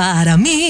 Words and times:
para 0.00 0.38
mí. 0.38 0.69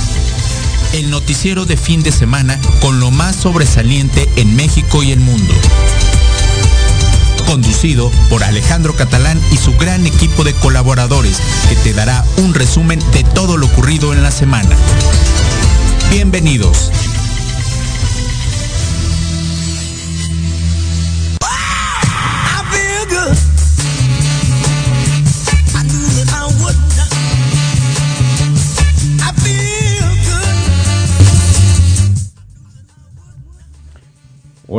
El 0.93 1.09
noticiero 1.09 1.65
de 1.65 1.77
fin 1.77 2.03
de 2.03 2.11
semana 2.11 2.59
con 2.81 2.99
lo 2.99 3.11
más 3.11 3.37
sobresaliente 3.37 4.27
en 4.35 4.55
México 4.57 5.03
y 5.03 5.11
el 5.11 5.21
mundo. 5.21 5.53
Conducido 7.45 8.11
por 8.29 8.43
Alejandro 8.43 8.93
Catalán 8.95 9.39
y 9.51 9.57
su 9.57 9.75
gran 9.77 10.05
equipo 10.05 10.43
de 10.43 10.53
colaboradores 10.53 11.37
que 11.69 11.75
te 11.77 11.93
dará 11.93 12.25
un 12.37 12.53
resumen 12.53 12.99
de 13.13 13.23
todo 13.23 13.55
lo 13.55 13.67
ocurrido 13.67 14.13
en 14.13 14.21
la 14.21 14.31
semana. 14.31 14.75
Bienvenidos. 16.09 16.91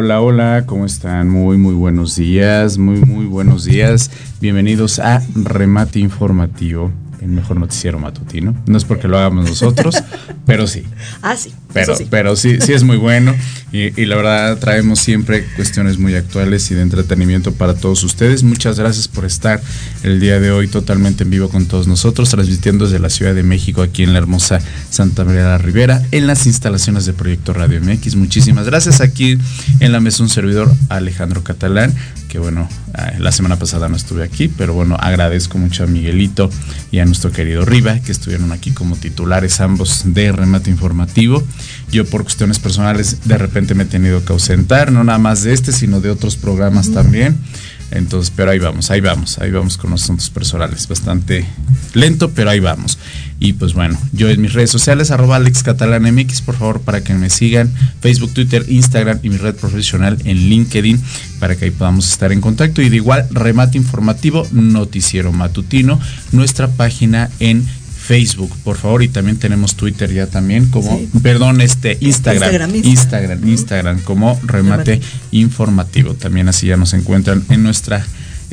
Hola, 0.05 0.21
hola, 0.21 0.65
¿cómo 0.67 0.85
están? 0.85 1.31
Muy, 1.31 1.59
muy 1.59 1.75
buenos 1.75 2.17
días, 2.17 2.77
muy, 2.77 2.97
muy 3.03 3.25
buenos 3.25 3.65
días. 3.65 4.11
Bienvenidos 4.41 4.99
a 4.99 5.23
Remate 5.37 6.01
Informativo, 6.01 6.91
el 7.21 7.29
mejor 7.29 7.57
noticiero 7.57 8.01
matutino. 8.01 8.53
No 8.67 8.77
es 8.77 8.85
porque 8.85 9.07
lo 9.07 9.17
hagamos 9.17 9.49
nosotros, 9.49 10.03
pero 10.45 10.67
sí. 10.67 10.83
Ah, 11.23 11.37
sí. 11.37 11.55
Pero, 11.73 11.97
sí. 11.97 12.07
pero 12.11 12.37
sí, 12.37 12.59
sí 12.61 12.73
es 12.73 12.85
muy 12.85 12.97
bueno 12.97 13.35
y, 13.73 13.99
y 14.01 14.05
la 14.05 14.17
verdad 14.17 14.59
traemos 14.59 14.99
siempre 14.99 15.47
cuestiones 15.57 15.99
muy 15.99 16.15
actuales 16.15 16.71
y 16.71 16.75
de 16.75 16.83
entretenimiento 16.83 17.53
para 17.53 17.75
todos 17.75 18.05
ustedes. 18.05 18.43
Muchas 18.43 18.79
gracias 18.79 19.09
por 19.09 19.25
estar 19.25 19.61
el 20.03 20.21
día 20.21 20.39
de 20.41 20.51
hoy 20.51 20.69
totalmente 20.69 21.25
en 21.25 21.31
vivo 21.31 21.49
con 21.49 21.67
todos 21.67 21.87
nosotros, 21.87 22.31
transmitiendo 22.31 22.85
desde 22.85 22.99
la 22.99 23.11
Ciudad 23.11 23.35
de 23.35 23.43
México 23.43 23.83
aquí 23.83 24.03
en 24.03 24.13
la 24.13 24.19
hermosa 24.19 24.61
Santa 24.91 25.25
María 25.25 25.45
la 25.45 25.59
Rivera, 25.59 26.03
en 26.11 26.27
las 26.27 26.47
instalaciones 26.47 27.07
de 27.07 27.13
Proyecto 27.13 27.53
Radio 27.53 27.81
MX. 27.81 28.17
Muchísimas 28.17 28.67
gracias. 28.67 29.01
Aquí 29.01 29.39
en 29.81 29.93
la 29.93 30.01
mesa 30.01 30.23
un 30.23 30.29
servidor 30.29 30.73
Alejandro 30.89 31.43
Catalán, 31.43 31.95
que 32.29 32.39
bueno, 32.39 32.69
eh, 32.95 33.19
la 33.19 33.33
semana 33.33 33.59
pasada 33.59 33.89
no 33.89 33.97
estuve 33.97 34.23
aquí, 34.23 34.49
pero 34.49 34.75
bueno, 34.75 34.97
agradezco 34.99 35.59
mucho 35.59 35.85
a 35.85 35.87
Miguelito 35.87 36.51
y 36.91 36.99
a 36.99 37.05
nuestro 37.05 37.31
querido 37.33 37.65
Riva, 37.65 37.99
que 38.01 38.13
estuvieron 38.13 38.53
aquí 38.53 38.71
como 38.73 38.97
titulares 38.97 39.61
ambos 39.61 40.03
de 40.05 40.33
remate 40.33 40.71
informativo. 40.71 41.43
Yo 41.91 42.05
por 42.07 42.23
cuestiones 42.23 42.59
personales 42.59 43.19
de 43.25 43.39
repente 43.39 43.75
me 43.75 43.85
he 43.85 43.87
tenido 43.87 44.25
que 44.25 44.33
ausentar, 44.33 44.93
no 44.93 45.05
nada 45.05 45.19
más 45.19 45.43
de 45.43 45.53
este, 45.53 45.73
sino 45.73 46.01
de 46.01 46.11
otros 46.11 46.37
programas 46.37 46.91
también. 46.91 47.39
Entonces, 47.93 48.33
pero 48.35 48.51
ahí 48.51 48.59
vamos, 48.59 48.91
ahí 48.91 49.01
vamos, 49.01 49.39
ahí 49.39 49.51
vamos 49.51 49.77
con 49.77 49.91
los 49.91 50.03
asuntos 50.03 50.31
personales. 50.31 50.89
Bastante 50.89 51.45
lento, 51.93 52.31
pero 52.31 52.49
ahí 52.49 52.59
vamos. 52.59 52.99
Y 53.39 53.53
pues 53.53 53.75
bueno, 53.75 53.99
yo 54.13 54.31
en 54.31 54.41
mis 54.41 54.55
redes 54.55 54.71
sociales, 54.71 55.11
arroba 55.11 55.37
Alex 55.37 55.63
Catalán 55.63 56.03
MX, 56.15 56.41
por 56.41 56.57
favor, 56.57 56.81
para 56.81 57.05
que 57.05 57.13
me 57.13 57.29
sigan. 57.29 57.71
Facebook, 58.01 58.33
Twitter, 58.33 58.65
Instagram 58.67 59.19
y 59.23 59.29
mi 59.29 59.37
red 59.37 59.55
profesional 59.57 60.17
en 60.25 60.37
LinkedIn, 60.49 61.03
para 61.39 61.55
que 61.55 61.67
ahí 61.67 61.71
podamos 61.71 62.11
estar 62.11 62.33
en 62.33 62.41
contacto. 62.41 62.81
Y 62.81 62.89
de 62.89 62.97
igual, 62.97 63.27
remate 63.31 63.77
informativo, 63.77 64.47
noticiero 64.53 65.31
matutino, 65.33 66.01
nuestra 66.31 66.69
página 66.69 67.31
en 67.41 67.67
Facebook, 68.03 68.51
por 68.65 68.77
favor, 68.77 69.03
y 69.03 69.09
también 69.09 69.39
tenemos 69.39 69.77
Twitter 69.77 70.13
ya 70.13 70.27
también, 70.27 70.67
como, 70.67 70.99
Sí. 70.99 71.09
perdón, 71.23 71.61
este, 71.61 71.97
Instagram, 72.01 72.43
Instagram, 72.43 72.75
Instagram, 72.75 72.89
Instagram. 72.91 73.49
Instagram, 73.49 74.01
como 74.01 74.41
remate 74.45 75.01
informativo. 75.31 76.15
También 76.15 76.49
así 76.49 76.67
ya 76.67 76.77
nos 76.77 76.95
encuentran 76.95 77.45
en 77.49 77.63
nuestra 77.63 78.05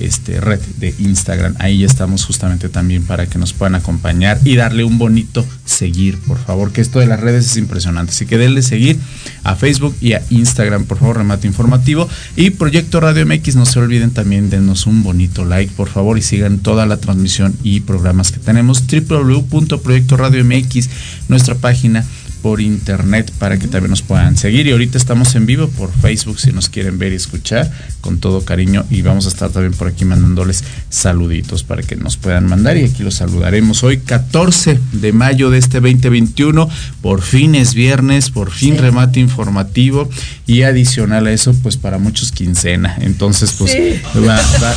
este, 0.05 0.39
red 0.41 0.59
de 0.77 0.93
Instagram. 0.99 1.55
Ahí 1.59 1.83
estamos 1.83 2.25
justamente 2.25 2.69
también 2.69 3.03
para 3.03 3.25
que 3.27 3.37
nos 3.37 3.53
puedan 3.53 3.75
acompañar 3.75 4.39
y 4.43 4.55
darle 4.55 4.83
un 4.83 4.97
bonito 4.97 5.45
seguir, 5.65 6.17
por 6.19 6.37
favor, 6.37 6.71
que 6.71 6.81
esto 6.81 6.99
de 6.99 7.07
las 7.07 7.19
redes 7.19 7.45
es 7.45 7.57
impresionante. 7.57 8.11
Así 8.11 8.25
que 8.25 8.37
denle 8.37 8.61
seguir 8.61 8.99
a 9.43 9.55
Facebook 9.55 9.95
y 10.01 10.13
a 10.13 10.21
Instagram, 10.29 10.85
por 10.85 10.99
favor, 10.99 11.17
remate 11.17 11.47
informativo. 11.47 12.09
Y 12.35 12.51
Proyecto 12.51 12.99
Radio 12.99 13.25
MX, 13.25 13.55
no 13.55 13.65
se 13.65 13.79
olviden 13.79 14.11
también 14.11 14.49
denos 14.49 14.87
un 14.87 15.03
bonito 15.03 15.45
like, 15.45 15.73
por 15.75 15.89
favor, 15.89 16.17
y 16.17 16.21
sigan 16.21 16.59
toda 16.59 16.85
la 16.85 16.97
transmisión 16.97 17.55
y 17.63 17.81
programas 17.81 18.31
que 18.31 18.39
tenemos. 18.39 18.85
www.proyectoradio 18.87 20.43
MX, 20.45 20.89
nuestra 21.27 21.55
página 21.55 22.05
por 22.41 22.61
internet 22.61 23.31
para 23.39 23.57
que 23.57 23.67
también 23.67 23.89
nos 23.91 24.01
puedan 24.01 24.37
seguir. 24.37 24.67
Y 24.67 24.71
ahorita 24.71 24.97
estamos 24.97 25.35
en 25.35 25.45
vivo 25.45 25.67
por 25.69 25.91
Facebook 25.91 26.39
si 26.39 26.51
nos 26.51 26.69
quieren 26.69 26.97
ver 26.99 27.11
y 27.13 27.15
escuchar 27.15 27.71
con 28.01 28.19
todo 28.19 28.43
cariño. 28.45 28.85
Y 28.89 29.01
vamos 29.01 29.25
a 29.25 29.29
estar 29.29 29.49
también 29.49 29.73
por 29.73 29.87
aquí 29.87 30.05
mandándoles 30.05 30.63
saluditos 30.89 31.63
para 31.63 31.83
que 31.83 31.95
nos 31.95 32.17
puedan 32.17 32.45
mandar. 32.47 32.77
Y 32.77 32.85
aquí 32.85 33.03
los 33.03 33.15
saludaremos 33.15 33.83
hoy, 33.83 33.97
14 33.99 34.79
de 34.93 35.13
mayo 35.13 35.49
de 35.49 35.57
este 35.59 35.79
2021. 35.79 36.69
Por 37.01 37.21
fin 37.21 37.55
es 37.55 37.73
viernes, 37.73 38.29
por 38.29 38.51
fin 38.51 38.77
remate 38.77 39.19
informativo. 39.19 40.09
Y 40.47 40.63
adicional 40.63 41.27
a 41.27 41.31
eso, 41.31 41.53
pues 41.61 41.77
para 41.77 41.97
muchos 41.99 42.31
quincena. 42.31 42.97
Entonces, 43.01 43.53
pues 43.57 43.71
Sí. 43.71 44.01
va- 44.27 44.41
va- 44.61 44.75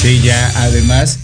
sí, 0.00 0.20
ya 0.24 0.52
además. 0.56 1.18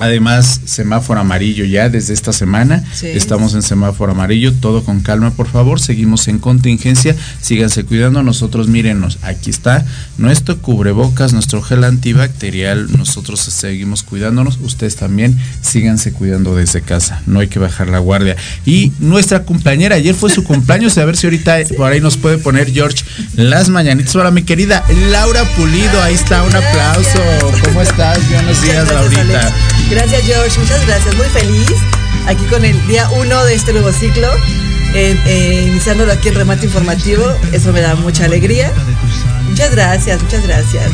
Además, 0.00 0.62
semáforo 0.64 1.20
amarillo 1.20 1.64
ya 1.64 1.88
desde 1.88 2.14
esta 2.14 2.32
semana. 2.32 2.82
Sí. 2.94 3.06
Estamos 3.06 3.54
en 3.54 3.62
semáforo 3.62 4.12
amarillo. 4.12 4.52
Todo 4.54 4.82
con 4.82 5.00
calma, 5.00 5.30
por 5.32 5.46
favor. 5.46 5.80
Seguimos 5.80 6.26
en 6.28 6.38
contingencia. 6.38 7.14
Síganse 7.40 7.84
cuidando. 7.84 8.22
Nosotros, 8.22 8.68
mírenos, 8.68 9.18
aquí 9.22 9.50
está 9.50 9.84
nuestro 10.18 10.58
cubrebocas, 10.58 11.32
nuestro 11.32 11.62
gel 11.62 11.84
antibacterial. 11.84 12.90
Nosotros 12.96 13.40
seguimos 13.40 14.02
cuidándonos. 14.02 14.58
Ustedes 14.62 14.96
también 14.96 15.38
síganse 15.60 16.12
cuidando 16.12 16.56
desde 16.56 16.80
casa. 16.82 17.22
No 17.26 17.40
hay 17.40 17.48
que 17.48 17.58
bajar 17.58 17.88
la 17.88 17.98
guardia. 17.98 18.36
Y 18.64 18.92
nuestra 19.00 19.44
compañera, 19.44 19.96
ayer 19.96 20.14
fue 20.14 20.30
su 20.30 20.44
cumpleaños. 20.44 20.96
A 20.98 21.04
ver 21.04 21.16
si 21.16 21.26
ahorita 21.26 21.58
por 21.76 21.92
ahí 21.92 22.00
nos 22.00 22.16
puede 22.16 22.38
poner 22.38 22.72
George 22.72 23.04
las 23.34 23.68
mañanitas. 23.68 24.16
Hola, 24.16 24.30
mi 24.30 24.42
querida 24.44 24.82
Laura 25.10 25.44
Pulido. 25.56 26.02
Ahí 26.02 26.14
está, 26.14 26.42
un 26.42 26.56
aplauso. 26.56 27.20
¿Cómo 27.64 27.82
estás? 27.82 28.18
Buenos 28.30 28.62
días, 28.62 28.90
Laurita. 28.90 29.52
Gracias, 29.90 30.22
George. 30.24 30.58
Muchas 30.58 30.86
gracias. 30.86 31.14
Muy 31.16 31.26
feliz 31.26 31.72
aquí 32.26 32.44
con 32.44 32.64
el 32.64 32.86
día 32.86 33.08
uno 33.10 33.44
de 33.44 33.54
este 33.54 33.72
nuevo 33.72 33.92
ciclo. 33.92 34.28
eh, 34.94 35.16
eh, 35.26 35.64
iniciándolo 35.68 36.12
aquí 36.12 36.28
en 36.28 36.34
remate 36.34 36.66
informativo. 36.66 37.24
Eso 37.52 37.72
me 37.72 37.80
da 37.80 37.94
mucha 37.96 38.24
alegría. 38.24 38.72
Muchas 39.60 39.76
gracias, 39.76 40.22
muchas 40.22 40.46
gracias. 40.46 40.90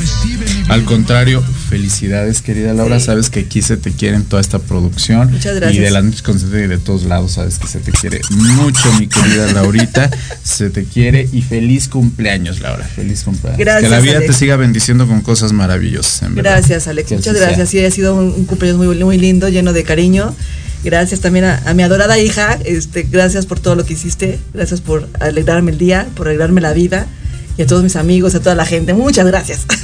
Al 0.66 0.82
contrario, 0.82 1.40
felicidades, 1.70 2.42
querida 2.42 2.74
Laura. 2.74 2.98
Sí. 2.98 3.06
Sabes 3.06 3.30
que 3.30 3.38
aquí 3.38 3.62
se 3.62 3.76
te 3.76 3.92
quiere 3.92 4.16
en 4.16 4.24
toda 4.24 4.42
esta 4.42 4.58
producción. 4.58 5.30
Muchas 5.30 5.54
gracias. 5.54 5.76
Y 5.78 5.84
de 5.84 5.90
la 5.92 6.02
noche 6.02 6.20
y 6.26 6.66
de 6.66 6.78
todos 6.78 7.04
lados, 7.04 7.34
sabes 7.34 7.60
que 7.60 7.68
se 7.68 7.78
te 7.78 7.92
quiere 7.92 8.22
mucho, 8.30 8.92
mi 8.98 9.06
querida 9.06 9.52
Laurita. 9.52 10.10
se 10.42 10.70
te 10.70 10.82
quiere 10.82 11.28
y 11.32 11.42
feliz 11.42 11.86
cumpleaños, 11.86 12.60
Laura. 12.60 12.84
Feliz 12.84 13.22
cumpleaños. 13.22 13.60
Gracias, 13.60 13.84
Que 13.84 13.88
la 13.88 14.00
vida 14.00 14.16
Alex. 14.16 14.32
te 14.32 14.36
siga 14.36 14.56
bendiciendo 14.56 15.06
con 15.06 15.20
cosas 15.20 15.52
maravillosas. 15.52 16.22
en 16.22 16.34
verdad. 16.34 16.54
Gracias, 16.56 16.88
Alex. 16.88 17.08
Que 17.08 17.14
Muchas 17.14 17.36
gracias. 17.36 17.70
sea. 17.70 17.82
Sí, 17.82 17.86
ha 17.86 17.90
sido 17.92 18.16
un, 18.16 18.32
un 18.32 18.46
cumpleaños 18.46 18.84
muy, 18.84 18.96
muy 18.96 19.16
lindo, 19.16 19.48
lleno 19.48 19.72
de 19.72 19.84
cariño. 19.84 20.34
Gracias 20.82 21.20
también 21.20 21.44
a, 21.44 21.62
a 21.66 21.72
mi 21.72 21.84
adorada 21.84 22.18
hija. 22.18 22.58
Este, 22.64 23.04
gracias 23.04 23.46
por 23.46 23.60
todo 23.60 23.76
lo 23.76 23.86
que 23.86 23.92
hiciste. 23.92 24.40
Gracias 24.52 24.80
por 24.80 25.08
alegrarme 25.20 25.70
el 25.70 25.78
día, 25.78 26.08
por 26.16 26.26
alegrarme 26.26 26.60
la 26.60 26.72
vida. 26.72 27.06
Y 27.58 27.62
a 27.62 27.66
todos 27.66 27.82
mis 27.82 27.96
amigos, 27.96 28.34
a 28.34 28.40
toda 28.40 28.54
la 28.54 28.66
gente. 28.66 28.94
Muchas 28.94 29.26
gracias. 29.26 29.66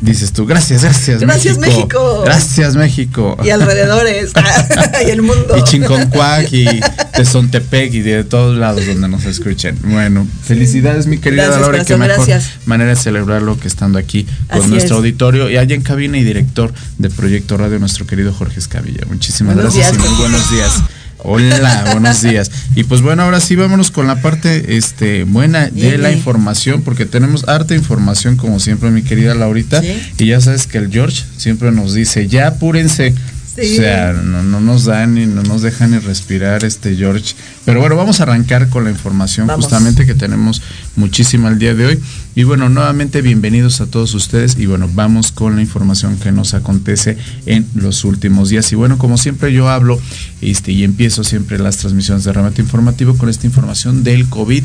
Dices 0.00 0.32
tú, 0.32 0.46
gracias, 0.46 0.84
gracias, 0.84 1.20
Gracias, 1.20 1.58
México. 1.58 2.22
Gracias, 2.24 2.76
México. 2.76 3.36
y 3.44 3.50
alrededores. 3.50 4.30
y 5.06 5.10
el 5.10 5.22
mundo. 5.22 5.56
y 5.56 5.64
Chinconcuac 5.64 6.52
y 6.52 6.66
Tezontepec 7.14 7.92
y 7.94 8.00
de 8.02 8.22
todos 8.22 8.56
lados 8.56 8.86
donde 8.86 9.08
nos 9.08 9.24
escuchen. 9.24 9.76
Bueno, 9.82 10.24
felicidades 10.44 11.08
mi 11.08 11.18
querida 11.18 11.46
Gracias, 11.46 11.60
Laura, 11.62 11.78
corazón, 11.78 11.98
mejor 12.00 12.26
gracias. 12.26 12.50
manera 12.66 12.90
de 12.90 12.96
celebrarlo 12.96 13.58
que 13.58 13.66
estando 13.66 13.98
aquí 13.98 14.24
con 14.48 14.60
Así 14.60 14.70
nuestro 14.70 14.94
es. 14.94 14.98
auditorio 14.98 15.50
y 15.50 15.56
allá 15.56 15.74
en 15.74 15.82
cabina 15.82 16.16
y 16.16 16.22
director 16.22 16.72
de 16.98 17.10
Proyecto 17.10 17.56
Radio, 17.56 17.80
nuestro 17.80 18.06
querido 18.06 18.32
Jorge 18.32 18.60
Escavilla. 18.60 19.04
Muchísimas 19.08 19.56
Buenos 19.56 19.74
gracias 19.74 19.96
días, 19.96 20.06
y 20.06 20.08
muy 20.08 20.20
buenos 20.20 20.50
días. 20.52 20.72
Hola, 21.18 21.88
buenos 21.92 22.22
días. 22.22 22.50
Y 22.76 22.84
pues 22.84 23.02
bueno, 23.02 23.24
ahora 23.24 23.40
sí 23.40 23.56
vámonos 23.56 23.90
con 23.90 24.06
la 24.06 24.22
parte 24.22 24.76
este 24.76 25.24
buena 25.24 25.68
de 25.68 25.98
la 25.98 26.12
información, 26.12 26.82
porque 26.82 27.06
tenemos 27.06 27.48
harta 27.48 27.74
información 27.74 28.36
como 28.36 28.60
siempre, 28.60 28.90
mi 28.90 29.02
querida 29.02 29.34
Laurita. 29.34 29.80
Sí. 29.80 30.00
Y 30.18 30.26
ya 30.26 30.40
sabes 30.40 30.66
que 30.66 30.78
el 30.78 30.90
George 30.90 31.24
siempre 31.36 31.72
nos 31.72 31.92
dice, 31.94 32.28
ya 32.28 32.46
apúrense. 32.46 33.14
Sí. 33.56 33.72
O 33.78 33.82
sea, 33.82 34.12
no, 34.12 34.44
no 34.44 34.60
nos 34.60 34.84
dan 34.84 35.14
ni 35.14 35.26
no 35.26 35.42
nos 35.42 35.62
dejan 35.62 35.90
ni 35.90 35.98
respirar 35.98 36.64
este 36.64 36.94
George. 36.94 37.34
Pero 37.64 37.80
bueno, 37.80 37.96
vamos 37.96 38.20
a 38.20 38.22
arrancar 38.22 38.68
con 38.68 38.84
la 38.84 38.90
información 38.90 39.48
Vamos. 39.48 39.64
justamente 39.64 40.06
que 40.06 40.14
tenemos 40.14 40.62
muchísima 40.98 41.48
el 41.48 41.58
día 41.58 41.74
de 41.74 41.86
hoy. 41.86 41.98
Y 42.34 42.42
bueno, 42.44 42.68
nuevamente 42.68 43.22
bienvenidos 43.22 43.80
a 43.80 43.86
todos 43.86 44.14
ustedes 44.14 44.58
y 44.58 44.66
bueno, 44.66 44.88
vamos 44.94 45.32
con 45.32 45.56
la 45.56 45.62
información 45.62 46.18
que 46.18 46.30
nos 46.30 46.54
acontece 46.54 47.16
en 47.46 47.66
los 47.74 48.04
últimos 48.04 48.50
días. 48.50 48.70
Y 48.70 48.76
bueno, 48.76 48.98
como 48.98 49.18
siempre 49.18 49.52
yo 49.52 49.68
hablo 49.68 50.00
este, 50.40 50.70
y 50.70 50.84
empiezo 50.84 51.24
siempre 51.24 51.58
las 51.58 51.78
transmisiones 51.78 52.22
de 52.24 52.32
remate 52.32 52.62
informativo 52.62 53.16
con 53.16 53.28
esta 53.28 53.46
información 53.46 54.04
del 54.04 54.28
COVID 54.28 54.62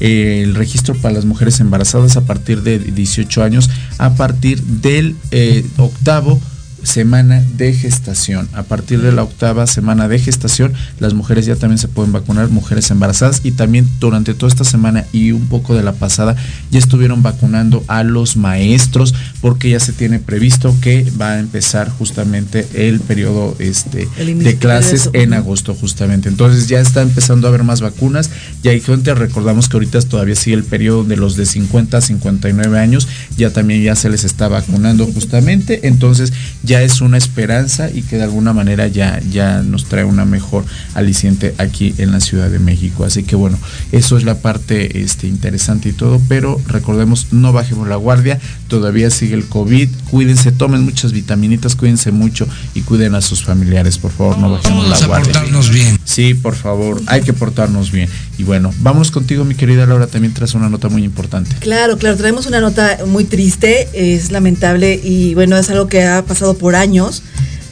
eh, 0.00 0.42
el 0.44 0.54
registro 0.54 0.94
para 0.94 1.14
las 1.14 1.24
mujeres 1.24 1.60
embarazadas 1.60 2.16
a 2.16 2.22
partir 2.22 2.62
de 2.62 2.78
18 2.78 3.42
años 3.42 3.70
a 3.98 4.14
partir 4.14 4.62
del 4.62 5.16
eh, 5.30 5.64
octavo 5.76 6.40
semana 6.82 7.44
de 7.56 7.72
gestación. 7.72 8.48
A 8.52 8.62
partir 8.62 9.00
de 9.00 9.12
la 9.12 9.22
octava 9.22 9.66
semana 9.66 10.08
de 10.08 10.18
gestación, 10.18 10.72
las 10.98 11.14
mujeres 11.14 11.46
ya 11.46 11.56
también 11.56 11.78
se 11.78 11.88
pueden 11.88 12.12
vacunar, 12.12 12.48
mujeres 12.48 12.90
embarazadas, 12.90 13.40
y 13.44 13.52
también 13.52 13.88
durante 14.00 14.34
toda 14.34 14.50
esta 14.50 14.64
semana 14.64 15.04
y 15.12 15.32
un 15.32 15.46
poco 15.46 15.74
de 15.74 15.82
la 15.82 15.92
pasada, 15.92 16.36
ya 16.70 16.78
estuvieron 16.78 17.22
vacunando 17.22 17.84
a 17.88 18.02
los 18.02 18.36
maestros, 18.36 19.14
porque 19.40 19.70
ya 19.70 19.80
se 19.80 19.92
tiene 19.92 20.18
previsto 20.18 20.74
que 20.80 21.10
va 21.20 21.32
a 21.32 21.38
empezar 21.38 21.88
justamente 21.90 22.66
el 22.74 23.00
periodo 23.00 23.56
este, 23.58 24.08
El 24.18 24.38
de 24.38 24.56
clases 24.56 25.12
de 25.12 25.22
en 25.22 25.34
agosto, 25.34 25.74
justamente. 25.74 26.28
Entonces 26.28 26.68
ya 26.68 26.80
está 26.80 27.02
empezando 27.02 27.46
a 27.46 27.50
haber 27.50 27.64
más 27.64 27.80
vacunas. 27.80 28.30
Ya 28.62 28.70
hay 28.70 28.80
gente, 28.80 29.14
recordamos 29.14 29.68
que 29.68 29.76
ahorita 29.76 30.00
todavía 30.02 30.34
sigue 30.34 30.56
el 30.56 30.64
periodo 30.64 31.04
de 31.04 31.16
los 31.16 31.36
de 31.36 31.46
50 31.46 31.98
a 31.98 32.00
59 32.00 32.78
años, 32.78 33.08
ya 33.36 33.50
también 33.50 33.82
ya 33.82 33.94
se 33.94 34.08
les 34.08 34.24
está 34.24 34.48
vacunando 34.48 35.06
justamente. 35.06 35.86
Entonces 35.88 36.32
ya 36.68 36.82
es 36.82 37.00
una 37.00 37.16
esperanza 37.16 37.88
y 37.90 38.02
que 38.02 38.16
de 38.16 38.24
alguna 38.24 38.52
manera 38.52 38.86
ya, 38.88 39.20
ya 39.30 39.62
nos 39.62 39.86
trae 39.86 40.04
una 40.04 40.26
mejor 40.26 40.64
aliciente 40.94 41.54
aquí 41.56 41.94
en 41.96 42.12
la 42.12 42.20
Ciudad 42.20 42.50
de 42.50 42.58
México. 42.58 43.04
Así 43.04 43.22
que 43.22 43.36
bueno, 43.36 43.58
eso 43.90 44.18
es 44.18 44.24
la 44.24 44.36
parte 44.42 45.00
este, 45.02 45.26
interesante 45.26 45.88
y 45.88 45.92
todo, 45.92 46.20
pero 46.28 46.60
recordemos, 46.68 47.28
no 47.32 47.54
bajemos 47.54 47.88
la 47.88 47.96
guardia, 47.96 48.38
todavía 48.68 49.08
sigue 49.10 49.34
el 49.34 49.46
COVID, 49.46 49.88
cuídense, 50.10 50.52
tomen 50.52 50.82
muchas 50.82 51.12
vitaminitas, 51.12 51.74
cuídense 51.74 52.12
mucho 52.12 52.46
y 52.74 52.82
cuiden 52.82 53.14
a 53.14 53.22
sus 53.22 53.42
familiares, 53.42 53.96
por 53.96 54.10
favor, 54.12 54.36
no 54.38 54.50
bajemos 54.50 54.84
Vamos 54.84 54.98
la 55.00 55.04
a 55.04 55.08
guardia. 55.08 55.32
portarnos 55.32 55.70
bien. 55.70 55.98
Sí, 56.04 56.34
por 56.34 56.54
favor, 56.54 57.00
hay 57.06 57.22
que 57.22 57.32
portarnos 57.32 57.90
bien. 57.90 58.10
Y 58.36 58.44
bueno, 58.44 58.72
vamos 58.80 59.10
contigo, 59.10 59.44
mi 59.44 59.54
querida 59.54 59.86
Laura, 59.86 60.06
también 60.06 60.34
traes 60.34 60.54
una 60.54 60.68
nota 60.68 60.88
muy 60.90 61.02
importante. 61.02 61.56
Claro, 61.60 61.96
claro, 61.96 62.16
traemos 62.16 62.46
una 62.46 62.60
nota 62.60 62.98
muy 63.06 63.24
triste, 63.24 63.88
es 63.94 64.30
lamentable 64.30 65.00
y 65.02 65.34
bueno, 65.34 65.56
es 65.56 65.70
algo 65.70 65.88
que 65.88 66.04
ha 66.04 66.22
pasado 66.24 66.57
por 66.58 66.76
años. 66.76 67.22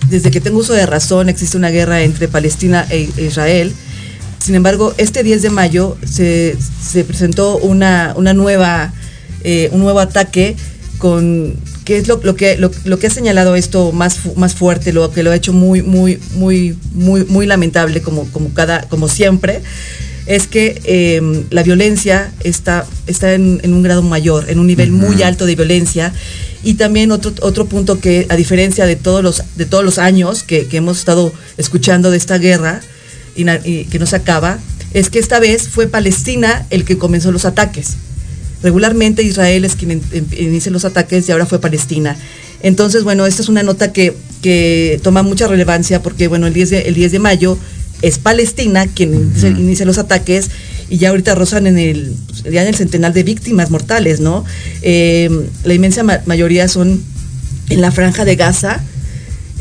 Desde 0.09 0.31
que 0.31 0.41
tengo 0.41 0.59
uso 0.59 0.73
de 0.73 0.87
razón 0.87 1.29
existe 1.29 1.57
una 1.57 1.71
guerra 1.71 2.03
entre 2.03 2.29
Palestina 2.29 2.87
e 2.91 3.11
Israel. 3.19 3.73
Sin 4.39 4.55
embargo, 4.55 4.95
este 4.99 5.23
10 5.23 5.43
de 5.43 5.51
mayo 5.51 5.97
se, 6.05 6.57
se 6.81 7.05
presentó 7.05 7.59
una, 7.59 8.15
una 8.17 8.33
nueva, 8.33 8.93
eh, 9.43 9.69
un 9.73 9.81
nuevo 9.81 10.01
ataque 10.01 10.57
con 10.99 11.55
que 11.85 11.99
es 11.99 12.09
lo, 12.09 12.21
lo 12.23 12.35
que 12.35 12.57
lo, 12.57 12.71
lo 12.85 12.99
que 12.99 13.07
ha 13.07 13.11
señalado 13.11 13.55
esto 13.55 13.93
más 13.93 14.19
más 14.37 14.55
fuerte, 14.55 14.93
lo 14.93 15.11
que 15.11 15.23
lo 15.23 15.31
ha 15.31 15.37
hecho 15.37 15.53
muy 15.53 15.83
muy 15.83 16.19
muy 16.35 16.77
muy 16.93 17.25
muy 17.25 17.47
lamentable 17.47 18.03
como 18.03 18.25
como 18.33 18.53
cada 18.55 18.83
como 18.89 19.09
siempre 19.09 19.63
es 20.27 20.49
que 20.49 20.81
eh, 20.85 21.45
la 21.51 21.63
violencia 21.63 22.33
está, 22.43 22.85
está 23.07 23.35
en, 23.35 23.61
en 23.63 23.73
un 23.73 23.83
grado 23.83 24.03
mayor, 24.03 24.51
en 24.51 24.59
un 24.59 24.67
nivel 24.67 24.91
muy 24.91 25.23
alto 25.23 25.47
de 25.47 25.55
violencia. 25.55 26.13
Y 26.67 26.75
también 26.75 27.13
otro, 27.13 27.33
otro 27.43 27.67
punto 27.67 28.01
que, 28.01 28.27
a 28.29 28.35
diferencia 28.35 28.87
de 28.87 28.97
todos 28.97 29.23
los, 29.23 29.43
de 29.55 29.67
todos 29.67 29.85
los 29.85 29.99
años 29.99 30.43
que, 30.43 30.67
que 30.67 30.79
hemos 30.79 30.99
estado 30.99 31.33
escuchando 31.59 32.11
de 32.11 32.17
esta 32.17 32.39
guerra 32.39 32.81
y, 33.37 33.45
que 33.85 33.99
no 34.01 34.07
se 34.07 34.17
acaba, 34.17 34.59
es 34.93 35.09
que 35.09 35.21
esta 35.21 35.39
vez 35.39 35.69
fue 35.69 35.87
Palestina 35.87 36.67
el 36.71 36.85
que 36.85 36.99
comenzó 36.99 37.31
los 37.31 37.45
ataques. 37.45 37.93
Regularmente 38.65 39.23
Israel 39.23 39.65
es 39.65 39.77
quien 39.77 39.93
en- 39.93 40.03
en- 40.11 40.27
inicia 40.39 40.73
los 40.73 40.85
ataques 40.85 41.29
y 41.29 41.33
ahora 41.33 41.47
fue 41.47 41.61
Palestina. 41.61 42.17
Entonces, 42.65 43.05
bueno, 43.05 43.27
esta 43.27 43.43
es 43.43 43.49
una 43.49 43.63
nota 43.63 43.93
que, 43.93 44.17
que 44.43 44.99
toma 45.05 45.23
mucha 45.23 45.47
relevancia 45.47 46.03
porque, 46.03 46.27
bueno, 46.27 46.49
el 46.49 46.53
10 46.55 46.71
de, 46.71 46.79
el 46.89 46.95
10 46.95 47.13
de 47.13 47.19
mayo 47.21 47.59
es 48.03 48.19
Palestina 48.19 48.87
quien 48.89 49.33
inicia 49.57 49.87
los 49.87 49.99
ataques 49.99 50.51
y 50.89 50.99
ya 50.99 51.11
ahorita 51.11 51.35
rozan 51.35 51.67
en 51.67 51.79
el, 51.79 52.15
pues, 52.29 52.43
ya 52.45 52.63
en 52.63 52.69
el 52.69 52.75
centenar 52.77 53.13
de 53.13 53.23
víctimas 53.23 53.71
mortales, 53.71 54.21
¿no? 54.21 54.45
Eh, 54.83 55.29
la 55.65 55.75
inmensa 55.75 56.03
ma- 56.03 56.21
mayoría 56.27 56.69
son 56.69 57.03
en 57.71 57.81
la 57.81 57.91
franja 57.91 58.25
de 58.25 58.37
Gaza. 58.37 58.81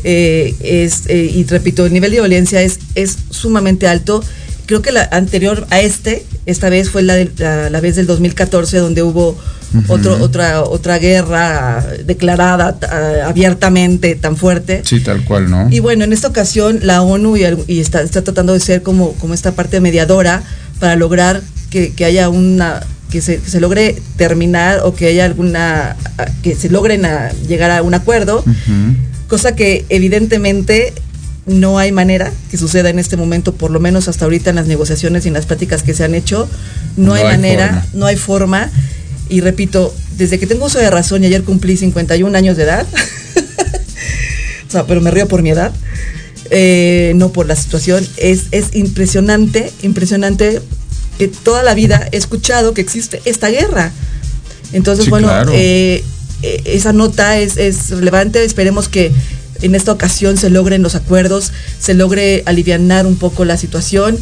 eh, 0.04 0.54
es, 0.60 1.02
eh, 1.08 1.30
y 1.34 1.44
repito, 1.44 1.84
el 1.86 1.92
nivel 1.92 2.10
de 2.12 2.18
violencia 2.18 2.62
es, 2.62 2.78
es 2.94 3.16
sumamente 3.30 3.88
alto. 3.88 4.22
Creo 4.66 4.82
que 4.82 4.92
la 4.92 5.02
anterior 5.10 5.66
a 5.70 5.80
este, 5.80 6.24
esta 6.44 6.68
vez 6.68 6.90
fue 6.90 7.02
la, 7.02 7.14
de- 7.14 7.30
la, 7.38 7.70
la 7.70 7.80
vez 7.80 7.96
del 7.96 8.06
2014, 8.06 8.78
donde 8.78 9.02
hubo 9.02 9.36
otro, 9.88 10.16
otra, 10.22 10.62
otra 10.62 10.98
guerra 10.98 11.84
declarada 12.04 12.78
ah, 12.88 13.28
abiertamente 13.28 14.14
tan 14.14 14.36
fuerte. 14.36 14.82
Sí, 14.84 15.00
tal 15.00 15.24
cual, 15.24 15.50
¿no? 15.50 15.68
Y 15.70 15.80
bueno, 15.80 16.04
en 16.04 16.12
esta 16.12 16.28
ocasión 16.28 16.78
la 16.82 17.02
ONU 17.02 17.36
y, 17.36 17.44
y 17.66 17.80
está, 17.80 18.02
está 18.02 18.22
tratando 18.22 18.52
de 18.52 18.60
ser 18.60 18.82
como, 18.82 19.12
como 19.14 19.34
esta 19.34 19.52
parte 19.52 19.80
mediadora 19.80 20.42
para 20.80 20.96
lograr 20.96 21.42
que, 21.70 21.92
que 21.92 22.04
haya 22.04 22.28
una 22.28 22.82
que 23.10 23.20
se, 23.20 23.38
que 23.38 23.50
se 23.50 23.60
logre 23.60 23.96
terminar 24.16 24.80
o 24.84 24.94
que 24.94 25.06
haya 25.06 25.24
alguna 25.24 25.96
que 26.42 26.54
se 26.54 26.68
logren 26.68 27.04
a 27.04 27.30
llegar 27.48 27.70
a 27.70 27.82
un 27.82 27.94
acuerdo, 27.94 28.44
cosa 29.28 29.54
que 29.54 29.84
evidentemente 29.88 30.92
no 31.46 31.78
hay 31.78 31.92
manera 31.92 32.32
que 32.50 32.56
suceda 32.56 32.90
en 32.90 32.98
este 32.98 33.16
momento, 33.16 33.54
por 33.54 33.70
lo 33.70 33.78
menos 33.78 34.08
hasta 34.08 34.24
ahorita 34.24 34.50
en 34.50 34.56
las 34.56 34.66
negociaciones 34.66 35.24
y 35.24 35.28
en 35.28 35.34
las 35.34 35.46
pláticas 35.46 35.82
que 35.84 35.94
se 35.94 36.04
han 36.04 36.14
hecho, 36.14 36.48
no, 36.96 37.06
No 37.06 37.14
hay, 37.14 37.22
hay 37.22 37.28
manera, 37.36 37.68
forma. 37.68 37.86
no 37.94 38.06
hay 38.06 38.16
forma. 38.16 38.70
Y 39.28 39.40
repito, 39.40 39.94
desde 40.16 40.38
que 40.38 40.46
tengo 40.46 40.66
uso 40.66 40.78
de 40.78 40.90
razón 40.90 41.22
y 41.22 41.26
ayer 41.26 41.44
cumplí 41.44 41.76
51 41.76 42.36
años 42.36 42.56
de 42.56 42.64
edad, 42.64 42.86
o 44.68 44.70
sea, 44.70 44.86
pero 44.86 45.00
me 45.00 45.10
río 45.12 45.28
por 45.28 45.42
mi 45.42 45.50
edad, 45.50 45.72
eh, 46.50 47.12
no 47.16 47.30
por 47.30 47.46
la 47.46 47.56
situación. 47.56 48.06
Es, 48.16 48.44
es 48.50 48.74
impresionante, 48.74 49.72
impresionante 49.82 50.60
que 51.18 51.28
toda 51.28 51.62
la 51.62 51.74
vida 51.74 52.08
he 52.12 52.16
escuchado 52.16 52.74
que 52.74 52.80
existe 52.80 53.20
esta 53.24 53.48
guerra. 53.48 53.92
Entonces, 54.72 55.04
Sí, 55.06 55.10
bueno, 55.10 55.28
claro. 55.28 55.52
eh, 55.54 56.04
eh, 56.42 56.62
esa 56.66 56.92
nota 56.92 57.38
es, 57.38 57.56
es 57.56 57.90
relevante. 57.90 58.44
Esperemos 58.44 58.88
que 58.88 59.12
en 59.62 59.74
esta 59.74 59.92
ocasión 59.92 60.36
se 60.36 60.50
logren 60.50 60.82
los 60.82 60.94
acuerdos, 60.94 61.52
se 61.80 61.94
logre 61.94 62.42
alivianar 62.46 63.06
un 63.06 63.16
poco 63.16 63.44
la 63.44 63.56
situación 63.56 64.18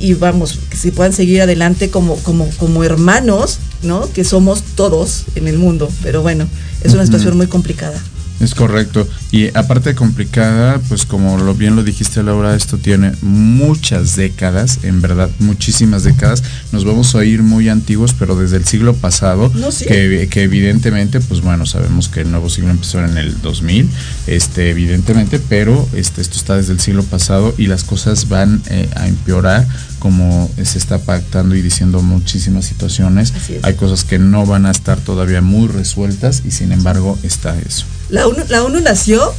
y 0.00 0.14
vamos, 0.14 0.58
que 0.70 0.76
se 0.76 0.92
puedan 0.92 1.12
seguir 1.12 1.40
adelante 1.42 1.90
como, 1.90 2.16
como, 2.16 2.48
como 2.58 2.84
hermanos, 2.84 3.58
¿no? 3.82 4.10
Que 4.12 4.24
somos 4.24 4.62
todos 4.76 5.24
en 5.34 5.48
el 5.48 5.58
mundo. 5.58 5.90
Pero 6.02 6.22
bueno, 6.22 6.46
es 6.84 6.92
una 6.92 7.04
situación 7.04 7.36
muy 7.36 7.46
complicada. 7.46 8.00
Es 8.40 8.54
correcto. 8.54 9.06
Y 9.32 9.48
aparte 9.56 9.90
de 9.90 9.94
complicada, 9.94 10.78
pues 10.88 11.04
como 11.04 11.38
lo 11.38 11.54
bien 11.54 11.76
lo 11.76 11.82
dijiste 11.82 12.22
Laura, 12.22 12.54
esto 12.54 12.78
tiene 12.78 13.12
muchas 13.20 14.16
décadas, 14.16 14.80
en 14.82 15.00
verdad, 15.00 15.28
muchísimas 15.40 16.04
décadas. 16.04 16.42
Nos 16.72 16.84
vamos 16.84 17.14
a 17.14 17.24
ir 17.24 17.42
muy 17.42 17.68
antiguos, 17.68 18.14
pero 18.18 18.36
desde 18.36 18.56
el 18.56 18.64
siglo 18.64 18.94
pasado, 18.94 19.50
No, 19.54 19.72
sí. 19.72 19.86
que, 19.86 20.28
que 20.30 20.42
evidentemente, 20.42 21.20
pues 21.20 21.40
bueno, 21.40 21.66
sabemos 21.66 22.08
que 22.08 22.20
el 22.20 22.30
nuevo 22.30 22.48
siglo 22.48 22.70
empezó 22.70 23.04
en 23.04 23.18
el 23.18 23.40
2000, 23.42 23.88
este, 24.26 24.70
evidentemente, 24.70 25.40
pero 25.40 25.88
este, 25.94 26.20
esto 26.20 26.36
está 26.36 26.56
desde 26.56 26.72
el 26.72 26.80
siglo 26.80 27.02
pasado 27.02 27.54
y 27.58 27.66
las 27.66 27.84
cosas 27.84 28.28
van 28.28 28.62
eh, 28.70 28.88
a 28.94 29.08
empeorar 29.08 29.66
como 29.98 30.50
se 30.62 30.78
está 30.78 30.98
pactando 30.98 31.54
y 31.54 31.62
diciendo 31.62 32.00
muchísimas 32.02 32.64
situaciones. 32.64 33.32
Hay 33.62 33.74
cosas 33.74 34.04
que 34.04 34.18
no 34.18 34.46
van 34.46 34.66
a 34.66 34.70
estar 34.70 34.98
todavía 34.98 35.40
muy 35.40 35.68
resueltas 35.68 36.42
y 36.44 36.50
sin 36.50 36.72
embargo 36.72 37.18
está 37.22 37.58
eso. 37.58 37.84
La 38.08 38.26
ONU, 38.26 38.44
la 38.48 38.64
ONU 38.64 38.80
nació 38.80 39.32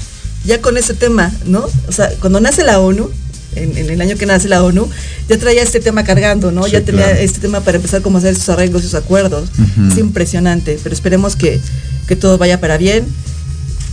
ya 0.45 0.61
con 0.61 0.77
ese 0.77 0.93
tema, 0.93 1.31
¿no? 1.45 1.65
O 1.87 1.91
sea, 1.91 2.09
cuando 2.19 2.39
nace 2.39 2.63
la 2.63 2.79
ONU, 2.79 3.09
en, 3.55 3.77
en 3.77 3.89
el 3.89 4.01
año 4.01 4.15
que 4.15 4.25
nace 4.25 4.47
la 4.47 4.63
ONU, 4.63 4.89
ya 5.27 5.37
traía 5.37 5.63
este 5.63 5.79
tema 5.79 6.03
cargando, 6.03 6.51
¿no? 6.51 6.63
Sí, 6.63 6.71
ya 6.71 6.81
tenía 6.81 7.05
claro. 7.05 7.19
este 7.19 7.39
tema 7.39 7.61
para 7.61 7.77
empezar 7.77 8.01
como 8.01 8.17
a 8.17 8.19
hacer 8.19 8.35
sus 8.35 8.49
arreglos, 8.49 8.83
sus 8.83 8.93
acuerdos. 8.95 9.49
Es 9.91 9.97
impresionante, 9.97 10.79
pero 10.83 10.93
esperemos 10.93 11.35
que, 11.35 11.59
que 12.07 12.15
todo 12.15 12.37
vaya 12.37 12.59
para 12.59 12.77
bien 12.77 13.05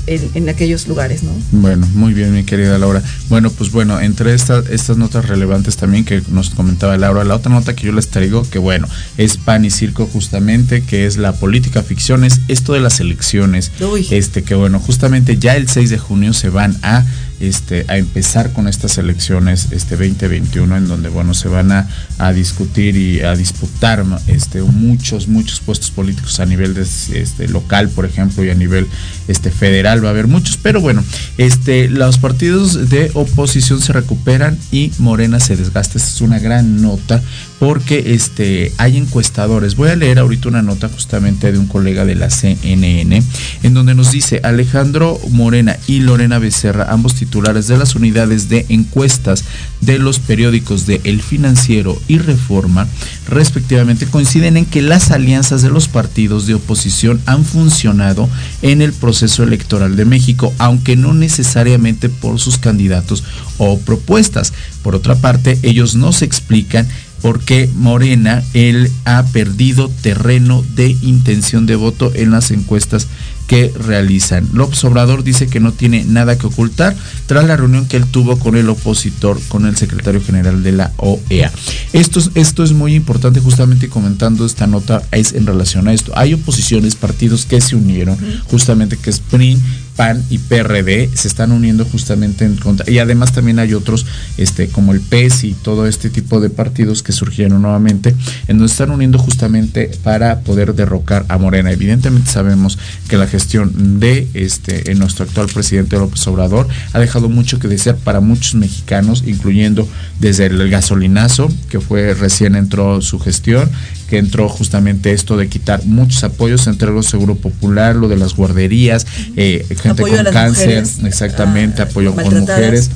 en, 0.07 0.31
en 0.35 0.49
aquellos 0.49 0.89
lugares, 0.89 1.23
¿no? 1.23 1.31
Bueno, 1.53 1.87
muy 1.95 2.15
bien, 2.15 2.33
mi 2.35 2.45
querida 2.45 2.79
Laura. 2.79 3.03
Bueno, 3.29 3.51
pues 3.51 3.71
bueno, 3.71 4.01
entre 4.01 4.35
estas 4.35 4.69
estas 4.69 4.97
notas 4.97 5.27
relevantes 5.27 5.77
también 5.77 6.05
que 6.05 6.23
nos 6.31 6.51
comentaba 6.51 6.97
Laura, 6.97 7.25
la 7.25 7.35
otra 7.35 7.53
nota 7.53 7.75
que 7.75 7.87
yo 7.87 7.93
les 7.93 8.09
traigo, 8.09 8.49
que 8.49 8.59
bueno, 8.59 8.89
es 9.17 9.37
pan 9.37 9.65
y 9.65 9.71
circo 9.71 10.07
justamente, 10.07 10.83
que 10.83 11.07
es 11.07 11.17
la 11.17 11.33
política 11.33 11.83
ficción, 11.83 12.25
es 12.25 12.41
esto 12.49 12.73
de 12.73 12.81
las 12.81 13.01
elecciones. 13.01 13.73
Uy. 13.81 14.07
Este, 14.11 14.43
que 14.43 14.55
bueno, 14.55 14.81
justamente 14.81 15.39
ya 15.39 15.57
el 15.57 15.69
6 15.69 15.91
de 15.91 15.99
junio 15.99 16.33
se 16.33 16.49
van 16.49 16.77
a 16.83 17.05
este, 17.41 17.85
a 17.89 17.97
empezar 17.97 18.53
con 18.53 18.69
estas 18.69 18.99
elecciones 18.99 19.69
este 19.71 19.97
2021 19.97 20.77
en 20.77 20.89
donde 20.89 21.09
bueno 21.09 21.35
se 21.35 21.49
van 21.49 21.73
a, 21.73 21.89
a 22.19 22.33
discutir 22.33 22.97
y 22.97 23.23
a 23.23 23.35
disputar 23.35 24.05
este 24.27 24.63
muchos 24.63 25.29
muchos 25.29 25.61
puestos 25.61 25.91
políticos 25.91 26.41
a 26.41 26.47
nivel 26.47 26.75
de, 26.75 26.83
este 26.83 27.49
local 27.49 27.89
por 27.89 28.05
ejemplo 28.05 28.45
y 28.45 28.51
a 28.51 28.55
nivel 28.55 28.87
este 29.29 29.51
federal. 29.51 30.05
Va 30.05 30.09
a 30.09 30.11
haber 30.13 30.27
muchos 30.27 30.57
pero 30.57 30.81
bueno 30.81 31.05
este 31.39 31.89
los 31.89 32.19
partidos 32.19 32.91
de 32.91 33.11
oposición 33.15 33.81
se 33.81 33.93
recuperan 33.93 34.59
y 34.71 34.93
Morena 34.99 35.41
se 35.41 35.57
desgasta. 35.57 35.99
Esta 35.99 36.11
es 36.11 36.21
una 36.21 36.39
gran 36.39 36.83
nota 36.83 37.23
porque 37.59 38.15
este 38.15 38.73
hay 38.79 38.97
encuestadores 38.97 39.77
voy 39.77 39.91
a 39.91 39.97
leer 39.97 40.19
ahorita 40.19 40.49
una 40.49 40.63
nota 40.63 40.89
justamente 40.89 41.53
de 41.53 41.59
un 41.59 41.67
colega 41.67 42.05
de 42.05 42.15
la 42.15 42.31
CNN 42.31 43.23
en 43.63 43.75
donde 43.75 43.95
nos 43.95 44.13
dice 44.13 44.41
Alejandro 44.43 45.19
Morena 45.31 45.77
y 45.87 46.01
Lorena 46.01 46.39
Becerra 46.39 46.87
ambos 46.91 47.15
titulares 47.15 47.69
de 47.69 47.79
las 47.79 47.95
unidades 47.95 48.49
de 48.49 48.67
encuestas 48.69 49.45
de 49.81 49.99
los 49.99 50.19
periódicos 50.19 50.87
de 50.87 51.01
El 51.05 51.23
Financiero 51.23 52.01
y 52.09 52.19
Reforma, 52.19 52.87
respectivamente, 53.29 54.07
coinciden 54.07 54.57
en 54.57 54.67
que 54.67 54.83
las 54.83 55.11
alianzas 55.11 55.63
de 55.63 55.71
los 55.71 55.89
partidos 55.89 56.47
de 56.47 56.55
oposición 56.55 57.21
han 57.27 57.45
funcionado 57.45 58.29
en 58.63 58.83
el 58.83 58.93
proceso 58.93 59.43
electoral 59.43 59.97
de 59.97 60.05
México, 60.05 60.53
aunque 60.59 60.97
no 60.97 61.15
necesariamente 61.15 62.09
por 62.09 62.41
sus 62.41 62.59
candidatos 62.59 63.25
o 63.59 63.79
propuestas. 63.79 64.53
Por 64.83 64.95
otra 64.95 65.17
parte, 65.17 65.59
ellos 65.63 65.95
no 65.95 66.13
se 66.13 66.25
explican 66.25 66.89
por 67.27 67.41
qué 67.41 67.69
Morena 67.75 68.45
él 68.55 68.89
ha 69.05 69.25
perdido 69.25 69.91
terreno 70.01 70.65
de 70.77 70.97
intención 71.03 71.67
de 71.67 71.75
voto 71.75 72.13
en 72.15 72.31
las 72.31 72.53
encuestas 72.53 73.09
que 73.49 73.73
realizan. 73.77 74.49
López 74.53 74.85
Obrador 74.85 75.25
dice 75.25 75.49
que 75.49 75.59
no 75.59 75.73
tiene 75.73 76.05
nada 76.05 76.39
que 76.39 76.47
ocultar 76.47 76.95
tras 77.27 77.45
la 77.45 77.57
reunión 77.57 77.87
que 77.87 77.97
él 77.97 78.07
tuvo 78.07 78.39
con 78.39 78.57
el 78.57 78.69
opositor, 78.69 79.41
con 79.49 79.67
el 79.67 79.77
secretario 79.77 80.23
general 80.23 80.63
de 80.63 80.71
la 80.71 80.93
OEA. 80.99 81.51
Esto 81.93 82.21
es, 82.21 82.31
esto 82.37 82.63
es 82.63 82.71
muy 82.71 82.95
importante, 82.95 83.41
justamente 83.41 83.89
comentando 83.89 84.47
esta 84.47 84.69
nota 84.69 85.03
es 85.11 85.33
en 85.33 85.47
relación 85.47 85.89
a 85.89 85.95
esto. 85.95 86.13
Hay 86.15 86.33
oposiciones, 86.33 86.95
partidos 86.95 87.45
que 87.45 87.61
se 87.61 87.75
unieron, 87.75 88.17
justamente 88.45 88.99
que 88.99 89.11
es 89.11 89.19
PRI, 89.19 89.59
PAN 89.97 90.23
y 90.31 90.39
PRD 90.39 91.11
se 91.15 91.29
están 91.29 91.53
uniendo 91.53 91.85
justamente 91.85 92.45
en 92.45 92.57
contra. 92.57 92.89
Y 92.91 92.99
además 92.99 93.33
también 93.33 93.59
hay 93.59 93.75
otros, 93.75 94.07
este, 94.37 94.69
como 94.69 94.93
el 94.93 95.01
PES 95.01 95.45
y 95.45 95.53
todo 95.55 95.87
este 95.87 96.11
tipo 96.11 96.41
de 96.41 96.51
partidos 96.51 97.03
que 97.03 97.13
surgieron 97.13 97.63
nuevamente, 97.63 98.15
en 98.47 98.59
donde 98.59 98.71
están 98.73 98.91
uniendo 98.91 99.19
justamente 99.19 99.91
para 100.03 100.41
poder 100.41 100.75
derrocar 100.75 101.25
a 101.29 101.39
Morena. 101.39 101.73
Evidentemente 101.73 102.31
sabemos 102.31 102.79
que 103.09 103.17
la 103.17 103.27
gestión 103.27 104.01
de 104.01 104.29
este, 104.35 104.91
en 104.91 104.99
nuestro 104.99 105.25
actual 105.25 105.49
presidente 105.53 105.97
López 105.97 106.27
Obrador 106.27 106.69
ha 106.93 106.99
dejado 106.99 107.29
mucho 107.29 107.59
que 107.59 107.69
desear 107.69 107.97
para 107.97 108.21
muchos 108.21 108.55
mexicanos, 108.55 109.25
incluyendo 109.27 109.89
desde 110.21 110.47
el 110.47 110.71
gasolinazo, 110.71 111.49
que 111.71 111.81
fue 111.81 112.15
recién 112.15 112.55
entró 112.55 113.01
su 113.01 113.19
gestión, 113.19 113.71
que 114.09 114.19
entró 114.19 114.49
justamente 114.49 115.13
esto 115.13 115.37
de 115.37 115.49
quitar 115.49 115.85
muchos 115.85 116.23
apoyos, 116.25 116.67
entre 116.67 116.91
los 116.91 117.07
Seguro 117.07 117.35
Popular, 117.35 117.97
lo 117.97 118.09
de 118.09 118.17
las 118.17 118.35
guarderías, 118.35 119.07
eh, 119.37 119.65
gente 119.69 120.03
Apoyo 120.03 120.17
con 120.25 120.33
cáncer, 120.33 120.67
mujeres, 120.69 120.99
exactamente, 121.05 121.83
ah, 121.83 121.87
apoyo 121.87 122.15
con 122.15 122.41
mujeres. 122.41 122.91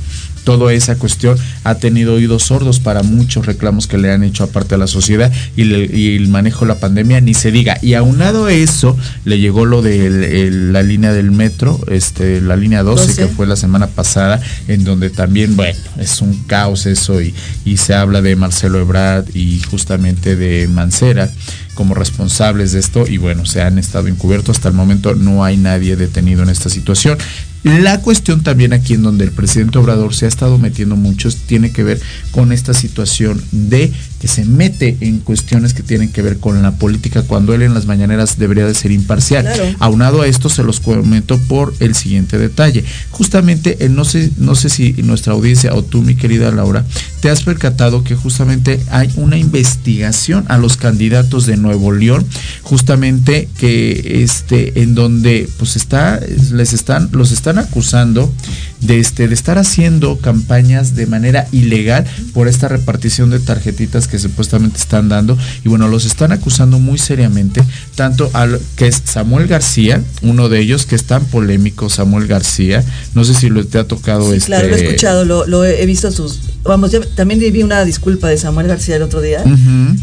Toda 0.58 0.72
esa 0.72 0.96
cuestión 0.96 1.38
ha 1.64 1.76
tenido 1.76 2.14
oídos 2.14 2.42
sordos 2.44 2.80
para 2.80 3.02
muchos 3.04 3.46
reclamos 3.46 3.86
que 3.86 3.98
le 3.98 4.10
han 4.12 4.24
hecho 4.24 4.42
aparte 4.44 4.74
a 4.74 4.78
la 4.78 4.86
sociedad 4.88 5.32
y, 5.56 5.64
le- 5.64 5.86
y 5.96 6.16
el 6.16 6.26
manejo 6.28 6.60
de 6.64 6.68
la 6.74 6.80
pandemia 6.80 7.20
ni 7.20 7.34
se 7.34 7.52
diga. 7.52 7.78
Y 7.82 7.94
aunado 7.94 8.46
a 8.46 8.52
eso, 8.52 8.96
le 9.24 9.38
llegó 9.38 9.64
lo 9.64 9.80
de 9.80 10.50
la 10.50 10.82
línea 10.82 11.12
del 11.12 11.30
metro, 11.30 11.80
este, 11.88 12.40
la 12.40 12.56
línea 12.56 12.82
12, 12.82 13.06
12. 13.06 13.22
que 13.22 13.28
fue 13.28 13.46
la 13.46 13.56
semana 13.56 13.86
pasada, 13.86 14.40
en 14.68 14.82
donde 14.84 15.10
también, 15.10 15.54
bueno, 15.56 15.78
es 15.98 16.20
un 16.20 16.34
caos 16.48 16.86
eso 16.86 17.20
y, 17.22 17.32
y 17.64 17.76
se 17.76 17.94
habla 17.94 18.20
de 18.22 18.34
Marcelo 18.36 18.80
Ebrard 18.80 19.24
y 19.34 19.60
justamente 19.70 20.34
de 20.36 20.66
Mancera 20.68 21.30
como 21.74 21.94
responsables 21.94 22.72
de 22.72 22.80
esto 22.80 23.06
y 23.06 23.16
bueno, 23.16 23.46
se 23.46 23.62
han 23.62 23.78
estado 23.78 24.08
encubiertos. 24.08 24.56
Hasta 24.56 24.68
el 24.68 24.74
momento 24.74 25.14
no 25.14 25.44
hay 25.44 25.56
nadie 25.56 25.96
detenido 25.96 26.42
en 26.42 26.50
esta 26.50 26.68
situación. 26.68 27.16
La 27.62 28.00
cuestión 28.00 28.42
también 28.42 28.72
aquí 28.72 28.94
en 28.94 29.02
donde 29.02 29.24
el 29.24 29.32
presidente 29.32 29.78
Obrador 29.78 30.14
se 30.14 30.24
ha 30.24 30.28
estado 30.28 30.56
metiendo 30.56 30.96
mucho 30.96 31.28
tiene 31.46 31.72
que 31.72 31.84
ver 31.84 32.00
con 32.30 32.52
esta 32.52 32.72
situación 32.72 33.42
de 33.52 33.92
que 34.20 34.28
se 34.28 34.44
mete 34.44 34.96
en 35.00 35.18
cuestiones 35.18 35.72
que 35.72 35.82
tienen 35.82 36.10
que 36.10 36.22
ver 36.22 36.38
con 36.38 36.62
la 36.62 36.72
política 36.72 37.22
cuando 37.22 37.54
él 37.54 37.62
en 37.62 37.72
las 37.72 37.86
mañaneras 37.86 38.38
debería 38.38 38.66
de 38.66 38.74
ser 38.74 38.92
imparcial. 38.92 39.44
Claro. 39.44 39.74
Aunado 39.78 40.22
a 40.22 40.26
esto 40.26 40.48
se 40.48 40.62
los 40.62 40.80
comento 40.80 41.38
por 41.48 41.74
el 41.80 41.94
siguiente 41.94 42.38
detalle. 42.38 42.84
Justamente, 43.10 43.84
eh, 43.84 43.88
no 43.88 44.04
sé, 44.04 44.30
no 44.36 44.54
sé 44.54 44.68
si 44.68 44.92
nuestra 45.02 45.32
audiencia 45.32 45.74
o 45.74 45.82
tú, 45.82 46.02
mi 46.02 46.14
querida 46.14 46.50
Laura, 46.50 46.84
te 47.20 47.30
has 47.30 47.42
percatado 47.42 48.04
que 48.04 48.14
justamente 48.14 48.80
hay 48.90 49.10
una 49.16 49.38
investigación 49.38 50.44
a 50.48 50.58
los 50.58 50.76
candidatos 50.76 51.46
de 51.46 51.56
Nuevo 51.56 51.92
León, 51.92 52.26
justamente 52.62 53.48
que 53.58 54.22
este, 54.22 54.82
en 54.82 54.94
donde 54.94 55.48
pues 55.58 55.76
está, 55.76 56.20
les 56.52 56.72
están, 56.72 57.08
los 57.12 57.32
están 57.32 57.49
acusando 57.58 58.32
de 58.80 58.98
este, 58.98 59.28
de 59.28 59.34
estar 59.34 59.58
haciendo 59.58 60.18
campañas 60.18 60.94
de 60.94 61.06
manera 61.06 61.46
ilegal 61.52 62.06
por 62.32 62.48
esta 62.48 62.68
repartición 62.68 63.30
de 63.30 63.38
tarjetitas 63.38 64.08
que 64.08 64.18
supuestamente 64.18 64.78
están 64.78 65.08
dando. 65.08 65.36
Y 65.64 65.68
bueno, 65.68 65.88
los 65.88 66.06
están 66.06 66.32
acusando 66.32 66.78
muy 66.78 66.98
seriamente, 66.98 67.62
tanto 67.94 68.30
al 68.32 68.60
que 68.76 68.86
es 68.86 69.02
Samuel 69.04 69.46
García, 69.46 70.02
uno 70.22 70.48
de 70.48 70.60
ellos 70.60 70.86
que 70.86 70.94
es 70.94 71.04
tan 71.04 71.24
polémico, 71.26 71.90
Samuel 71.90 72.26
García. 72.26 72.84
No 73.14 73.24
sé 73.24 73.34
si 73.34 73.48
lo 73.48 73.64
te 73.66 73.78
ha 73.78 73.84
tocado 73.84 74.30
Sí, 74.30 74.36
este. 74.36 74.46
claro, 74.46 74.68
lo 74.68 74.76
he 74.76 74.84
escuchado, 74.84 75.24
lo, 75.24 75.46
lo 75.46 75.64
he 75.64 75.84
visto 75.86 76.10
sus... 76.10 76.40
Vamos, 76.62 76.92
yo 76.92 77.00
también 77.00 77.40
vi 77.40 77.62
una 77.62 77.84
disculpa 77.84 78.28
de 78.28 78.38
Samuel 78.38 78.66
García 78.66 78.96
el 78.96 79.02
otro 79.02 79.20
día. 79.20 79.42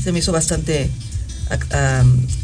Se 0.04 0.12
me 0.12 0.20
hizo 0.20 0.32
bastante 0.32 0.90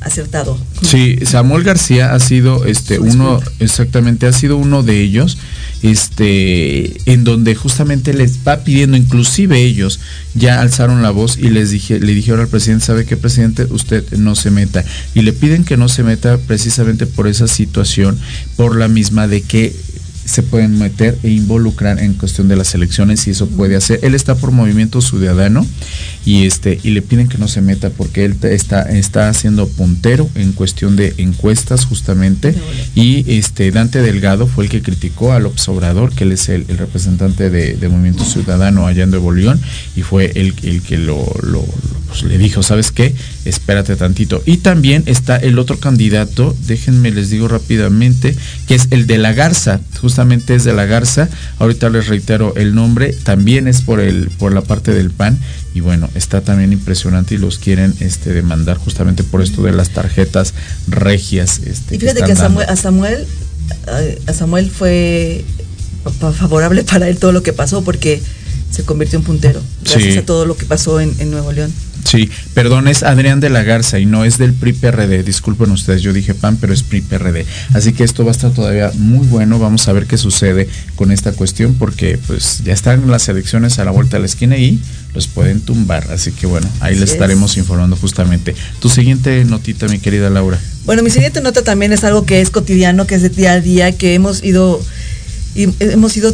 acertado. 0.02 0.58
Sí, 0.82 1.18
Samuel 1.26 1.64
García 1.64 2.14
ha 2.14 2.20
sido 2.20 2.66
este 2.66 3.00
uno, 3.00 3.40
exactamente, 3.60 4.28
ha 4.28 4.34
sido 4.34 4.58
uno 4.58 4.84
de 4.84 5.02
ellos, 5.02 5.38
este, 5.82 6.94
en 7.12 7.24
donde 7.24 7.56
justamente 7.56 8.14
les 8.14 8.40
va 8.48 8.64
pidiendo, 8.64 8.98
inclusive 8.98 9.62
ellos 9.62 10.00
ya 10.34 10.62
alzaron 10.62 11.02
la 11.02 11.12
voz 11.12 11.38
y 11.38 11.50
les 11.50 11.72
dije, 11.72 12.00
le 12.00 12.14
dijeron 12.14 12.42
al 12.42 12.48
presidente, 12.48 12.86
¿sabe 12.86 13.06
qué 13.06 13.18
presidente? 13.18 13.66
Usted 13.66 14.04
no 14.18 14.36
se 14.36 14.52
meta. 14.52 14.84
Y 15.14 15.22
le 15.22 15.34
piden 15.34 15.64
que 15.64 15.78
no 15.78 15.90
se 15.90 16.04
meta 16.04 16.38
precisamente 16.38 17.06
por 17.06 17.28
esa 17.28 17.48
situación, 17.48 18.20
por 18.56 18.78
la 18.78 18.88
misma 18.88 19.28
de 19.28 19.42
que 19.42 19.76
se 20.26 20.42
pueden 20.42 20.80
meter 20.80 21.18
e 21.24 21.30
involucrar 21.30 22.00
en 22.00 22.14
cuestión 22.14 22.48
de 22.48 22.56
las 22.56 22.74
elecciones 22.74 23.28
y 23.28 23.32
eso 23.32 23.48
puede 23.48 23.76
hacer. 23.76 24.00
Él 24.04 24.16
está 24.16 24.36
por 24.36 24.52
Movimiento 24.52 25.02
Ciudadano 25.02 25.66
y 26.26 26.46
este 26.46 26.80
y 26.84 26.92
le 26.92 27.02
piden 27.02 27.28
que 27.28 27.38
no 27.38 27.48
se 27.48 27.62
meta 27.62 27.90
porque 27.90 28.26
él 28.26 28.36
está 28.44 28.82
está 28.84 29.30
haciendo 29.30 29.68
puntero 29.68 30.30
en 30.36 30.54
cuestión 30.54 30.96
de 30.96 31.14
encuestas 31.18 31.86
justamente 31.86 32.56
y 32.96 33.26
este 33.38 33.72
Dante 33.72 34.02
Delgado 34.02 34.48
fue 34.48 34.66
el 34.66 34.70
que 34.70 34.82
criticó 34.82 35.34
a 35.34 35.40
López 35.40 35.68
Obrador, 35.68 36.14
que 36.14 36.24
él 36.24 36.32
es 36.32 36.50
el, 36.50 36.66
el 36.70 36.78
representante 36.78 37.50
de, 37.50 37.76
de 37.76 37.90
Movimiento 37.90 38.24
Ciudadano 38.26 38.88
allá 38.88 39.04
en 39.04 39.10
Nuevo 39.12 39.32
León 39.32 39.60
y 39.96 40.02
fue 40.02 40.32
el, 40.36 40.54
el 40.64 40.82
que 40.82 40.98
lo, 40.98 41.26
lo- 41.44 41.54
lo, 41.54 41.66
pues, 42.08 42.24
le 42.24 42.38
dijo, 42.38 42.64
¿sabes 42.64 42.92
qué? 42.92 43.14
Espérate 43.46 43.96
tantito. 43.96 44.42
Y 44.46 44.58
también 44.58 45.04
está 45.08 45.36
el 45.38 45.60
otro 45.60 45.80
candidato, 45.80 46.56
déjenme 46.68 47.12
les 47.12 47.30
digo 47.30 47.48
rápidamente, 47.48 48.36
que 48.68 48.76
es 48.76 48.88
el 48.92 49.08
de 49.08 49.18
la 49.18 49.34
Garza, 49.34 49.82
justamente 50.00 50.56
es 50.56 50.64
de 50.64 50.74
la 50.74 50.86
Garza, 50.86 51.30
ahorita 51.60 51.90
les 51.90 52.08
reitero 52.08 52.56
el 52.56 52.74
nombre, 52.76 53.14
también 53.24 53.68
es 53.68 53.82
por 53.82 54.00
el 54.00 54.30
por 54.38 54.54
la 54.54 54.62
parte 54.62 54.94
del 54.94 55.10
PAN 55.12 55.40
y 55.74 55.80
bueno, 55.80 56.10
está 56.16 56.42
también 56.42 56.72
impresionante 56.74 57.36
y 57.36 57.38
los 57.38 57.58
quieren 57.60 57.94
este 58.00 58.32
demandar 58.34 58.78
justamente 58.78 59.24
por 59.24 59.42
esto 59.42 59.64
de 59.64 59.72
las 59.72 59.90
tarjetas 59.90 60.54
regias 60.88 61.60
este 61.66 61.96
Y 61.96 62.00
fíjate 62.00 62.24
que 62.24 62.32
a. 62.34 62.36
Samuel, 62.36 62.70
a 62.70 62.76
Samuel, 62.76 63.28
a- 64.28 64.34
Samuel 64.34 64.70
fue 64.70 65.44
favorable 66.38 66.84
para 66.84 67.08
él 67.10 67.18
todo 67.18 67.32
lo 67.32 67.44
que 67.44 67.54
pasó 67.54 67.84
porque 67.84 68.22
se 68.74 68.84
convirtió 68.84 69.20
en 69.20 69.24
puntero. 69.26 69.62
Gracias 69.84 70.14
Sí. 70.14 70.20
a 70.20 70.26
todo 70.26 70.46
lo 70.46 70.58
que 70.58 70.66
pasó 70.66 71.00
en, 71.00 71.14
en 71.20 71.30
Nuevo 71.32 71.52
León. 71.52 71.72
Sí, 72.06 72.30
perdón, 72.54 72.88
es 72.90 73.02
Adrián 73.02 73.40
de 73.40 73.50
la 73.50 73.64
Garza 73.64 73.98
y 73.98 74.06
no 74.06 74.26
es 74.26 74.38
del 74.38 74.52
PRI 74.54 74.74
PRD. 74.74 75.24
Disculpen 75.24 75.72
ustedes, 75.72 76.02
yo 76.02 76.12
dije 76.12 76.34
PAN, 76.34 76.58
pero 76.60 76.74
es 76.74 76.84
PRI 76.84 77.02
PRD. 77.02 77.46
Así 77.74 77.94
que 77.94 78.04
esto 78.04 78.26
va 78.26 78.32
a 78.32 78.34
estar 78.34 78.52
todavía 78.52 78.92
muy 78.96 79.26
bueno. 79.28 79.58
Vamos 79.58 79.88
a 79.88 79.94
ver 79.94 80.06
qué 80.06 80.18
sucede 80.18 80.68
con 80.96 81.12
esta 81.12 81.32
cuestión 81.32 81.76
porque 81.76 82.20
pues 82.28 82.62
ya 82.66 82.74
están 82.74 83.10
las 83.10 83.30
elecciones 83.30 83.80
a 83.80 83.86
la 83.86 83.92
vuelta 83.92 84.18
de 84.18 84.22
la 84.22 84.26
esquina 84.26 84.58
y 84.58 84.80
los 85.16 85.28
pueden 85.28 85.62
tumbar. 85.62 86.12
Así 86.12 86.32
que 86.32 86.46
bueno, 86.46 86.68
ahí 86.82 86.92
Así 86.92 87.00
les 87.00 87.10
es. 87.10 87.14
estaremos 87.14 87.56
informando 87.58 87.96
justamente. 87.96 88.54
Tu 88.80 88.90
siguiente 88.90 89.46
notita, 89.46 89.88
mi 89.88 90.00
querida 90.00 90.30
Laura. 90.30 90.60
Bueno, 90.86 91.04
mi 91.04 91.10
siguiente 91.10 91.40
nota 91.44 91.64
también 91.64 91.94
es 91.94 92.04
algo 92.04 92.26
que 92.26 92.42
es 92.42 92.50
cotidiano, 92.50 93.08
que 93.08 93.16
es 93.16 93.22
de 93.22 93.30
día 93.30 93.54
a 93.54 93.62
día, 93.62 93.98
que 93.98 94.14
hemos 94.14 94.44
ido, 94.44 94.82
y- 95.56 95.70
hemos 95.80 96.18
ido 96.18 96.34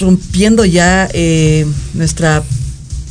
rompiendo 0.00 0.64
ya 0.64 1.08
eh, 1.12 1.66
nuestra, 1.94 2.42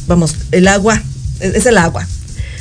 vamos, 0.08 0.36
el 0.52 0.67
agua, 0.67 1.02
es 1.39 1.56
es 1.56 1.65
el 1.65 1.78
agua. 1.78 2.08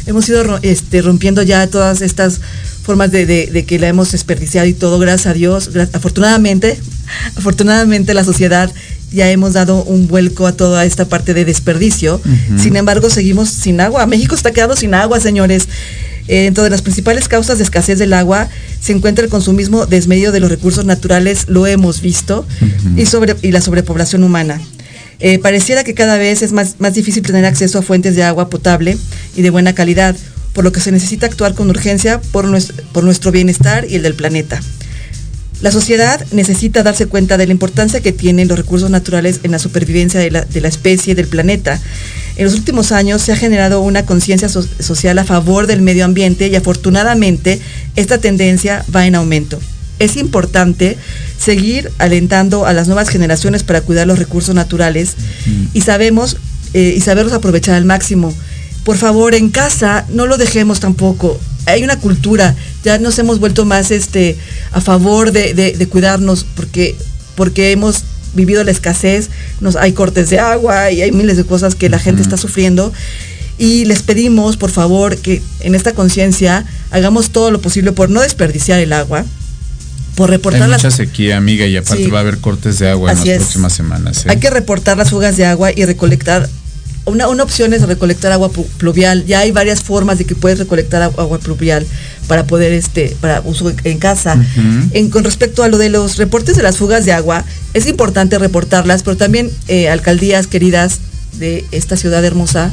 Hemos 0.06 0.28
ido 0.28 0.58
este, 0.62 1.00
rompiendo 1.02 1.42
ya 1.42 1.66
todas 1.66 2.02
estas 2.02 2.40
formas 2.82 3.10
de, 3.10 3.24
de- 3.24 3.46
de 3.46 3.64
que 3.64 3.78
la 3.78 3.88
hemos 3.88 4.12
desperdiciado 4.12 4.66
y 4.66 4.74
todo, 4.74 4.98
gracias 4.98 5.26
a 5.28 5.32
Dios. 5.34 5.70
afortunadamente, 5.94 6.78
afortunadamente 7.36 8.12
la 8.14 8.24
sociedad 8.24 8.70
ya 9.12 9.30
hemos 9.30 9.52
dado 9.52 9.82
un 9.84 10.08
vuelco 10.08 10.46
a 10.46 10.52
toda 10.52 10.84
esta 10.84 11.04
parte 11.06 11.34
de 11.34 11.44
desperdicio. 11.44 12.20
Sin 12.60 12.76
embargo, 12.76 13.08
seguimos 13.10 13.48
sin 13.48 13.80
agua. 13.80 14.06
México 14.06 14.34
está 14.34 14.50
quedando 14.50 14.76
sin 14.76 14.92
agua, 14.94 15.20
señores. 15.20 15.68
Eh, 16.26 16.44
Dentro 16.44 16.64
de 16.64 16.70
las 16.70 16.80
principales 16.82 17.28
causas 17.28 17.58
de 17.58 17.64
escasez 17.64 17.98
del 17.98 18.12
agua 18.14 18.48
se 18.84 18.92
encuentra 18.92 19.24
el 19.24 19.30
consumismo 19.30 19.86
desmedido 19.86 20.30
de 20.30 20.40
los 20.40 20.50
recursos 20.50 20.84
naturales, 20.84 21.46
lo 21.48 21.66
hemos 21.66 22.02
visto, 22.02 22.46
y, 22.96 23.06
sobre, 23.06 23.34
y 23.40 23.50
la 23.50 23.62
sobrepoblación 23.62 24.22
humana. 24.22 24.60
Eh, 25.20 25.38
pareciera 25.38 25.84
que 25.84 25.94
cada 25.94 26.18
vez 26.18 26.42
es 26.42 26.52
más, 26.52 26.74
más 26.80 26.92
difícil 26.92 27.22
tener 27.22 27.46
acceso 27.46 27.78
a 27.78 27.82
fuentes 27.82 28.14
de 28.14 28.24
agua 28.24 28.50
potable 28.50 28.98
y 29.34 29.40
de 29.40 29.48
buena 29.48 29.74
calidad, 29.74 30.14
por 30.52 30.64
lo 30.64 30.72
que 30.72 30.80
se 30.80 30.92
necesita 30.92 31.24
actuar 31.24 31.54
con 31.54 31.70
urgencia 31.70 32.20
por 32.30 32.44
nuestro, 32.44 32.76
por 32.92 33.04
nuestro 33.04 33.32
bienestar 33.32 33.86
y 33.88 33.94
el 33.94 34.02
del 34.02 34.16
planeta. 34.16 34.60
La 35.60 35.70
sociedad 35.70 36.24
necesita 36.32 36.82
darse 36.82 37.06
cuenta 37.06 37.38
de 37.38 37.46
la 37.46 37.52
importancia 37.52 38.00
que 38.00 38.12
tienen 38.12 38.48
los 38.48 38.58
recursos 38.58 38.90
naturales 38.90 39.40
en 39.44 39.52
la 39.52 39.58
supervivencia 39.58 40.20
de 40.20 40.30
la, 40.30 40.42
de 40.42 40.60
la 40.60 40.68
especie 40.68 41.14
del 41.14 41.26
planeta. 41.26 41.80
En 42.36 42.44
los 42.44 42.54
últimos 42.54 42.92
años 42.92 43.22
se 43.22 43.32
ha 43.32 43.36
generado 43.36 43.80
una 43.80 44.04
conciencia 44.04 44.48
so- 44.48 44.66
social 44.80 45.18
a 45.18 45.24
favor 45.24 45.66
del 45.66 45.80
medio 45.80 46.04
ambiente 46.04 46.48
y 46.48 46.56
afortunadamente 46.56 47.60
esta 47.96 48.18
tendencia 48.18 48.84
va 48.94 49.06
en 49.06 49.14
aumento. 49.14 49.58
Es 50.00 50.16
importante 50.16 50.98
seguir 51.38 51.90
alentando 51.98 52.66
a 52.66 52.72
las 52.72 52.88
nuevas 52.88 53.08
generaciones 53.08 53.62
para 53.62 53.80
cuidar 53.80 54.06
los 54.06 54.18
recursos 54.18 54.54
naturales 54.54 55.14
y 55.72 55.80
sabemos 55.82 56.36
eh, 56.74 56.94
y 56.96 57.00
saberlos 57.00 57.32
aprovechar 57.32 57.76
al 57.76 57.84
máximo. 57.84 58.34
Por 58.82 58.98
favor, 58.98 59.34
en 59.34 59.48
casa 59.50 60.04
no 60.10 60.26
lo 60.26 60.36
dejemos 60.36 60.80
tampoco. 60.80 61.40
Hay 61.66 61.84
una 61.84 61.98
cultura, 62.00 62.54
ya 62.84 62.98
nos 62.98 63.18
hemos 63.18 63.40
vuelto 63.40 63.64
más 63.64 63.90
este 63.90 64.36
a 64.72 64.80
favor 64.80 65.32
de, 65.32 65.54
de- 65.54 65.72
de 65.72 65.86
cuidarnos 65.88 66.44
porque, 66.54 66.94
porque 67.34 67.72
hemos 67.72 68.04
vivido 68.34 68.62
la 68.64 68.70
escasez, 68.72 69.30
nos, 69.60 69.76
hay 69.76 69.92
cortes 69.92 70.28
de 70.30 70.38
agua 70.40 70.90
y 70.90 71.02
hay 71.02 71.12
miles 71.12 71.36
de 71.36 71.44
cosas 71.44 71.74
que 71.74 71.88
la 71.88 71.98
gente 71.98 72.20
está 72.22 72.36
sufriendo. 72.36 72.92
Y 73.56 73.84
les 73.84 74.02
pedimos, 74.02 74.56
por 74.56 74.70
favor, 74.72 75.16
que 75.16 75.40
en 75.60 75.76
esta 75.76 75.92
conciencia 75.92 76.64
hagamos 76.90 77.30
todo 77.30 77.52
lo 77.52 77.60
posible 77.60 77.92
por 77.92 78.10
no 78.10 78.20
desperdiciar 78.20 78.80
el 78.80 78.92
agua, 78.92 79.24
por 80.16 80.28
reportar 80.30 80.62
Hay 80.64 80.70
las 80.70 80.82
mucha 80.82 80.96
sequía, 80.96 81.36
amiga, 81.36 81.64
y 81.66 81.76
aparte 81.76 82.04
Sí. 82.04 82.10
va 82.10 82.18
a 82.18 82.22
haber 82.22 82.38
cortes 82.38 82.80
de 82.80 82.90
agua 82.90 83.12
en 83.12 83.18
las 83.18 83.28
es. 83.28 83.36
próximas 83.38 83.72
semanas. 83.72 84.26
¿eh? 84.26 84.30
Hay 84.30 84.38
que 84.38 84.50
reportar 84.50 84.96
las 84.96 85.10
fugas 85.10 85.36
de 85.36 85.46
agua 85.46 85.70
y 85.74 85.84
recolectar. 85.84 86.48
Una, 87.06 87.28
una 87.28 87.42
opción 87.42 87.74
es 87.74 87.82
recolectar 87.82 88.32
agua 88.32 88.50
plu- 88.50 88.66
pluvial. 88.78 89.26
Ya 89.26 89.40
hay 89.40 89.50
varias 89.52 89.82
formas 89.82 90.16
de 90.18 90.24
que 90.24 90.34
puedes 90.34 90.58
recolectar 90.58 91.02
agu- 91.02 91.18
agua 91.20 91.38
pluvial 91.38 91.86
para 92.28 92.46
poder, 92.46 92.72
este, 92.72 93.14
para 93.20 93.42
uso 93.42 93.70
en- 93.84 93.98
casa. 93.98 94.42
En- 94.92 95.10
con 95.10 95.22
respecto 95.24 95.62
a 95.62 95.68
lo 95.68 95.76
de 95.76 95.90
los 95.90 96.16
reportes 96.16 96.56
de 96.56 96.62
las 96.62 96.78
fugas 96.78 97.04
de 97.04 97.12
agua, 97.12 97.44
es 97.74 97.86
importante 97.86 98.38
reportarlas, 98.38 99.02
pero 99.02 99.16
también 99.18 99.50
eh, 99.68 99.88
alcaldías 99.90 100.46
queridas 100.46 101.00
de 101.38 101.64
esta 101.72 101.96
ciudad 101.98 102.24
hermosa, 102.24 102.72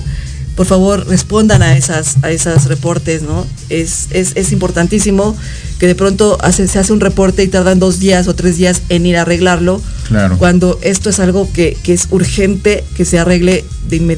por 0.61 0.67
favor 0.67 1.07
respondan 1.07 1.63
a 1.63 1.75
esas, 1.75 2.17
a 2.21 2.29
esos 2.29 2.65
reportes, 2.65 3.23
¿no? 3.23 3.47
Es, 3.69 4.09
es, 4.11 4.33
es 4.35 4.51
importantísimo 4.51 5.35
que 5.79 5.87
de 5.87 5.95
pronto 5.95 6.37
hace, 6.39 6.67
se 6.67 6.77
hace 6.77 6.93
un 6.93 6.99
reporte 6.99 7.41
y 7.41 7.47
tardan 7.47 7.79
dos 7.79 7.99
días 7.99 8.27
o 8.27 8.35
tres 8.35 8.57
días 8.57 8.83
en 8.89 9.07
ir 9.07 9.17
a 9.17 9.23
arreglarlo 9.23 9.81
Claro. 10.07 10.37
cuando 10.37 10.77
esto 10.83 11.09
es 11.09 11.19
algo 11.19 11.51
que, 11.51 11.75
que 11.81 11.93
es 11.93 12.05
urgente 12.11 12.83
que 12.95 13.05
se 13.05 13.17
arregle 13.17 13.65
de, 13.89 14.01
inme- 14.01 14.17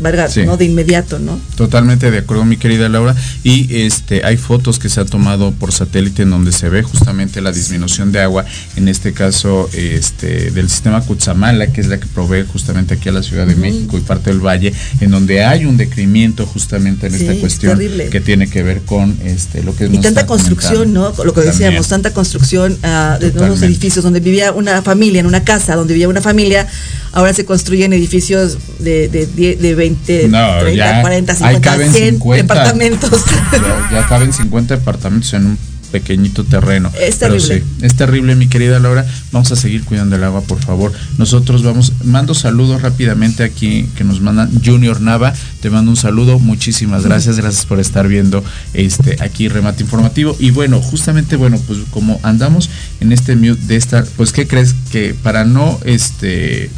valga, 0.00 0.28
Sí. 0.28 0.44
¿no? 0.44 0.56
de 0.56 0.64
inmediato, 0.64 1.18
¿no? 1.18 1.38
Totalmente 1.56 2.10
de 2.10 2.18
acuerdo, 2.18 2.44
mi 2.44 2.56
querida 2.56 2.88
Laura. 2.88 3.14
Y 3.44 3.82
este 3.82 4.24
hay 4.24 4.36
fotos 4.36 4.78
que 4.78 4.88
se 4.88 5.00
ha 5.00 5.04
tomado 5.04 5.52
por 5.52 5.72
satélite 5.72 6.22
en 6.22 6.30
donde 6.30 6.52
se 6.52 6.68
ve 6.68 6.82
justamente 6.82 7.40
la 7.40 7.52
disminución 7.52 8.12
de 8.12 8.20
agua, 8.20 8.44
en 8.76 8.88
este 8.88 9.12
caso 9.12 9.68
este 9.72 10.50
del 10.50 10.68
sistema 10.68 11.00
Cutzamala, 11.02 11.68
que 11.72 11.80
es 11.80 11.86
la 11.88 11.98
que 12.00 12.06
provee 12.06 12.44
justamente 12.52 12.94
aquí 12.94 13.08
a 13.08 13.12
la 13.12 13.22
Ciudad 13.22 13.46
de 13.46 13.54
México 13.56 13.96
y 13.98 14.00
parte 14.00 14.30
del 14.30 14.40
valle, 14.44 14.72
en 15.00 15.10
donde 15.10 15.44
hay 15.44 15.64
un 15.64 15.76
decremento 15.76 16.46
justamente 16.46 17.06
en 17.06 17.12
Sí, 17.14 17.20
esta 17.20 17.32
es 17.34 17.38
cuestión 17.40 17.78
terrible. 17.78 18.08
que 18.10 18.20
tiene 18.20 18.48
que 18.48 18.62
ver 18.62 18.80
con 18.82 19.16
este 19.24 19.62
lo 19.62 19.74
que 19.74 19.86
Y 19.86 19.90
nos 19.90 20.02
tanta 20.02 20.26
construcción, 20.26 20.92
¿no? 20.92 21.12
Lo 21.24 21.32
que 21.34 21.40
decíamos, 21.42 21.88
También. 21.88 22.02
tanta 22.02 22.12
construcción 22.14 22.76
ah, 22.82 23.18
de 23.20 23.32
nuevos 23.32 23.62
edificios 23.62 24.02
donde 24.04 24.20
vivía 24.20 24.52
una 24.52 24.82
familia, 24.82 25.20
en 25.20 25.26
una 25.26 25.44
casa 25.44 25.76
donde 25.76 25.94
vivía 25.94 26.08
una 26.08 26.20
familia, 26.20 26.66
ahora 27.12 27.32
se 27.34 27.44
construyen 27.44 27.92
edificios 27.92 28.58
de, 28.78 29.08
de, 29.08 29.56
de 29.56 29.74
20, 29.74 30.28
No, 30.28 30.58
30, 30.60 30.72
ya, 30.76 31.00
40, 31.00 31.32
ahí 31.32 31.38
50, 31.38 31.60
caben 31.60 31.92
100 31.92 32.04
50. 32.14 32.42
departamentos. 32.42 33.10
Ya, 33.52 33.88
ya 34.00 34.06
caben 34.08 34.32
50 34.32 34.76
departamentos 34.76 35.32
en 35.34 35.46
un 35.46 35.58
pequeñito 35.90 36.44
terreno. 36.44 36.88
Es 37.00 37.16
Pero 37.16 37.34
terrible. 37.34 37.64
sí, 37.66 37.84
es 37.84 37.96
terrible, 37.96 38.36
mi 38.36 38.46
querida 38.46 38.78
Laura. 38.78 39.04
Vamos 39.32 39.50
a 39.50 39.56
seguir 39.56 39.82
cuidando 39.84 40.14
el 40.14 40.22
agua, 40.22 40.40
por 40.42 40.60
favor. 40.60 40.92
Nosotros 41.18 41.64
vamos, 41.64 41.94
mando 42.04 42.32
saludos 42.34 42.80
rápidamente 42.82 43.42
aquí 43.42 43.88
que 43.96 44.04
nos 44.04 44.20
mandan 44.20 44.50
Junior 44.64 45.00
Nava. 45.00 45.34
Te 45.60 45.68
mando 45.68 45.90
un 45.90 45.96
saludo, 45.96 46.38
muchísimas 46.38 47.04
gracias, 47.04 47.38
gracias 47.38 47.66
por 47.66 47.80
estar 47.80 48.06
viendo 48.06 48.44
este 48.72 49.16
aquí 49.20 49.48
remate 49.48 49.82
informativo. 49.82 50.36
Y 50.38 50.52
bueno, 50.52 50.80
justamente, 50.80 51.34
bueno, 51.34 51.58
pues 51.66 51.80
como 51.90 52.20
andamos 52.22 52.70
en 53.00 53.10
este 53.10 53.34
mute 53.34 53.60
de 53.66 53.74
esta, 53.76 54.04
pues 54.16 54.32
¿qué 54.32 54.46
crees? 54.46 54.74
Que 54.92 55.14
para 55.14 55.44
no 55.44 55.80
este 55.84 56.70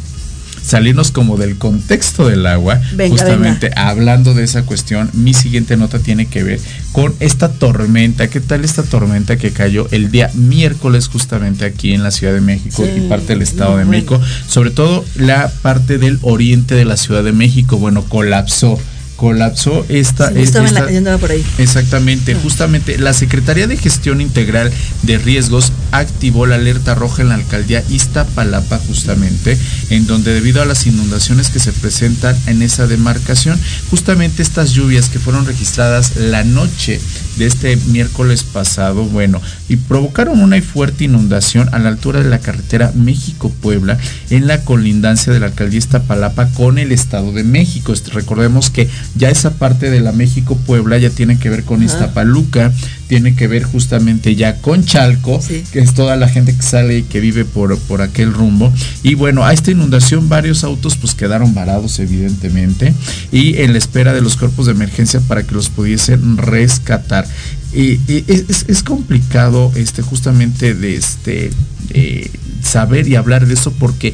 salirnos 0.63 1.11
como 1.11 1.37
del 1.37 1.57
contexto 1.57 2.27
del 2.27 2.45
agua, 2.45 2.81
Venga, 2.95 3.11
justamente 3.11 3.71
hablando 3.75 4.33
de 4.33 4.43
esa 4.43 4.63
cuestión, 4.63 5.09
mi 5.13 5.33
siguiente 5.33 5.77
nota 5.77 5.99
tiene 5.99 6.27
que 6.27 6.43
ver 6.43 6.59
con 6.91 7.13
esta 7.19 7.51
tormenta. 7.51 8.27
¿Qué 8.29 8.39
tal 8.39 8.63
esta 8.63 8.83
tormenta 8.83 9.37
que 9.37 9.51
cayó 9.51 9.87
el 9.91 10.11
día 10.11 10.31
miércoles 10.33 11.07
justamente 11.07 11.65
aquí 11.65 11.93
en 11.93 12.03
la 12.03 12.11
Ciudad 12.11 12.33
de 12.33 12.41
México 12.41 12.83
Sí, 12.85 13.01
y 13.05 13.09
parte 13.09 13.27
del 13.33 13.41
Estado 13.41 13.71
de 13.71 13.85
bueno. 13.85 13.91
México? 13.91 14.21
Sobre 14.47 14.71
todo 14.71 15.03
la 15.15 15.51
parte 15.61 15.97
del 15.97 16.19
oriente 16.21 16.75
de 16.75 16.85
la 16.85 16.97
Ciudad 16.97 17.23
de 17.23 17.33
México, 17.33 17.77
bueno, 17.77 18.03
colapsó. 18.05 18.79
Colapsó 19.23 19.85
esta... 19.87 20.33
Sí, 20.33 20.39
esta- 20.41 20.91
yo 20.91 20.97
andaba 20.97 21.17
por 21.17 21.31
ahí. 21.31 21.41
Exactamente, 21.57 22.35
justamente 22.35 22.97
la 22.97 23.13
Secretaría 23.13 23.67
de 23.67 23.77
Gestión 23.77 24.19
Integral 24.19 24.69
de 25.03 25.17
Riesgos 25.17 25.71
activó 25.91 26.45
la 26.45 26.55
alerta 26.55 26.93
roja 26.93 27.21
en 27.21 27.29
la 27.29 27.35
alcaldía 27.35 27.81
Iztapalapa 27.89 28.79
justamente, 28.79 29.57
en 29.91 30.07
donde 30.07 30.33
debido 30.33 30.61
a 30.61 30.65
las 30.65 30.85
inundaciones 30.87 31.51
que 31.51 31.59
se 31.59 31.71
presentan 31.71 32.35
en 32.47 32.61
esa 32.61 32.85
demarcación, 32.85 33.57
justamente 33.89 34.41
estas 34.41 34.71
lluvias 34.71 35.07
que 35.07 35.19
fueron 35.19 35.45
registradas 35.45 36.17
la 36.17 36.43
noche 36.43 36.99
de 37.37 37.45
este 37.45 37.77
miércoles 37.77 38.43
pasado, 38.43 39.05
bueno, 39.05 39.41
y 39.69 39.77
provocaron 39.77 40.41
una 40.41 40.61
fuerte 40.61 41.05
inundación 41.05 41.69
a 41.71 41.79
la 41.79 41.87
altura 41.87 42.21
de 42.21 42.29
la 42.29 42.39
carretera 42.39 42.91
México-Puebla 42.93 43.97
en 44.31 44.47
la 44.47 44.65
colindancia 44.65 45.31
de 45.31 45.39
la 45.39 45.45
alcaldía 45.45 45.79
Iztapalapa 45.79 46.47
con 46.49 46.77
el 46.77 46.91
Estado 46.91 47.31
de 47.31 47.45
México. 47.45 47.93
Este, 47.93 48.11
Recordemos 48.11 48.69
que 48.69 48.89
ya 49.15 49.29
esa 49.29 49.51
parte 49.55 49.89
de 49.91 49.99
la 49.99 50.11
México-Puebla 50.11 50.97
ya 50.97 51.09
tiene 51.09 51.37
que 51.37 51.49
ver 51.49 51.63
con 51.63 51.77
Ajá. 51.83 51.85
Iztapaluca, 51.85 52.71
tiene 53.07 53.35
que 53.35 53.47
ver 53.47 53.63
justamente 53.63 54.35
ya 54.35 54.55
con 54.57 54.85
Chalco, 54.85 55.39
Sí. 55.41 55.63
que 55.71 55.79
es 55.79 55.93
toda 55.93 56.15
la 56.15 56.27
gente 56.29 56.55
que 56.55 56.61
sale 56.63 56.97
y 56.99 57.03
que 57.03 57.19
vive 57.19 57.45
por, 57.45 57.77
por 57.77 58.01
aquel 58.01 58.33
rumbo. 58.33 58.73
Y 59.03 59.13
bueno, 59.15 59.45
a 59.45 59.53
esta 59.53 59.69
inundación 59.71 60.29
varios 60.29 60.63
autos 60.63 60.97
pues 60.97 61.13
quedaron 61.13 61.53
varados 61.53 61.99
evidentemente 61.99 62.93
y 63.31 63.57
en 63.57 63.73
la 63.73 63.77
espera 63.77 64.13
de 64.13 64.21
los 64.21 64.35
cuerpos 64.35 64.65
de 64.65 64.71
emergencia 64.71 65.19
para 65.21 65.43
que 65.43 65.53
los 65.53 65.69
pudiesen 65.69 66.37
rescatar. 66.37 67.27
Y, 67.73 67.99
y 68.07 68.23
es, 68.27 68.65
es- 68.67 68.83
complicado 68.83 69.71
este 69.75 70.01
justamente 70.03 70.73
de 70.75 70.95
este 70.95 71.49
eh, 71.89 72.29
saber 72.63 73.07
y 73.07 73.15
hablar 73.15 73.47
de 73.47 73.53
eso 73.55 73.71
porque 73.71 74.13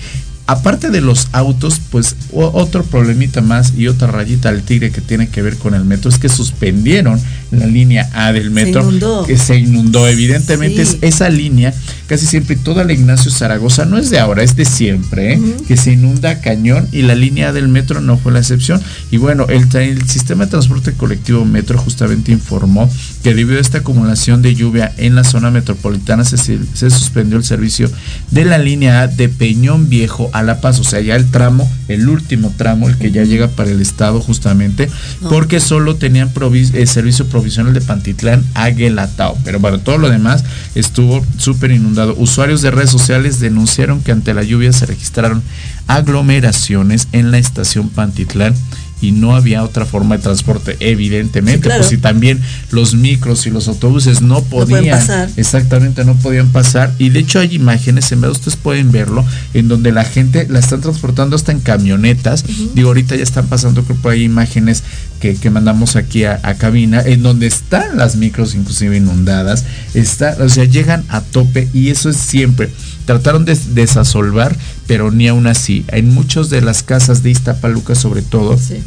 aparte 0.52 0.90
de 0.90 1.02
los 1.02 1.28
autos, 1.32 1.80
pues 1.92 2.16
otro 2.32 2.84
problemita 2.84 3.42
más 3.42 3.74
y 3.78 3.88
otra 3.88 4.08
rayita 4.08 4.50
al 4.50 4.64
tigre 4.64 4.92
que 4.92 5.02
tiene 5.02 5.30
que 5.30 5.42
ver 5.42 5.58
con 5.58 5.74
el 5.74 5.86
metro 5.86 6.10
es 6.10 6.18
que 6.18 6.30
suspendieron 6.30 7.20
la 7.52 7.66
línea 7.66 8.10
A 8.14 8.32
del 8.32 8.52
metro 8.52 8.82
inundó. 8.82 9.26
que 9.26 9.38
se 9.38 9.58
inundó 9.58 10.08
evidentemente 10.08 10.86
Sí. 10.86 10.98
es 11.02 11.16
esa 11.16 11.30
línea 11.30 11.74
casi 12.08 12.28
siempre 12.28 12.56
toda 12.56 12.84
la 12.84 12.94
Ignacio 12.94 13.32
Zaragoza 13.32 13.86
no 13.86 13.98
es 13.98 14.12
de 14.12 14.20
ahora 14.20 14.44
es 14.44 14.56
de 14.56 14.66
siempre 14.66 15.34
¿eh? 15.34 15.42
Que 15.68 15.76
se 15.76 15.94
inunda 15.94 16.42
cañón 16.42 16.88
y 16.92 17.02
la 17.02 17.16
línea 17.16 17.50
A 17.50 17.54
del 17.54 17.68
metro 17.68 18.02
no 18.02 18.18
fue 18.20 18.32
la 18.32 18.40
excepción 18.40 18.80
y 19.10 19.18
bueno 19.18 19.48
el, 19.50 19.68
sistema 20.08 20.46
de 20.46 20.52
transporte 20.52 20.94
colectivo 20.94 21.44
metro 21.44 21.80
justamente 21.80 22.32
informó 22.32 22.88
que 23.24 23.34
debido 23.34 23.58
a 23.58 23.62
esta 23.62 23.80
acumulación 23.80 24.44
de 24.44 24.54
lluvia 24.54 24.94
en 24.98 25.16
la 25.16 25.24
zona 25.24 25.50
metropolitana 25.50 26.24
se, 26.26 26.38
se- 26.38 26.60
se 26.76 26.90
suspendió 26.92 27.38
el 27.38 27.44
servicio 27.44 27.90
de 28.30 28.46
la 28.46 28.60
línea 28.60 29.02
A 29.02 29.08
de 29.08 29.28
Peñón 29.28 29.90
Viejo 29.90 30.30
a 30.34 30.39
La 30.44 30.62
Paz, 30.62 30.80
o 30.80 30.84
sea, 30.84 31.00
ya 31.02 31.16
el 31.16 31.30
tramo, 31.32 31.70
el 31.88 32.08
último 32.10 32.54
tramo, 32.58 32.88
el 32.90 32.98
que 32.98 33.12
ya 33.12 33.24
llega 33.24 33.48
para 33.48 33.70
el 33.72 33.82
estado 33.82 34.20
justamente, 34.22 34.90
No. 35.22 35.30
porque 35.30 35.60
solo 35.60 35.96
tenían 35.96 36.34
provis- 36.34 36.74
eh, 36.74 36.86
servicio 36.88 37.28
provisional 37.28 37.74
de 37.74 37.82
Pantitlán 37.82 38.44
a 38.54 38.70
Guelatao. 38.70 39.38
Pero 39.44 39.60
bueno, 39.60 39.80
todo 39.80 39.98
lo 39.98 40.10
demás 40.10 40.44
estuvo 40.76 41.26
súper 41.38 41.72
inundado. 41.72 42.16
Usuarios 42.18 42.62
de 42.62 42.72
redes 42.72 42.90
sociales 42.90 43.40
denunciaron 43.40 44.02
que 44.02 44.12
ante 44.12 44.34
la 44.34 44.44
lluvia 44.44 44.72
se 44.74 44.86
registraron 44.86 45.42
aglomeraciones 45.88 47.08
en 47.12 47.32
la 47.32 47.38
estación 47.38 47.90
Pantitlán 47.90 48.54
y 49.02 49.12
no 49.12 49.36
había 49.36 49.64
otra 49.64 49.86
forma 49.86 50.18
de 50.18 50.24
transporte, 50.24 50.76
evidentemente, 50.80 51.60
Sí, 51.60 51.62
claro. 51.64 51.80
pues 51.80 51.90
si 51.90 51.98
también 51.98 52.40
los 52.72 52.94
micros 52.96 53.46
y 53.48 53.50
los 53.50 53.68
autobuses 53.68 54.22
no 54.22 54.44
podían, 54.44 54.86
pasar. 55.00 55.30
exactamente, 55.38 56.04
no 56.06 56.16
podían 56.16 56.50
pasar. 56.50 56.94
Y 56.98 57.10
de 57.10 57.20
hecho 57.20 57.40
hay 57.40 57.56
imágenes, 57.56 58.12
en 58.12 58.22
verdad 58.22 58.36
ustedes 58.36 58.58
pueden 58.58 58.92
verlo, 58.92 59.26
en 59.54 59.68
donde 59.68 59.92
la 59.92 60.04
gente 60.04 60.48
la 60.50 60.60
están 60.60 60.82
transportando 60.82 61.36
hasta 61.36 61.52
en 61.52 61.60
camionetas. 61.62 62.44
Digo, 62.76 62.90
ahorita 62.90 63.16
ya 63.16 63.24
están 63.24 63.48
pasando, 63.48 63.84
creo 63.84 63.98
por 63.98 64.12
ahí 64.12 64.24
imágenes 64.24 64.84
que, 65.20 65.36
que 65.36 65.50
mandamos 65.50 65.96
aquí 65.96 66.24
a, 66.26 66.40
a 66.44 66.56
cabina, 66.56 67.02
en 67.02 67.24
donde 67.24 67.48
están 67.48 67.98
las 67.98 68.16
micros 68.16 68.56
inclusive 68.56 68.98
inundadas, 68.98 69.64
está, 69.94 70.36
o 70.40 70.50
sea, 70.50 70.66
llegan 70.66 71.04
a 71.10 71.22
tope 71.22 71.68
y 71.74 71.90
eso 71.90 72.10
es 72.10 72.18
siempre. 72.18 72.70
Trataron 73.06 73.44
de 73.46 73.58
desasolvar, 73.74 74.56
pero 74.90 75.12
ni 75.12 75.28
aún 75.28 75.46
así. 75.46 75.86
En 75.90 76.12
muchas 76.12 76.50
de 76.50 76.62
las 76.62 76.82
casas 76.82 77.22
de 77.22 77.30
Iztapaluca, 77.30 77.94
sobre 77.94 78.24
todo, 78.24 78.58
Sí. 78.58 78.78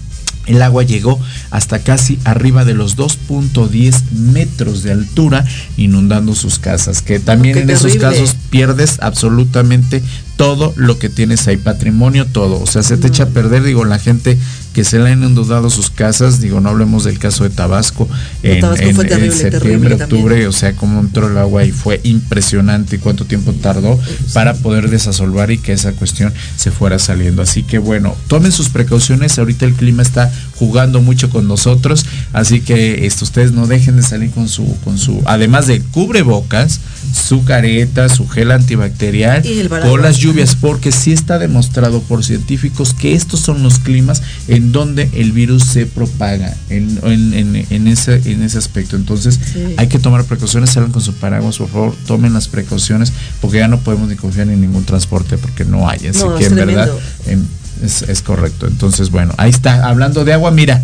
el 0.46 0.60
agua 0.60 0.82
llegó 0.82 1.20
hasta 1.52 1.78
casi 1.78 2.18
arriba 2.24 2.64
de 2.64 2.74
los 2.74 2.96
2.10 2.96 4.10
metros 4.10 4.82
de 4.82 4.90
altura, 4.90 5.44
inundando 5.76 6.34
sus 6.34 6.58
casas. 6.58 7.02
Que 7.02 7.20
también 7.20 7.54
qué 7.54 7.60
en 7.60 7.70
esos 7.70 7.94
casos 7.94 8.34
pierdes 8.50 8.98
absolutamente 9.00 10.02
todo 10.36 10.72
lo 10.76 10.98
que 10.98 11.08
tienes 11.08 11.46
ahí, 11.46 11.56
patrimonio, 11.56 12.26
todo. 12.26 12.60
O 12.60 12.66
sea, 12.66 12.82
se 12.82 12.96
te 12.96 13.08
echa 13.08 13.24
a 13.24 13.28
perder, 13.28 13.62
digo, 13.62 13.84
la 13.84 13.98
gente 13.98 14.38
que 14.72 14.84
se 14.84 14.98
le 14.98 15.10
han 15.10 15.22
inundado 15.22 15.68
sus 15.68 15.90
casas, 15.90 16.40
digo, 16.40 16.58
no 16.60 16.70
hablemos 16.70 17.04
del 17.04 17.18
caso 17.18 17.44
de 17.44 17.50
Tabasco, 17.50 18.08
De 18.42 18.54
en, 18.54 18.60
Tabasco 18.62 18.84
en- 18.86 18.94
fue 18.94 19.04
en 19.04 19.10
terrible, 19.10 19.36
septiembre, 19.36 19.96
también. 19.96 20.02
octubre, 20.02 20.46
o 20.46 20.52
sea, 20.52 20.74
cómo 20.74 20.98
entró 21.00 21.28
el 21.30 21.36
agua 21.36 21.64
y 21.64 21.72
fue 21.72 22.00
impresionante 22.04 22.96
y 22.96 22.98
cuánto 22.98 23.26
tiempo 23.26 23.52
tardó 23.52 24.00
para 24.32 24.54
poder 24.54 24.88
desasolvar 24.88 25.50
y 25.50 25.58
que 25.58 25.72
esa 25.74 25.92
cuestión 25.92 26.32
se 26.56 26.70
fuera 26.70 26.98
saliendo. 26.98 27.42
Así 27.42 27.62
que 27.64 27.78
bueno, 27.78 28.16
tomen 28.28 28.50
sus 28.50 28.70
precauciones, 28.70 29.38
ahorita 29.38 29.66
el 29.66 29.74
clima 29.74 30.02
está 30.02 30.32
jugando 30.56 31.02
mucho 31.02 31.28
con 31.28 31.46
nosotros, 31.46 32.06
así 32.32 32.60
que 32.62 33.04
esto, 33.06 33.26
ustedes 33.26 33.52
no 33.52 33.66
dejen 33.66 33.96
de 33.96 34.02
salir 34.02 34.30
con 34.30 34.48
su, 34.48 34.74
con 34.84 34.96
su, 34.96 35.20
además 35.26 35.66
del 35.66 35.82
cubrebocas, 35.82 36.80
su 37.12 37.44
careta, 37.44 38.08
su 38.08 38.26
gel 38.28 38.50
antibacterial 38.50 39.44
Y 39.44 39.60
el 39.60 39.68
paraguas. 39.68 39.90
por 39.90 40.02
las 40.02 40.16
lluvias, 40.18 40.56
porque 40.56 40.92
sí 40.92 41.12
está 41.12 41.38
demostrado 41.38 42.00
por 42.02 42.24
científicos 42.24 42.94
que 42.94 43.14
estos 43.14 43.40
son 43.40 43.62
los 43.62 43.78
climas 43.78 44.22
en 44.48 44.72
donde 44.72 45.10
el 45.14 45.32
virus 45.32 45.64
se 45.64 45.86
propaga 45.86 46.56
en, 46.70 46.98
en- 47.02 47.34
en- 47.34 47.66
en 47.68 47.88
ese, 47.88 48.20
en 48.30 48.42
ese 48.42 48.58
aspecto. 48.58 48.96
Entonces 48.96 49.38
Sí. 49.52 49.74
hay 49.76 49.88
que 49.88 49.98
tomar 49.98 50.24
precauciones, 50.24 50.70
salgan 50.70 50.92
con 50.92 51.02
su 51.02 51.12
paraguas, 51.14 51.58
por 51.58 51.68
favor, 51.68 51.94
tomen 52.06 52.32
las 52.32 52.48
precauciones, 52.48 53.12
porque 53.40 53.58
ya 53.58 53.68
no 53.68 53.78
podemos 53.80 54.08
ni 54.08 54.16
confiar 54.16 54.48
en 54.48 54.60
ningún 54.60 54.84
transporte 54.84 55.36
porque 55.38 55.64
no 55.64 55.88
hay. 55.88 56.06
Así 56.06 56.20
No, 56.20 56.36
que 56.36 56.46
en 56.46 56.54
verdad 56.54 56.90
tremendo. 57.26 57.46
em, 57.82 57.86
es, 57.86 58.02
es 58.02 58.22
correcto. 58.22 58.66
Entonces, 58.66 59.10
bueno, 59.10 59.34
ahí 59.36 59.50
está, 59.50 59.86
hablando 59.88 60.24
de 60.24 60.32
agua, 60.32 60.50
mira, 60.50 60.82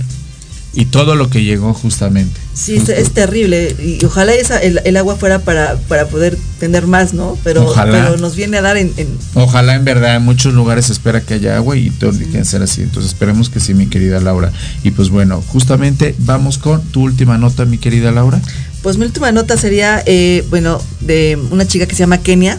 y 0.74 0.84
todo 0.86 1.14
lo 1.16 1.30
que 1.30 1.42
llegó 1.42 1.72
justamente. 1.74 2.38
Sí, 2.54 2.72
es, 2.74 2.78
Justo. 2.80 2.92
es 2.92 3.10
terrible. 3.12 3.74
Y 3.82 4.04
ojalá 4.04 4.34
esa, 4.34 4.58
el, 4.58 4.80
el 4.84 4.96
agua 4.96 5.16
fuera 5.16 5.38
para, 5.40 5.76
para 5.88 6.06
poder 6.08 6.36
tener 6.60 6.86
más, 6.86 7.14
¿no? 7.14 7.38
Pero, 7.42 7.64
Ojalá. 7.64 7.92
pero 8.06 8.16
nos 8.18 8.36
viene 8.36 8.58
a 8.58 8.62
dar 8.62 8.76
en, 8.76 8.92
en- 8.96 9.08
Ojalá 9.34 9.74
en 9.76 9.84
verdad 9.84 10.16
en 10.16 10.22
muchos 10.24 10.54
lugares 10.54 10.86
se 10.86 10.92
espera 10.92 11.20
que 11.20 11.34
haya 11.34 11.56
agua 11.56 11.76
y 11.76 11.90
todo 11.90 12.10
tiene 12.12 12.30
que 12.32 12.44
ser 12.44 12.62
así. 12.62 12.82
Entonces 12.82 13.12
esperemos 13.12 13.48
que 13.48 13.60
sí, 13.60 13.74
mi 13.74 13.86
querida 13.86 14.20
Laura. 14.20 14.52
Y 14.82 14.90
pues 14.90 15.08
bueno, 15.08 15.42
justamente 15.48 16.14
vamos 16.18 16.58
con 16.58 16.82
tu 16.82 17.02
última 17.02 17.38
nota, 17.38 17.64
mi 17.64 17.78
querida 17.78 18.10
Laura. 18.12 18.40
Pues 18.82 18.96
mi 18.98 19.04
última 19.06 19.32
nota 19.32 19.56
sería, 19.56 20.02
eh, 20.06 20.44
bueno, 20.50 20.80
de 21.00 21.38
una 21.50 21.66
chica 21.66 21.86
que 21.86 21.94
se 21.94 22.00
llama 22.00 22.18
Kenia. 22.18 22.58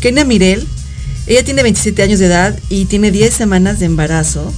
Kenia 0.00 0.24
Mirel. 0.24 0.66
Ella 1.26 1.42
tiene 1.44 1.62
27 1.62 2.02
años 2.02 2.18
de 2.20 2.26
edad 2.26 2.58
y 2.68 2.84
tiene 2.84 3.10
10 3.10 3.32
semanas 3.32 3.80
de 3.80 3.86
embarazo. 3.86 4.52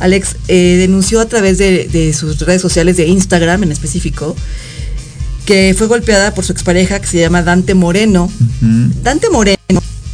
Alex 0.00 0.36
eh, 0.48 0.76
denunció 0.78 1.20
a 1.20 1.26
través 1.26 1.58
de, 1.58 1.88
de 1.88 2.12
sus 2.12 2.38
redes 2.40 2.62
sociales, 2.62 2.96
de 2.96 3.06
Instagram 3.06 3.62
en 3.62 3.72
específico, 3.72 4.34
que 5.46 5.74
fue 5.76 5.86
golpeada 5.86 6.34
por 6.34 6.44
su 6.44 6.52
expareja 6.52 7.00
que 7.00 7.06
se 7.06 7.18
llama 7.18 7.42
Dante 7.42 7.74
Moreno. 7.74 8.30
Dante 9.02 9.28
Moreno 9.30 9.58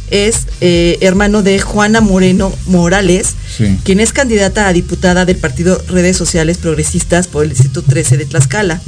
es 0.09 0.47
eh, 0.59 0.97
hermano 1.01 1.41
de 1.41 1.59
Juana 1.59 2.01
Moreno 2.01 2.51
Morales, 2.67 3.35
Sí. 3.57 3.77
quien 3.83 3.99
es 3.99 4.11
candidata 4.13 4.67
a 4.67 4.73
diputada 4.73 5.25
del 5.25 5.37
partido 5.37 5.81
Redes 5.87 6.17
Sociales 6.17 6.57
Progresistas 6.57 7.27
por 7.27 7.43
el 7.43 7.49
Distrito 7.49 7.81
13 7.81 8.17
de 8.17 8.25
Tlaxcala. 8.25 8.81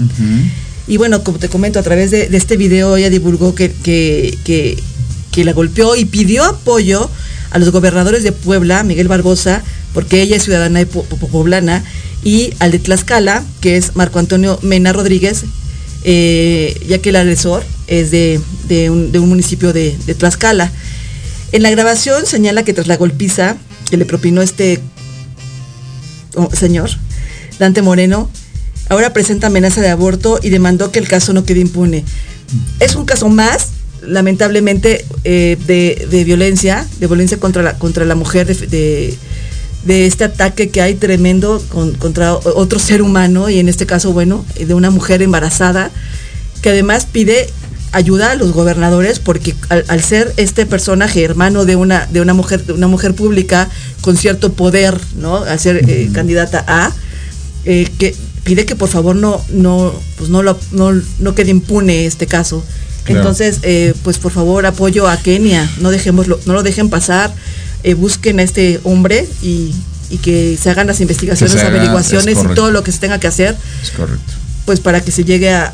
Y 0.88 0.98
bueno, 0.98 1.24
como 1.24 1.38
te 1.40 1.48
comento, 1.48 1.80
a 1.80 1.84
través 1.84 2.12
de, 2.12 2.28
de 2.28 2.38
este 2.38 2.58
video 2.58 2.98
ella 2.98 3.10
divulgó 3.10 3.56
que, 3.56 3.72
que, 3.72 4.38
que, 4.44 4.78
que 5.32 5.46
la 5.46 5.54
golpeó 5.54 5.96
y 5.96 6.04
pidió 6.06 6.44
apoyo 6.44 7.10
a 7.52 7.60
los 7.60 7.72
gobernadores 7.72 8.24
de 8.24 8.34
Puebla, 8.34 8.84
Miguel 8.84 9.08
Barbosa, 9.08 9.64
porque 9.94 10.22
ella 10.22 10.36
es 10.38 10.44
ciudadana 10.44 10.80
de 10.80 10.86
po- 10.86 11.04
po- 11.04 11.28
poblana, 11.28 11.84
y 12.24 12.54
al 12.60 12.72
de 12.72 12.80
Tlaxcala, 12.80 13.44
que 13.62 13.76
es 13.78 13.96
Marco 13.96 14.20
Antonio 14.20 14.58
Mena 14.62 14.94
Rodríguez, 14.94 15.44
eh, 16.06 16.80
ya 16.88 17.00
que 17.00 17.10
el 17.10 17.16
agresor 17.18 17.64
es 17.88 18.12
de, 18.12 18.40
un, 18.90 19.30
municipio 19.30 19.74
de, 19.74 19.92
Tlaxcala. 20.18 20.72
En 21.52 21.64
la 21.64 21.70
grabación 21.70 22.26
señala 22.26 22.64
que 22.64 22.74
tras 22.74 22.88
la 22.88 22.98
golpiza 22.98 23.58
que 23.90 23.98
le 23.98 24.06
propinó 24.06 24.42
este 24.42 24.80
oh, 26.36 26.50
señor, 26.54 26.90
Dante 27.60 27.82
Moreno, 27.82 28.30
ahora 28.90 29.14
presenta 29.14 29.48
amenaza 29.48 29.82
de 29.82 29.90
aborto 29.90 30.40
y 30.42 30.50
demandó 30.50 30.92
que 30.92 31.00
el 31.00 31.08
caso 31.08 31.34
no 31.34 31.46
quede 31.46 31.60
impune. 31.60 32.04
Es 32.80 32.96
un 32.96 33.06
caso 33.06 33.30
más, 33.30 33.70
lamentablemente, 34.02 35.06
eh, 35.24 35.58
de, 35.68 36.08
de 36.10 36.24
violencia, 36.24 36.88
de 37.00 37.08
violencia 37.08 37.38
contra 37.38 37.62
la, 37.64 37.78
contra 37.78 38.06
la 38.06 38.16
mujer, 38.16 38.48
de, 38.48 39.16
de- 39.86 40.06
este 40.06 40.24
ataque 40.24 40.70
que 40.70 40.82
hay 40.82 40.96
tremendo 40.96 41.62
con- 41.70 41.94
contra 41.96 42.34
otro 42.36 42.80
ser 42.80 43.02
humano, 43.02 43.50
y 43.50 43.60
en 43.60 43.70
este 43.70 43.86
caso, 43.86 44.14
bueno, 44.14 44.46
de 44.60 44.74
una 44.74 44.90
mujer 44.90 45.22
embarazada, 45.22 45.92
que 46.62 46.70
además 46.70 47.06
pide 47.12 47.50
ayuda 47.92 48.32
a 48.32 48.36
los 48.36 48.54
gobernadores 48.54 49.20
porque 49.20 49.54
al, 49.70 49.86
al 49.88 50.02
ser 50.02 50.34
este 50.38 50.66
personaje 50.66 51.24
hermano 51.24 51.64
de 51.66 51.76
una 51.76 52.08
de 52.08 52.22
una 52.22 52.34
mujer 52.34 52.66
de 52.66 52.74
una 52.74 52.88
mujer 52.88 53.14
pública 53.14 53.70
con 54.02 54.18
cierto 54.18 54.54
poder 54.54 55.00
no 55.18 55.36
a 55.38 55.56
ser 55.60 55.88
eh, 55.88 56.10
candidata 56.12 56.64
a 56.68 56.92
eh, 57.66 57.88
que 58.00 58.16
pide 58.44 58.66
que 58.66 58.76
por 58.76 58.90
favor 58.90 59.16
no 59.16 59.40
no 59.50 59.94
pues 60.18 60.32
no 60.32 60.42
lo 60.42 60.58
no, 60.72 60.92
no 61.20 61.36
quede 61.36 61.52
impune 61.52 62.08
este 62.08 62.26
caso. 62.26 62.64
Claro. 63.04 63.20
entonces 63.20 63.60
eh, 63.62 63.94
pues 64.04 64.18
por 64.18 64.32
favor 64.32 64.66
apoyo 64.66 65.08
a 65.08 65.18
Kenia 65.18 65.70
no 65.80 65.92
dejémoslo 65.92 66.40
no 66.48 66.54
lo 66.54 66.64
dejen 66.64 66.90
pasar 66.90 67.32
eh, 67.84 67.94
busquen 67.94 68.40
a 68.40 68.44
este 68.44 68.80
hombre 68.84 69.28
y 69.42 69.74
y 70.10 70.18
que 70.18 70.58
se 70.62 70.70
hagan 70.70 70.86
las 70.86 71.00
investigaciones, 71.02 71.56
haga, 71.56 71.70
averiguaciones 71.70 72.38
es 72.38 72.44
y 72.44 72.48
todo 72.56 72.70
lo 72.72 72.84
que 72.84 72.92
se 72.92 73.00
tenga 73.00 73.20
que 73.20 73.26
hacer, 73.28 73.56
Es 73.82 73.90
correcto. 73.92 74.34
pues 74.66 74.80
para 74.80 75.02
que 75.02 75.12
se 75.12 75.24
llegue 75.24 75.50
a, 75.50 75.74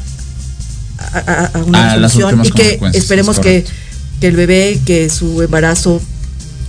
a, 0.98 1.17
a- 1.19 1.45
a 1.60 1.63
una 1.63 1.95
últimas 2.26 2.48
y 2.48 2.52
que 2.52 2.80
esperemos 2.93 3.38
es 3.38 3.41
que, 3.43 3.50
correcto. 3.63 3.72
que 4.22 4.28
el 4.28 4.36
bebé, 4.38 4.80
que 4.86 5.10
su 5.10 5.41
embarazo 5.41 6.02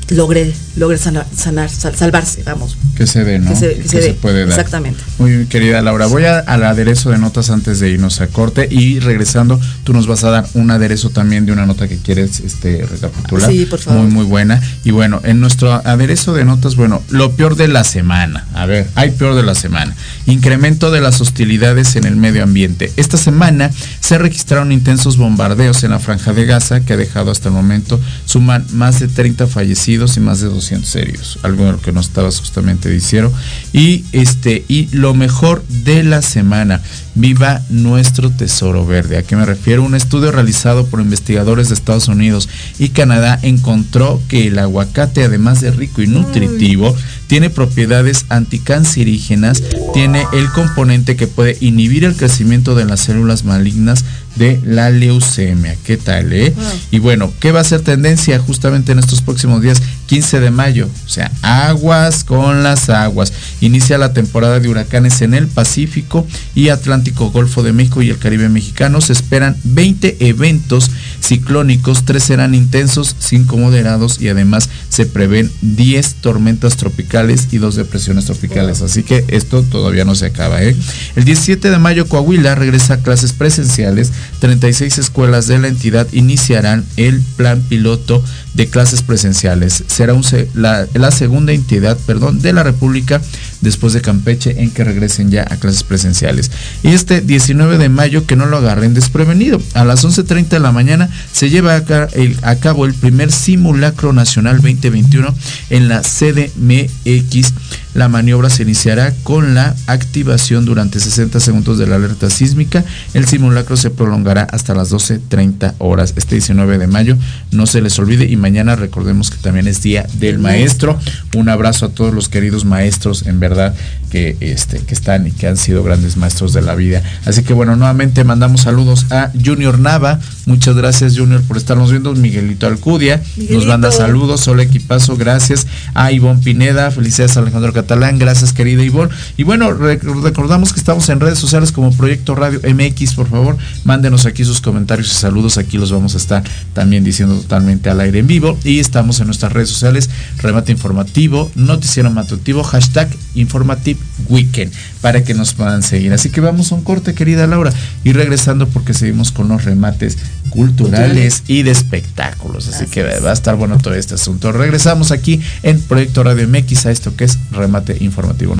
logre, 0.08 0.52
logre 0.80 0.98
sanar, 0.98 1.26
sanar 1.36 1.70
sal- 1.70 1.94
salvarse, 1.94 2.42
vamos. 2.44 2.76
Que 2.96 3.06
se 3.06 3.22
dé, 3.22 3.38
¿no? 3.38 3.50
Que 3.50 3.56
se- 3.56 3.74
que 3.76 3.88
se 3.88 4.00
dé, 4.00 4.14
puede 4.14 4.40
dar. 4.40 4.48
exactamente. 4.48 5.00
Muy 5.18 5.30
bien, 5.30 5.46
querida 5.46 5.80
Laura. 5.82 6.06
Voy 6.06 6.24
a- 6.24 6.38
al 6.40 6.64
aderezo 6.64 7.10
de 7.10 7.18
notas 7.18 7.50
antes 7.50 7.78
de 7.80 7.90
irnos 7.90 8.20
a 8.20 8.26
corte 8.26 8.66
y 8.70 8.98
regresando, 8.98 9.60
tú 9.84 9.92
nos 9.92 10.06
vas 10.06 10.24
a 10.24 10.30
dar 10.30 10.46
un 10.54 10.70
aderezo 10.70 11.10
también 11.10 11.44
de 11.46 11.52
una 11.52 11.66
nota 11.66 11.86
que 11.86 11.98
quieres 11.98 12.40
este, 12.40 12.84
recapitular. 12.90 13.50
Sí, 13.50 13.66
por 13.66 13.78
favor. 13.78 14.02
Muy, 14.02 14.10
muy 14.12 14.24
buena. 14.24 14.60
Y 14.82 14.90
bueno, 14.90 15.20
en 15.22 15.38
nuestro 15.40 15.72
aderezo 15.72 16.32
de 16.32 16.44
notas, 16.44 16.74
bueno, 16.76 17.02
lo 17.10 17.32
peor 17.32 17.56
de 17.56 17.68
la 17.68 17.84
semana. 17.84 18.46
A 18.54 18.64
ver, 18.66 18.88
hay 18.94 19.10
peor 19.10 19.34
de 19.36 19.42
la 19.42 19.54
semana. 19.54 19.94
Incremento 20.26 20.90
de 20.90 21.00
las 21.02 21.20
hostilidades 21.20 21.96
en 21.96 22.04
el 22.04 22.16
medio 22.16 22.42
ambiente. 22.42 22.90
Esta 22.96 23.18
semana 23.18 23.70
se 24.00 24.16
registraron 24.18 24.72
intensos 24.72 25.18
bombardeos 25.18 25.84
en 25.84 25.90
la 25.90 25.98
franja 25.98 26.32
de 26.32 26.46
Gaza 26.46 26.80
que 26.80 26.94
ha 26.94 26.96
dejado 26.96 27.30
hasta 27.30 27.48
el 27.48 27.54
momento, 27.54 28.00
suman 28.24 28.64
más 28.72 28.98
de 29.00 29.08
30 29.08 29.46
fallecidos 29.46 30.16
y 30.16 30.20
más 30.20 30.40
de 30.40 30.46
200 30.48 30.69
heridos. 30.94 31.38
Algo 31.42 31.64
de 31.64 31.72
lo 31.72 31.80
que 31.80 31.92
nos 31.92 32.06
estabas 32.06 32.38
justamente 32.40 32.88
diciendo. 32.88 33.32
Y 33.72 34.04
este, 34.12 34.64
y 34.68 34.88
lo 34.92 35.14
mejor 35.14 35.64
de 35.68 36.02
la 36.02 36.22
semana. 36.22 36.80
Viva 37.14 37.60
nuestro 37.70 38.30
tesoro 38.30 38.86
verde. 38.86 39.18
¿A 39.18 39.22
qué 39.22 39.34
me 39.34 39.44
refiero? 39.44 39.82
Un 39.82 39.96
estudio 39.96 40.30
realizado 40.30 40.86
por 40.86 41.00
investigadores 41.00 41.68
de 41.68 41.74
Estados 41.74 42.08
Unidos 42.08 42.48
y 42.78 42.90
Canadá 42.90 43.38
encontró 43.42 44.22
que 44.28 44.46
el 44.46 44.58
aguacate, 44.58 45.24
además 45.24 45.60
de 45.60 45.72
rico 45.72 46.02
y 46.02 46.06
nutritivo, 46.06 46.96
tiene 47.26 47.50
propiedades 47.50 48.26
anticancerígenas, 48.28 49.62
tiene 49.92 50.24
el 50.32 50.50
componente 50.50 51.16
que 51.16 51.26
puede 51.26 51.56
inhibir 51.60 52.04
el 52.04 52.16
crecimiento 52.16 52.74
de 52.74 52.84
las 52.84 53.00
células 53.00 53.44
malignas 53.44 54.04
de 54.36 54.60
la 54.64 54.90
leucemia. 54.90 55.76
¿Qué 55.84 55.96
tal, 55.96 56.32
eh? 56.32 56.54
Y 56.90 56.98
bueno, 56.98 57.32
¿qué 57.40 57.52
va 57.52 57.60
a 57.60 57.64
ser 57.64 57.82
tendencia 57.82 58.38
justamente 58.38 58.92
en 58.92 58.98
estos 58.98 59.22
próximos 59.22 59.62
días? 59.62 59.82
15 60.10 60.40
de 60.40 60.50
mayo, 60.50 60.88
o 61.06 61.08
sea, 61.08 61.30
aguas 61.40 62.24
con 62.24 62.64
las 62.64 62.90
aguas. 62.90 63.32
Inicia 63.60 63.96
la 63.96 64.12
temporada 64.12 64.58
de 64.58 64.68
huracanes 64.68 65.22
en 65.22 65.34
el 65.34 65.46
Pacífico 65.46 66.26
y 66.52 66.70
Atlántico, 66.70 67.30
Golfo 67.30 67.62
de 67.62 67.72
México 67.72 68.02
y 68.02 68.10
el 68.10 68.18
Caribe 68.18 68.48
mexicano. 68.48 69.00
Se 69.00 69.12
esperan 69.12 69.56
20 69.62 70.16
eventos 70.18 70.90
ciclónicos, 71.20 72.04
3 72.06 72.20
serán 72.20 72.56
intensos, 72.56 73.14
5 73.20 73.56
moderados 73.56 74.20
y 74.20 74.28
además 74.28 74.68
se 74.88 75.06
prevén 75.06 75.48
10 75.62 76.14
tormentas 76.14 76.76
tropicales 76.76 77.46
y 77.52 77.58
2 77.58 77.76
depresiones 77.76 78.24
tropicales. 78.24 78.82
Así 78.82 79.04
que 79.04 79.24
esto 79.28 79.62
todavía 79.62 80.04
no 80.04 80.16
se 80.16 80.26
acaba. 80.26 80.60
¿eh? 80.60 80.74
El 81.14 81.24
17 81.24 81.70
de 81.70 81.78
mayo 81.78 82.08
Coahuila 82.08 82.56
regresa 82.56 82.94
a 82.94 83.02
clases 83.02 83.32
presenciales. 83.32 84.10
36 84.40 84.98
escuelas 84.98 85.46
de 85.46 85.60
la 85.60 85.68
entidad 85.68 86.08
iniciarán 86.10 86.84
el 86.96 87.20
plan 87.36 87.62
piloto 87.62 88.24
de 88.54 88.68
clases 88.68 89.02
presenciales. 89.02 89.84
Será 90.00 90.14
la, 90.54 90.86
la 90.94 91.10
segunda 91.10 91.52
entidad 91.52 91.98
perdón, 92.06 92.40
de 92.40 92.54
la 92.54 92.62
República 92.62 93.20
después 93.60 93.92
de 93.92 94.00
Campeche 94.00 94.62
en 94.62 94.70
que 94.70 94.82
regresen 94.82 95.30
ya 95.30 95.42
a 95.42 95.58
clases 95.58 95.82
presenciales. 95.82 96.50
Y 96.82 96.88
este 96.88 97.20
19 97.20 97.76
de 97.76 97.90
mayo 97.90 98.24
que 98.24 98.34
no 98.34 98.46
lo 98.46 98.56
agarren 98.56 98.94
desprevenido. 98.94 99.60
A 99.74 99.84
las 99.84 100.02
11.30 100.02 100.48
de 100.48 100.60
la 100.60 100.72
mañana 100.72 101.10
se 101.34 101.50
lleva 101.50 101.74
a 101.76 102.56
cabo 102.56 102.86
el 102.86 102.94
primer 102.94 103.30
simulacro 103.30 104.14
nacional 104.14 104.56
2021 104.62 105.34
en 105.68 105.88
la 105.88 106.00
CDMX. 106.00 107.52
La 107.94 108.08
maniobra 108.08 108.50
se 108.50 108.62
iniciará 108.62 109.12
con 109.22 109.54
la 109.54 109.74
activación 109.86 110.64
durante 110.64 111.00
60 111.00 111.40
segundos 111.40 111.78
de 111.78 111.86
la 111.86 111.96
alerta 111.96 112.30
sísmica. 112.30 112.84
El 113.14 113.26
simulacro 113.26 113.76
se 113.76 113.90
prolongará 113.90 114.42
hasta 114.42 114.74
las 114.74 114.92
12.30 114.92 115.74
horas. 115.78 116.14
Este 116.16 116.36
19 116.36 116.78
de 116.78 116.86
mayo 116.86 117.16
no 117.50 117.66
se 117.66 117.80
les 117.80 117.98
olvide 117.98 118.26
y 118.26 118.36
mañana 118.36 118.76
recordemos 118.76 119.30
que 119.30 119.38
también 119.38 119.66
es 119.66 119.82
Día 119.82 120.06
del 120.14 120.38
Maestro. 120.38 120.98
Un 121.36 121.48
abrazo 121.48 121.86
a 121.86 121.90
todos 121.90 122.14
los 122.14 122.28
queridos 122.28 122.64
maestros, 122.64 123.26
en 123.26 123.40
verdad, 123.40 123.74
que, 124.10 124.36
este, 124.40 124.78
que 124.80 124.92
están 124.94 125.26
y 125.26 125.30
que 125.32 125.46
han 125.46 125.56
sido 125.56 125.82
grandes 125.82 126.16
maestros 126.16 126.52
de 126.52 126.62
la 126.62 126.74
vida. 126.74 127.02
Así 127.24 127.42
que 127.42 127.52
bueno, 127.54 127.76
nuevamente 127.76 128.24
mandamos 128.24 128.62
saludos 128.62 129.06
a 129.10 129.30
Junior 129.42 129.78
Nava. 129.78 130.20
Muchas 130.46 130.74
gracias 130.76 131.16
Junior 131.16 131.42
por 131.42 131.56
estarnos 131.56 131.90
viendo. 131.90 132.12
Miguelito 132.14 132.66
Alcudia 132.66 133.22
nos 133.50 133.66
manda 133.66 133.92
saludos. 133.92 134.46
Hola 134.48 134.62
equipazo, 134.64 135.16
gracias. 135.16 135.66
A 135.94 136.10
Ivonne 136.12 136.42
Pineda, 136.42 136.90
felicidades 136.90 137.36
a 137.36 137.40
Alejandro 137.40 137.72
Catalán. 137.72 138.18
Gracias, 138.18 138.52
querida 138.52 138.82
Ivonne. 138.82 139.12
Y 139.36 139.44
bueno, 139.44 139.70
rec- 139.70 140.02
recordamos 140.22 140.72
que 140.72 140.80
estamos 140.80 141.08
en 141.08 141.20
redes 141.20 141.38
sociales 141.38 141.70
como 141.72 141.92
Proyecto 141.92 142.34
Radio 142.34 142.60
MX. 142.64 143.14
Por 143.14 143.28
favor, 143.28 143.56
mándenos 143.84 144.26
aquí 144.26 144.44
sus 144.44 144.60
comentarios 144.60 145.06
y 145.12 145.14
saludos. 145.14 145.56
Aquí 145.58 145.78
los 145.78 145.92
vamos 145.92 146.14
a 146.14 146.16
estar 146.18 146.42
también 146.74 147.04
diciendo 147.04 147.36
totalmente 147.36 147.90
al 147.90 148.00
aire 148.00 148.18
en 148.18 148.26
vivo. 148.26 148.58
Y 148.64 148.80
estamos 148.80 149.20
en 149.20 149.26
nuestras 149.26 149.52
redes 149.52 149.68
sociales, 149.68 150.10
Remate 150.38 150.72
Informativo, 150.72 151.50
Noticiero 151.54 152.10
Matutivo, 152.10 152.64
hashtag 152.64 153.08
Informative 153.34 153.99
Weekend, 154.28 154.72
para 155.00 155.24
que 155.24 155.34
nos 155.34 155.54
puedan 155.54 155.82
seguir. 155.82 156.12
Así 156.12 156.30
que 156.30 156.40
vamos 156.40 156.72
a 156.72 156.74
un 156.74 156.82
corte, 156.82 157.14
querida 157.14 157.46
Laura, 157.46 157.72
y 158.04 158.12
regresando 158.12 158.68
porque 158.68 158.94
seguimos 158.94 159.32
con 159.32 159.48
los 159.48 159.64
remates 159.64 160.18
culturales 160.50 161.44
y 161.46 161.62
de 161.62 161.70
espectáculos. 161.70 162.68
Así 162.68 162.86
que 162.86 163.02
va 163.20 163.30
a 163.30 163.34
estar 163.34 163.56
bueno 163.56 163.78
todo 163.78 163.94
este 163.94 164.14
asunto. 164.14 164.52
Regresamos 164.52 165.10
aquí 165.12 165.40
en 165.62 165.80
Proyecto 165.80 166.22
Radio 166.22 166.48
MX 166.48 166.86
a 166.86 166.90
esto 166.90 167.16
que 167.16 167.24
es 167.24 167.38
remate 167.50 167.96
informativo. 168.00 168.56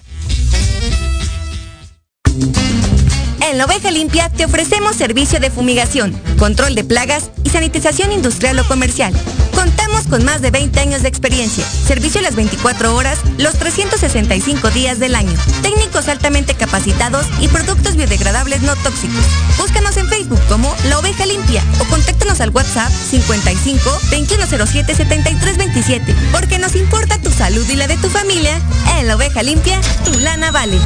En 3.51 3.59
la 3.59 3.65
Oveja 3.65 3.91
Limpia 3.91 4.29
te 4.29 4.45
ofrecemos 4.45 4.95
servicio 4.95 5.41
de 5.41 5.51
fumigación, 5.51 6.15
control 6.39 6.77
de 6.77 6.85
plagas 6.85 7.31
sanitización 7.51 8.13
industrial 8.13 8.59
o 8.59 8.67
comercial. 8.67 9.13
Contamos 9.55 10.07
con 10.07 10.25
más 10.25 10.41
de 10.41 10.51
20 10.51 10.81
años 10.81 11.03
de 11.03 11.09
experiencia, 11.09 11.65
servicio 11.65 12.21
las 12.21 12.35
24 12.35 12.95
horas, 12.95 13.19
los 13.39 13.55
365 13.55 14.71
días 14.71 14.99
del 14.99 15.15
año, 15.15 15.33
técnicos 15.63 16.09
altamente 16.09 16.55
capacitados 16.55 17.27
y 17.41 17.49
productos 17.49 17.97
biodegradables 17.97 18.63
no 18.63 18.75
tóxicos. 18.77 19.25
Búscanos 19.59 19.97
en 19.97 20.09
Facebook 20.09 20.41
como 20.49 20.75
La 20.89 20.99
Oveja 20.99 21.27
Limpia 21.27 21.63
o 21.81 21.85
contáctanos 21.85 22.41
al 22.41 22.51
WhatsApp 22.51 22.91
55 22.91 23.91
2107 24.11 24.95
7327, 24.95 26.15
porque 26.33 26.59
nos 26.59 26.75
importa 26.77 27.19
tu 27.19 27.31
salud 27.31 27.69
y 27.69 27.77
la 27.77 27.87
de 27.87 27.97
tu 27.97 28.09
familia. 28.09 28.59
En 28.99 29.09
La 29.09 29.17
Oveja 29.17 29.43
Limpia, 29.43 29.81
tu 30.05 30.19
lana 30.19 30.51
vale. 30.51 30.79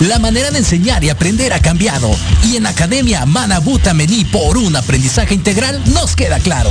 La 0.00 0.18
manera 0.18 0.50
de 0.50 0.58
enseñar 0.58 1.02
y 1.04 1.08
aprender 1.08 1.54
ha 1.54 1.60
cambiado 1.60 2.10
y 2.44 2.56
en 2.56 2.66
Academia 2.66 3.24
Manabuta 3.24 3.94
Mení 3.94 4.26
por 4.26 4.58
un 4.58 4.76
aprendizaje 4.76 5.34
integral 5.34 5.82
nos 5.94 6.14
queda 6.14 6.38
claro. 6.38 6.70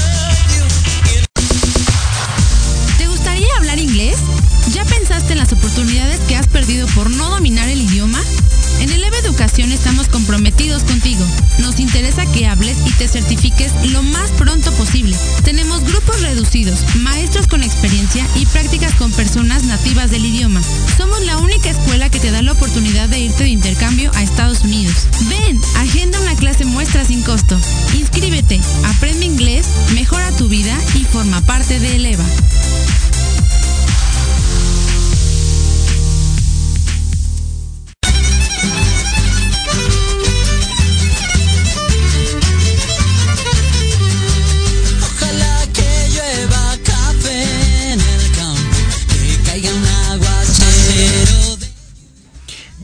Maestros 16.97 17.47
con 17.47 17.63
experiencia 17.63 18.25
y 18.35 18.45
prácticas 18.45 18.93
con 18.95 19.11
personas 19.11 19.63
nativas 19.63 20.11
del 20.11 20.25
idioma. 20.25 20.61
Somos 20.97 21.19
la 21.21 21.37
única 21.37 21.69
escuela 21.69 22.09
que 22.09 22.19
te 22.19 22.29
da 22.29 22.41
la 22.41 22.51
oportunidad 22.51 23.09
de 23.09 23.19
irte 23.19 23.43
de 23.43 23.49
intercambio 23.49 24.11
a 24.13 24.21
Estados 24.21 24.61
Unidos. 24.61 25.07
Ven, 25.27 25.59
agenda 25.77 26.19
una 26.21 26.35
clase 26.35 26.65
muestra 26.65 27.03
sin 27.03 27.23
costo. 27.23 27.57
Inscríbete, 27.97 28.61
aprende 28.85 29.25
inglés, 29.25 29.65
mejora 29.93 30.31
tu 30.33 30.49
vida 30.49 30.77
y 30.95 31.03
forma 31.05 31.41
parte 31.41 31.79
de 31.79 31.95
Eleva. 31.95 32.25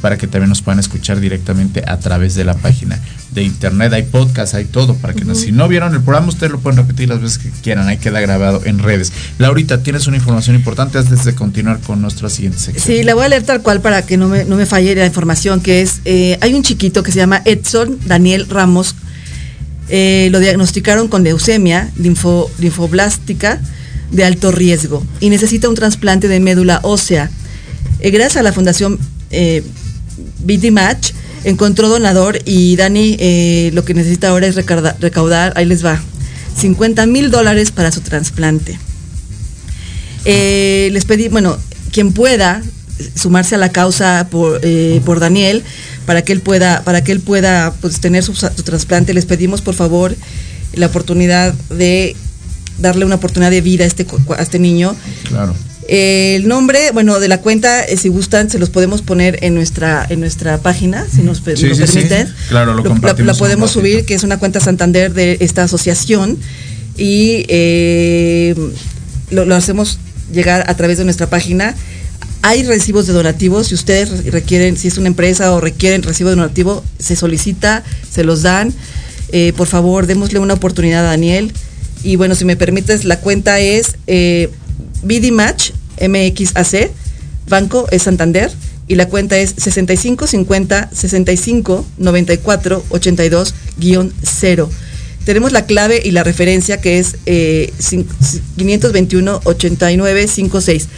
para 0.00 0.16
que 0.16 0.26
también 0.26 0.48
nos 0.48 0.62
puedan 0.62 0.78
escuchar 0.78 1.20
directamente 1.20 1.82
a 1.86 1.98
través 1.98 2.34
de 2.34 2.44
la 2.44 2.54
página 2.54 3.00
de 3.32 3.42
internet, 3.42 3.92
hay 3.92 4.02
podcast, 4.02 4.54
hay 4.54 4.64
todo 4.66 4.94
para 4.94 5.14
que 5.14 5.34
si 5.34 5.52
no 5.52 5.66
vieron 5.68 5.94
el 5.94 6.00
programa 6.02 6.28
ustedes 6.28 6.52
lo 6.52 6.60
pueden 6.60 6.76
repetir 6.78 7.08
las 7.08 7.20
veces 7.20 7.38
que 7.38 7.50
quieran, 7.62 7.88
ahí 7.88 7.96
queda 7.98 8.20
grabado 8.20 8.60
en 8.64 8.78
redes. 8.78 9.12
Laurita, 9.38 9.82
tienes 9.82 10.06
una 10.06 10.16
información 10.18 10.56
importante 10.56 10.98
antes 10.98 11.24
de 11.24 11.34
continuar 11.34 11.80
con 11.80 12.02
nuestra 12.02 12.28
siguiente 12.28 12.58
sección. 12.58 12.84
Sí, 12.84 13.02
la 13.02 13.14
voy 13.14 13.24
a 13.24 13.28
leer 13.28 13.42
tal 13.42 13.62
cual 13.62 13.80
para 13.80 14.02
que 14.02 14.16
no 14.16 14.28
me, 14.28 14.44
no 14.44 14.56
me 14.56 14.66
falle 14.66 14.94
la 14.94 15.06
información, 15.06 15.60
que 15.60 15.80
es, 15.82 16.00
eh, 16.04 16.38
hay 16.40 16.54
un 16.54 16.62
chiquito 16.62 17.02
que 17.02 17.10
se 17.12 17.18
llama 17.18 17.40
Edson 17.44 17.98
Daniel 18.04 18.48
Ramos, 18.48 18.96
eh, 19.88 20.28
lo 20.30 20.38
diagnosticaron 20.40 21.08
con 21.08 21.24
leucemia 21.24 21.90
linfo- 21.98 22.48
linfoblástica 22.58 23.60
de 24.10 24.24
alto 24.24 24.52
riesgo 24.52 25.04
y 25.20 25.30
necesita 25.30 25.68
un 25.68 25.74
trasplante 25.74 26.28
de 26.28 26.38
médula 26.40 26.80
ósea. 26.82 27.30
Eh, 28.00 28.10
gracias 28.10 28.36
a 28.38 28.42
la 28.42 28.52
Fundación 28.52 28.98
eh, 29.32 29.62
BD 30.44 30.70
Match 30.70 31.12
encontró 31.44 31.88
donador 31.88 32.38
y 32.44 32.76
Dani 32.76 33.16
eh, 33.18 33.70
lo 33.74 33.84
que 33.84 33.94
necesita 33.94 34.28
ahora 34.28 34.46
es 34.46 34.54
recaudar, 34.54 35.52
ahí 35.56 35.64
les 35.66 35.84
va, 35.84 36.00
50 36.56 37.06
mil 37.06 37.30
dólares 37.30 37.70
para 37.70 37.90
su 37.90 38.00
trasplante. 38.00 38.78
Eh, 40.24 40.90
les 40.92 41.04
pedí, 41.04 41.28
bueno, 41.28 41.58
quien 41.90 42.12
pueda 42.12 42.62
sumarse 43.16 43.56
a 43.56 43.58
la 43.58 43.72
causa 43.72 44.28
por, 44.30 44.60
eh, 44.62 45.00
por 45.04 45.18
Daniel 45.18 45.64
para 46.06 46.22
que 46.22 46.32
él 46.32 46.40
pueda, 46.40 46.82
para 46.84 47.02
que 47.02 47.12
él 47.12 47.20
pueda 47.20 47.72
pues, 47.80 48.00
tener 48.00 48.22
su, 48.22 48.32
trasplante, 48.32 49.14
les 49.14 49.26
pedimos 49.26 49.62
por 49.62 49.74
favor 49.74 50.14
la 50.74 50.86
oportunidad 50.86 51.54
de 51.70 52.16
darle 52.78 53.04
una 53.04 53.16
oportunidad 53.16 53.50
de 53.50 53.60
vida 53.60 53.84
a 53.84 53.86
este, 53.86 54.06
a 54.36 54.42
este 54.42 54.58
niño. 54.58 54.94
Claro. 55.28 55.54
Eh, 55.94 56.36
el 56.36 56.48
nombre, 56.48 56.90
bueno, 56.92 57.20
de 57.20 57.28
la 57.28 57.42
cuenta, 57.42 57.84
eh, 57.84 57.98
si 57.98 58.08
gustan, 58.08 58.48
se 58.48 58.58
los 58.58 58.70
podemos 58.70 59.02
poner 59.02 59.38
en 59.44 59.54
nuestra 59.54 60.06
en 60.08 60.20
nuestra 60.20 60.56
página, 60.56 61.04
si 61.14 61.20
nos, 61.20 61.38
Sí, 61.38 61.50
nos 61.50 61.58
sí, 61.58 61.86
sí. 61.86 61.92
permiten. 61.92 62.34
Claro, 62.48 62.72
lo 62.72 62.82
la- 62.82 62.88
compartimos 62.88 63.36
La, 63.36 63.38
podemos 63.38 63.70
subir, 63.72 64.06
que 64.06 64.14
es 64.14 64.22
una 64.22 64.38
cuenta 64.38 64.58
Santander 64.58 65.12
de 65.12 65.36
esta 65.40 65.64
asociación. 65.64 66.38
Y 66.96 67.44
eh, 67.48 68.54
lo, 69.30 69.44
lo 69.44 69.54
hacemos 69.54 69.98
llegar 70.32 70.64
a 70.66 70.74
través 70.78 70.96
de 70.96 71.04
nuestra 71.04 71.28
página. 71.28 71.74
Hay 72.40 72.62
recibos 72.64 73.06
de 73.06 73.12
donativos, 73.12 73.66
si 73.68 73.74
ustedes 73.74 74.24
requieren, 74.32 74.78
si 74.78 74.88
es 74.88 74.96
una 74.96 75.08
empresa 75.08 75.52
o 75.52 75.60
requieren 75.60 76.02
recibo 76.02 76.30
de 76.30 76.36
donativo, 76.36 76.82
se 76.98 77.16
solicita, 77.16 77.84
se 78.10 78.24
los 78.24 78.40
dan. 78.40 78.72
Eh, 79.30 79.52
por 79.58 79.66
favor, 79.68 80.06
démosle 80.06 80.38
una 80.38 80.54
oportunidad 80.54 81.00
a 81.06 81.10
Daniel. 81.10 81.52
Y 82.02 82.16
bueno, 82.16 82.34
si 82.34 82.44
me 82.46 82.56
permites, 82.56 83.04
la 83.04 83.20
cuenta 83.20 83.60
es 83.60 83.96
eh, 84.06 84.50
BD 85.02 85.30
Match 85.32 85.70
MXAC, 86.08 86.90
Banco 87.48 87.86
es 87.90 88.02
Santander, 88.02 88.50
y 88.88 88.94
la 88.96 89.06
cuenta 89.08 89.38
es 89.38 89.54
6550 89.58 90.90
65 90.92 91.86
94 91.98 92.84
82 92.90 93.54
0. 94.22 94.70
Tenemos 95.24 95.52
la 95.52 95.66
clave 95.66 96.00
y 96.04 96.10
la 96.10 96.24
referencia 96.24 96.80
que 96.80 96.98
es 96.98 97.16
eh, 97.26 97.72
cin- 97.78 98.06
521 98.56 99.40
89 99.44 100.26
56. 100.28 100.88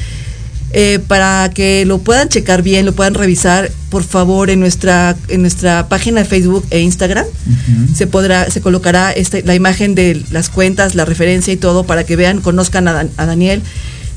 Eh, 0.76 0.98
para 1.06 1.50
que 1.54 1.84
lo 1.86 1.98
puedan 1.98 2.28
checar 2.28 2.62
bien, 2.62 2.84
lo 2.84 2.92
puedan 2.94 3.14
revisar, 3.14 3.70
por 3.90 4.02
favor, 4.02 4.50
en 4.50 4.58
nuestra, 4.58 5.14
en 5.28 5.42
nuestra 5.42 5.88
página 5.88 6.22
de 6.22 6.26
Facebook 6.28 6.66
e 6.70 6.80
Instagram 6.80 7.26
se 7.94 8.08
podrá, 8.08 8.50
se 8.50 8.60
colocará 8.60 9.12
este, 9.12 9.42
la 9.44 9.54
imagen 9.54 9.94
de 9.94 10.20
las 10.32 10.48
cuentas, 10.48 10.96
la 10.96 11.04
referencia 11.04 11.52
y 11.52 11.56
todo 11.56 11.84
para 11.84 12.02
que 12.04 12.16
vean, 12.16 12.40
conozcan 12.40 12.88
a, 12.88 12.92
Dan- 12.92 13.10
a 13.18 13.26
Daniel. 13.26 13.62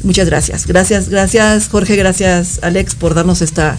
Muchas 0.08 0.26
gracias. 0.26 0.66
Gracias, 0.66 1.10
gracias 1.10 1.68
Jorge, 1.68 1.98
gracias 1.98 2.60
Alex 2.62 2.96
por 2.96 3.14
darnos 3.14 3.42
esta 3.42 3.78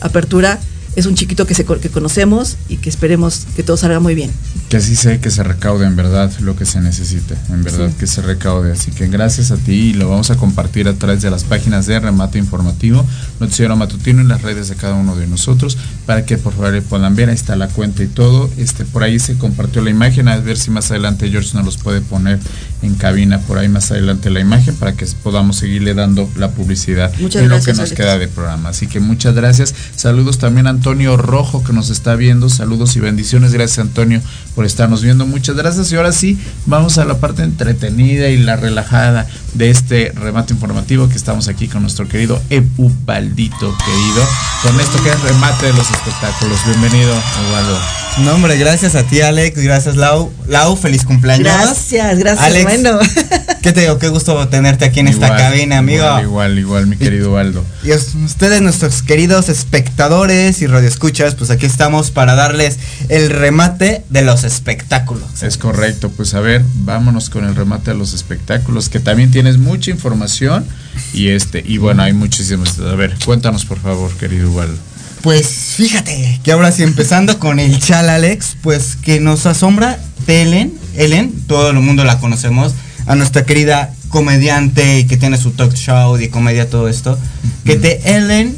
apertura. 0.00 0.58
Es 0.98 1.06
un 1.06 1.14
chiquito 1.14 1.46
que, 1.46 1.54
se, 1.54 1.64
que 1.64 1.88
conocemos 1.90 2.56
y 2.68 2.76
que 2.78 2.88
esperemos 2.88 3.46
que 3.56 3.62
todo 3.62 3.76
salga 3.76 4.00
muy 4.00 4.14
bien. 4.14 4.30
Que 4.68 4.78
así 4.78 4.96
sea 4.96 5.20
que 5.20 5.30
se 5.30 5.42
recaude 5.42 5.86
en 5.86 5.96
verdad 5.96 6.30
lo 6.40 6.56
que 6.56 6.64
se 6.66 6.80
necesite, 6.80 7.34
en 7.50 7.62
verdad 7.64 7.88
Sí. 7.88 7.94
que 7.98 8.06
se 8.06 8.20
recaude. 8.22 8.72
Así 8.72 8.90
que 8.90 9.06
gracias 9.08 9.50
a 9.50 9.56
ti 9.56 9.72
y 9.72 9.92
lo 9.94 10.08
vamos 10.10 10.30
a 10.30 10.36
compartir 10.36 10.88
a 10.88 10.94
través 10.94 11.22
de 11.22 11.30
las 11.30 11.44
páginas 11.44 11.86
de 11.86 11.98
Remate 12.00 12.38
Informativo, 12.38 13.04
Noticiero 13.40 13.76
Matutino 13.76 14.20
en 14.20 14.28
las 14.28 14.42
redes 14.42 14.68
de 14.68 14.74
cada 14.76 14.94
uno 14.94 15.14
de 15.16 15.26
nosotros 15.26 15.78
para 16.06 16.24
que 16.26 16.36
por 16.38 16.52
favor 16.52 16.72
le 16.72 16.82
puedan 16.82 17.14
ver. 17.16 17.28
Ahí 17.28 17.34
está 17.34 17.54
la 17.56 17.68
cuenta 17.68 18.02
y 18.02 18.08
todo. 18.08 18.50
Este, 18.58 18.84
por 18.84 19.02
ahí 19.04 19.18
se 19.18 19.38
compartió 19.38 19.80
la 19.82 19.90
imagen, 19.90 20.28
a 20.28 20.36
ver 20.38 20.58
si 20.58 20.70
más 20.70 20.90
adelante 20.90 21.30
George 21.30 21.50
nos 21.54 21.64
los 21.64 21.76
puede 21.78 22.00
poner 22.00 22.38
en 22.82 22.94
cabina 22.96 23.38
por 23.40 23.58
ahí 23.58 23.68
más 23.68 23.90
adelante 23.90 24.30
la 24.30 24.40
imagen 24.40 24.74
para 24.76 24.92
que 24.94 25.06
podamos 25.22 25.56
seguirle 25.56 25.94
dando 25.94 26.28
la 26.36 26.50
publicidad 26.50 27.12
Muchas 27.20 27.42
en 27.42 27.48
lo 27.48 27.54
gracias, 27.56 27.64
que 27.76 27.80
nos 27.82 27.88
Alex. 27.90 27.96
queda 27.96 28.18
de 28.18 28.28
programa. 28.28 28.68
Así 28.70 28.86
que 28.86 29.00
muchas 29.00 29.34
gracias. 29.34 29.74
Saludos 29.96 30.38
también 30.38 30.66
a 30.66 30.70
Antonio 30.70 30.87
Rojo 30.94 31.62
que 31.62 31.72
nos 31.72 31.90
está 31.90 32.14
viendo. 32.14 32.48
Saludos 32.48 32.96
y 32.96 33.00
bendiciones. 33.00 33.52
Gracias 33.52 33.78
Antonio 33.78 34.20
por 34.54 34.64
estarnos 34.64 35.02
viendo. 35.02 35.26
Muchas 35.26 35.56
gracias. 35.56 35.92
Y 35.92 35.96
ahora 35.96 36.12
sí, 36.12 36.38
vamos 36.66 36.98
a 36.98 37.04
la 37.04 37.18
parte 37.18 37.42
entretenida 37.42 38.28
y 38.28 38.38
la 38.38 38.56
relajada 38.56 39.26
de 39.54 39.70
este 39.70 40.12
remate 40.14 40.54
informativo 40.54 41.08
que 41.08 41.16
estamos 41.16 41.48
aquí 41.48 41.68
con 41.68 41.82
nuestro 41.82 42.08
querido 42.08 42.40
Ebubaldito 42.48 43.76
querido. 43.84 44.28
Con 44.62 44.80
esto 44.80 45.02
que 45.02 45.10
es 45.10 45.20
remate 45.22 45.66
de 45.66 45.72
los 45.74 45.90
espectáculos. 45.90 46.58
Bienvenido, 46.66 47.14
Ubaldo. 47.50 48.07
No, 48.24 48.34
hombre, 48.34 48.56
gracias 48.56 48.94
a 48.94 49.04
ti, 49.04 49.20
Alex. 49.20 49.58
Gracias, 49.62 49.96
Lau. 49.96 50.32
Lau, 50.48 50.76
feliz 50.76 51.04
cumpleaños. 51.04 51.44
Gracias, 51.44 52.18
gracias. 52.18 52.46
Alex, 52.46 52.64
Bueno, 52.64 52.98
¿Qué 53.62 53.72
te 53.72 53.82
digo? 53.82 53.98
Qué 53.98 54.08
gusto 54.08 54.48
tenerte 54.48 54.84
aquí 54.84 55.00
en 55.00 55.08
esta 55.08 55.36
cabina, 55.36 55.78
amigo. 55.78 56.04
Igual, 56.04 56.22
igual, 56.22 56.58
igual, 56.58 56.86
mi 56.86 56.96
querido 56.96 57.30
Ubaldo. 57.30 57.64
Y 57.82 57.92
ustedes, 57.92 58.62
nuestros 58.62 59.02
queridos 59.02 59.48
espectadores 59.48 60.62
y 60.62 60.66
radioescuchas, 60.66 61.34
pues 61.34 61.50
aquí 61.50 61.66
estamos 61.66 62.10
para 62.10 62.34
darles 62.34 62.78
el 63.08 63.30
remate 63.30 64.04
de 64.10 64.22
los 64.22 64.44
espectáculos. 64.44 65.42
Es 65.42 65.58
correcto, 65.58 66.10
pues 66.10 66.34
a 66.34 66.40
ver, 66.40 66.64
vámonos 66.74 67.30
con 67.30 67.44
el 67.44 67.54
remate 67.54 67.92
de 67.92 67.96
los 67.96 68.14
espectáculos, 68.14 68.88
que 68.88 69.00
también 69.00 69.30
tienes 69.30 69.58
mucha 69.58 69.90
información 69.90 70.64
y 71.12 71.28
este, 71.28 71.62
y 71.64 71.78
bueno, 71.78 72.02
hay 72.02 72.12
muchísimas. 72.12 72.78
A 72.78 72.94
ver, 72.94 73.16
cuéntanos 73.24 73.64
por 73.64 73.78
favor, 73.78 74.12
querido 74.16 74.50
Ubaldo. 74.50 74.87
Pues 75.22 75.46
fíjate 75.76 76.40
que 76.44 76.52
ahora 76.52 76.70
sí 76.72 76.82
empezando 76.82 77.38
con 77.38 77.58
el 77.58 77.78
chal 77.80 78.08
Alex, 78.08 78.56
pues 78.62 78.96
que 79.02 79.20
nos 79.20 79.46
asombra 79.46 79.98
de 80.26 80.42
Ellen, 80.42 80.72
Ellen, 80.96 81.32
todo 81.46 81.70
el 81.70 81.80
mundo 81.80 82.04
la 82.04 82.18
conocemos, 82.20 82.72
a 83.06 83.14
nuestra 83.14 83.44
querida 83.44 83.92
comediante 84.10 85.00
y 85.00 85.04
que 85.06 85.16
tiene 85.16 85.36
su 85.36 85.50
talk 85.52 85.74
show 85.74 86.16
de 86.16 86.30
comedia 86.30 86.70
todo 86.70 86.88
esto, 86.88 87.18
que 87.64 87.76
de 87.76 88.00
Ellen 88.04 88.56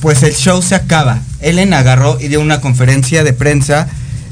pues 0.00 0.22
el 0.22 0.34
show 0.34 0.62
se 0.62 0.74
acaba. 0.74 1.20
Ellen 1.40 1.74
agarró 1.74 2.18
y 2.18 2.28
dio 2.28 2.40
una 2.40 2.60
conferencia 2.62 3.22
de 3.22 3.34
prensa, 3.34 3.86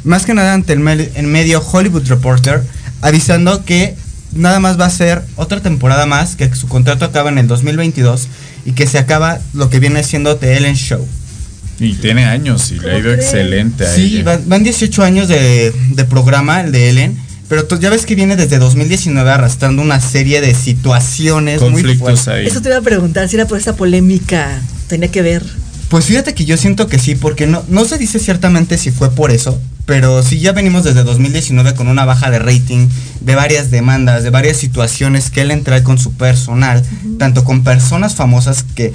más 0.04 0.24
que 0.24 0.32
nada 0.32 0.54
ante 0.54 0.72
el, 0.72 0.80
me- 0.80 1.10
el 1.14 1.26
medio 1.26 1.60
Hollywood 1.60 2.06
Reporter, 2.08 2.64
avisando 3.02 3.64
que 3.66 3.94
nada 4.32 4.60
más 4.60 4.80
va 4.80 4.86
a 4.86 4.90
ser 4.90 5.22
otra 5.36 5.60
temporada 5.60 6.06
más, 6.06 6.36
que 6.36 6.52
su 6.54 6.68
contrato 6.68 7.04
acaba 7.04 7.28
en 7.28 7.36
el 7.36 7.48
2022 7.48 8.28
y 8.64 8.72
que 8.72 8.86
se 8.86 8.98
acaba 8.98 9.40
lo 9.52 9.68
que 9.68 9.78
viene 9.78 10.02
siendo 10.04 10.36
The 10.36 10.56
Ellen 10.56 10.74
Show. 10.74 11.06
Y 11.80 11.94
tiene 11.94 12.24
años 12.24 12.72
y 12.72 12.78
le 12.80 12.90
ha 12.92 12.98
ido 12.98 13.12
excelente 13.12 13.86
a 13.86 13.94
Sí, 13.94 14.16
ella. 14.16 14.24
van, 14.24 14.48
van 14.48 14.64
18 14.64 15.02
años 15.04 15.28
de, 15.28 15.72
de 15.90 16.04
programa, 16.04 16.60
el 16.60 16.72
de 16.72 16.90
Ellen, 16.90 17.16
pero 17.48 17.66
tú 17.66 17.78
ya 17.78 17.88
ves 17.88 18.04
que 18.04 18.14
viene 18.14 18.36
desde 18.36 18.58
2019 18.58 19.30
arrastrando 19.30 19.80
una 19.82 20.00
serie 20.00 20.40
de 20.40 20.54
situaciones 20.54 21.60
muy 21.60 21.70
conflictos 21.70 21.98
fuertes. 22.22 22.28
ahí. 22.28 22.46
eso 22.46 22.60
te 22.60 22.68
iba 22.68 22.78
a 22.78 22.82
preguntar 22.82 23.28
si 23.28 23.36
era 23.36 23.46
por 23.46 23.58
esa 23.58 23.76
polémica. 23.76 24.60
Tenía 24.88 25.10
que 25.10 25.22
ver. 25.22 25.44
Pues 25.88 26.04
fíjate 26.04 26.34
que 26.34 26.44
yo 26.44 26.56
siento 26.56 26.86
que 26.88 26.98
sí, 26.98 27.14
porque 27.14 27.46
no, 27.46 27.64
no 27.68 27.84
se 27.86 27.96
dice 27.96 28.18
ciertamente 28.18 28.76
si 28.76 28.90
fue 28.90 29.10
por 29.10 29.30
eso, 29.30 29.58
pero 29.86 30.22
sí 30.22 30.38
ya 30.38 30.52
venimos 30.52 30.84
desde 30.84 31.02
2019 31.02 31.74
con 31.74 31.88
una 31.88 32.04
baja 32.04 32.30
de 32.30 32.38
rating, 32.38 32.88
de 33.22 33.34
varias 33.34 33.70
demandas, 33.70 34.22
de 34.22 34.28
varias 34.30 34.58
situaciones 34.58 35.30
que 35.30 35.40
él 35.40 35.50
entra 35.50 35.82
con 35.82 35.96
su 35.98 36.12
personal, 36.12 36.82
tanto 37.18 37.42
con 37.44 37.64
personas 37.64 38.14
famosas 38.16 38.64
que, 38.74 38.92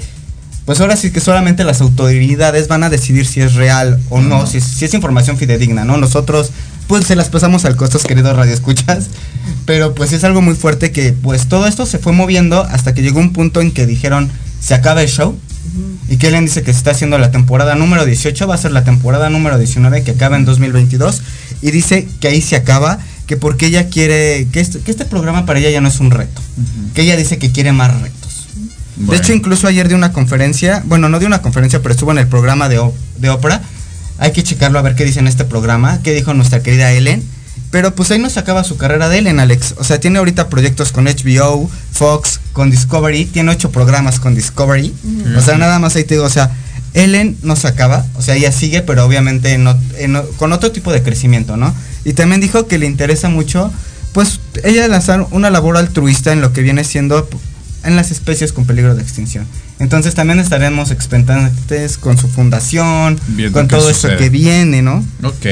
pues 0.64 0.80
ahora 0.80 0.96
sí 0.96 1.10
que 1.10 1.20
solamente 1.20 1.64
las 1.64 1.80
autoridades 1.80 2.68
van 2.68 2.84
a 2.84 2.90
decidir 2.90 3.26
si 3.26 3.40
es 3.40 3.54
real 3.54 4.00
o 4.10 4.20
no, 4.20 4.46
si, 4.46 4.58
es- 4.58 4.64
si 4.64 4.84
es 4.84 4.94
información 4.94 5.36
fidedigna, 5.36 5.84
¿no? 5.84 5.96
Nosotros, 5.98 6.50
pues 6.86 7.06
se 7.06 7.16
las 7.16 7.28
pasamos 7.28 7.64
al 7.64 7.76
costos, 7.76 8.04
queridos 8.04 8.36
radioescuchas, 8.36 9.06
pero 9.66 9.94
pues 9.94 10.12
es 10.12 10.24
algo 10.24 10.40
muy 10.42 10.54
fuerte 10.54 10.90
que, 10.92 11.12
pues 11.12 11.48
todo 11.48 11.66
esto 11.66 11.86
se 11.86 11.98
fue 11.98 12.12
moviendo 12.12 12.62
hasta 12.62 12.94
que 12.94 13.02
llegó 13.02 13.20
un 13.20 13.32
punto 13.32 13.60
en 13.60 13.72
que 13.72 13.86
dijeron, 13.86 14.30
se 14.60 14.74
acaba 14.74 15.02
el 15.02 15.08
show. 15.08 15.38
Y 16.08 16.18
que 16.18 16.28
Ellen 16.28 16.44
dice 16.44 16.62
que 16.62 16.72
se 16.72 16.78
está 16.78 16.90
haciendo 16.90 17.16
la 17.18 17.30
temporada 17.30 17.74
número 17.74 18.04
18, 18.04 18.46
va 18.46 18.54
a 18.54 18.58
ser 18.58 18.70
la 18.70 18.84
temporada 18.84 19.30
número 19.30 19.58
19 19.58 20.04
que 20.04 20.10
acaba 20.12 20.36
en 20.36 20.44
2022. 20.44 21.22
Y 21.62 21.70
dice 21.70 22.06
que 22.20 22.28
ahí 22.28 22.42
se 22.42 22.54
acaba, 22.54 22.98
que 23.26 23.36
porque 23.38 23.66
ella 23.66 23.88
quiere, 23.88 24.46
que 24.52 24.60
este, 24.60 24.80
que 24.80 24.90
este 24.90 25.06
programa 25.06 25.46
para 25.46 25.58
ella 25.58 25.70
ya 25.70 25.80
no 25.80 25.88
es 25.88 25.98
un 26.00 26.10
reto. 26.10 26.40
Que 26.94 27.02
ella 27.02 27.16
dice 27.16 27.38
que 27.38 27.50
quiere 27.50 27.72
más 27.72 27.98
retos. 28.02 28.23
Bueno. 28.96 29.12
De 29.12 29.18
hecho, 29.18 29.32
incluso 29.32 29.66
ayer 29.66 29.88
de 29.88 29.94
una 29.94 30.12
conferencia, 30.12 30.82
bueno, 30.86 31.08
no 31.08 31.18
de 31.18 31.26
una 31.26 31.42
conferencia, 31.42 31.80
pero 31.82 31.94
estuvo 31.94 32.12
en 32.12 32.18
el 32.18 32.28
programa 32.28 32.68
de, 32.68 32.80
de 33.18 33.30
ópera. 33.30 33.60
Hay 34.18 34.32
que 34.32 34.42
checarlo 34.42 34.78
a 34.78 34.82
ver 34.82 34.94
qué 34.94 35.04
dice 35.04 35.18
en 35.20 35.26
este 35.26 35.44
programa, 35.44 36.00
qué 36.02 36.12
dijo 36.12 36.34
nuestra 36.34 36.62
querida 36.62 36.92
Ellen. 36.92 37.22
Pero 37.70 37.92
pues 37.92 38.12
ahí 38.12 38.20
nos 38.20 38.36
acaba 38.36 38.62
su 38.62 38.76
carrera 38.76 39.08
de 39.08 39.18
Ellen, 39.18 39.40
Alex. 39.40 39.74
O 39.78 39.84
sea, 39.84 39.98
tiene 39.98 40.18
ahorita 40.20 40.48
proyectos 40.48 40.92
con 40.92 41.06
HBO, 41.06 41.68
Fox, 41.90 42.38
con 42.52 42.70
Discovery. 42.70 43.24
Tiene 43.24 43.50
ocho 43.50 43.72
programas 43.72 44.20
con 44.20 44.36
Discovery. 44.36 44.94
O 45.36 45.40
sea, 45.40 45.58
nada 45.58 45.80
más 45.80 45.96
ahí 45.96 46.04
te 46.04 46.14
digo, 46.14 46.24
o 46.24 46.30
sea, 46.30 46.52
Ellen 46.92 47.36
no 47.42 47.56
se 47.56 47.66
acaba. 47.66 48.06
O 48.14 48.22
sea, 48.22 48.36
ella 48.36 48.52
sigue, 48.52 48.82
pero 48.82 49.04
obviamente 49.04 49.52
en 49.52 50.22
con 50.36 50.52
otro 50.52 50.70
tipo 50.70 50.92
de 50.92 51.02
crecimiento, 51.02 51.56
¿no? 51.56 51.74
Y 52.04 52.12
también 52.12 52.40
dijo 52.40 52.68
que 52.68 52.78
le 52.78 52.86
interesa 52.86 53.28
mucho, 53.28 53.72
pues, 54.12 54.38
ella 54.62 54.86
lanzar 54.86 55.26
una 55.32 55.50
labor 55.50 55.76
altruista 55.76 56.32
en 56.32 56.40
lo 56.40 56.52
que 56.52 56.62
viene 56.62 56.84
siendo 56.84 57.28
en 57.84 57.96
las 57.96 58.10
especies 58.10 58.52
con 58.52 58.64
peligro 58.66 58.94
de 58.94 59.02
extinción. 59.02 59.46
Entonces 59.78 60.14
también 60.14 60.38
estaremos 60.40 60.90
expectantes 60.90 61.98
con 61.98 62.16
su 62.18 62.28
fundación, 62.28 63.18
Viendo 63.28 63.58
con 63.58 63.68
todo 63.68 63.88
esto 63.90 64.08
sucede. 64.08 64.16
que 64.18 64.30
viene, 64.30 64.82
¿no? 64.82 65.04
Ok, 65.22 65.46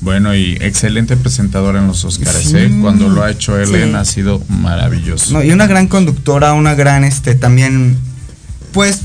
bueno 0.00 0.34
y 0.34 0.56
excelente 0.60 1.16
presentadora 1.16 1.80
en 1.80 1.86
los 1.86 2.04
Oscars, 2.04 2.36
Sí. 2.44 2.56
¿eh? 2.56 2.78
Cuando 2.80 3.08
lo 3.08 3.22
ha 3.22 3.30
hecho 3.30 3.58
Ellen 3.60 3.90
Sí. 3.90 3.94
ha 3.96 4.04
sido 4.04 4.42
maravilloso. 4.48 5.32
No, 5.34 5.42
y 5.42 5.50
una 5.52 5.66
gran 5.66 5.86
conductora, 5.88 6.52
una 6.54 6.74
gran, 6.74 7.04
este, 7.04 7.34
también, 7.34 7.96
pues, 8.72 9.00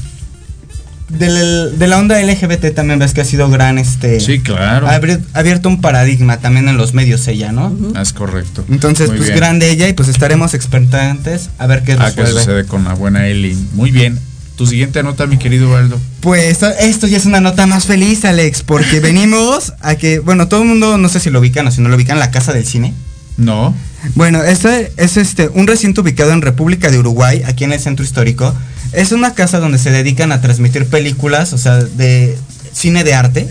del- 1.09 1.77
de 1.79 1.87
la 1.87 1.97
onda 1.97 2.19
LGBT 2.21 2.71
también 2.71 2.99
ves 2.99 3.13
que 3.13 3.21
ha 3.21 3.25
sido 3.25 3.49
gran, 3.49 3.77
este, 3.77 4.19
Sí, 4.19 4.39
claro. 4.39 4.87
ha 4.87 4.99
abierto 5.39 5.67
un 5.69 5.81
paradigma 5.81 6.37
también 6.37 6.67
en 6.69 6.77
los 6.77 6.93
medios 6.93 7.27
ella, 7.27 7.51
¿no? 7.51 7.75
Es 7.99 8.13
correcto. 8.13 8.63
Entonces, 8.69 9.07
Muy 9.09 9.17
pues 9.17 9.29
bien. 9.29 9.39
grande 9.39 9.69
ella 9.71 9.87
y 9.87 9.93
pues 9.93 10.07
estaremos 10.09 10.53
expectantes 10.53 11.49
a 11.57 11.67
ver 11.67 11.83
qué 11.83 11.93
Ah, 11.99 12.11
¿qué 12.15 12.25
sucede 12.25 12.65
con 12.65 12.83
la 12.83 12.93
buena 12.93 13.27
Ellen? 13.27 13.69
Muy 13.73 13.91
bien. 13.91 14.19
Tu 14.55 14.67
siguiente 14.67 15.01
nota, 15.03 15.25
mi 15.25 15.37
querido 15.37 15.71
Waldo. 15.71 15.99
Pues 16.19 16.61
esto 16.81 17.07
ya 17.07 17.17
es 17.17 17.25
una 17.25 17.39
nota 17.39 17.65
más 17.65 17.85
feliz, 17.85 18.25
Alex, 18.25 18.61
porque 18.63 18.99
venimos 18.99 19.73
a 19.79 19.95
que, 19.95 20.19
bueno, 20.19 20.47
todo 20.49 20.63
el 20.63 20.67
mundo, 20.67 20.97
no 20.97 21.07
sé 21.09 21.19
si 21.21 21.29
lo 21.29 21.39
ubican 21.39 21.65
o 21.67 21.71
si 21.71 21.81
no 21.81 21.87
lo 21.89 21.95
ubican, 21.95 22.19
la 22.19 22.29
Casa 22.29 22.51
del 22.51 22.65
Cine. 22.65 22.93
No. 23.37 23.73
Bueno, 24.15 24.43
este 24.43 24.91
es 24.97 25.15
este 25.15 25.47
un 25.47 25.65
recinto 25.65 26.01
ubicado 26.01 26.31
en 26.33 26.41
República 26.41 26.89
de 26.91 26.99
Uruguay, 26.99 27.41
aquí 27.45 27.63
en 27.63 27.71
el 27.71 27.79
centro 27.79 28.03
histórico. 28.03 28.53
Es 28.93 29.11
una 29.11 29.33
casa 29.33 29.59
donde 29.59 29.77
se 29.77 29.91
dedican 29.91 30.31
a 30.31 30.41
transmitir 30.41 30.85
películas, 30.87 31.53
o 31.53 31.57
sea, 31.57 31.77
de 31.77 32.37
cine 32.73 33.03
de 33.03 33.13
arte, 33.13 33.47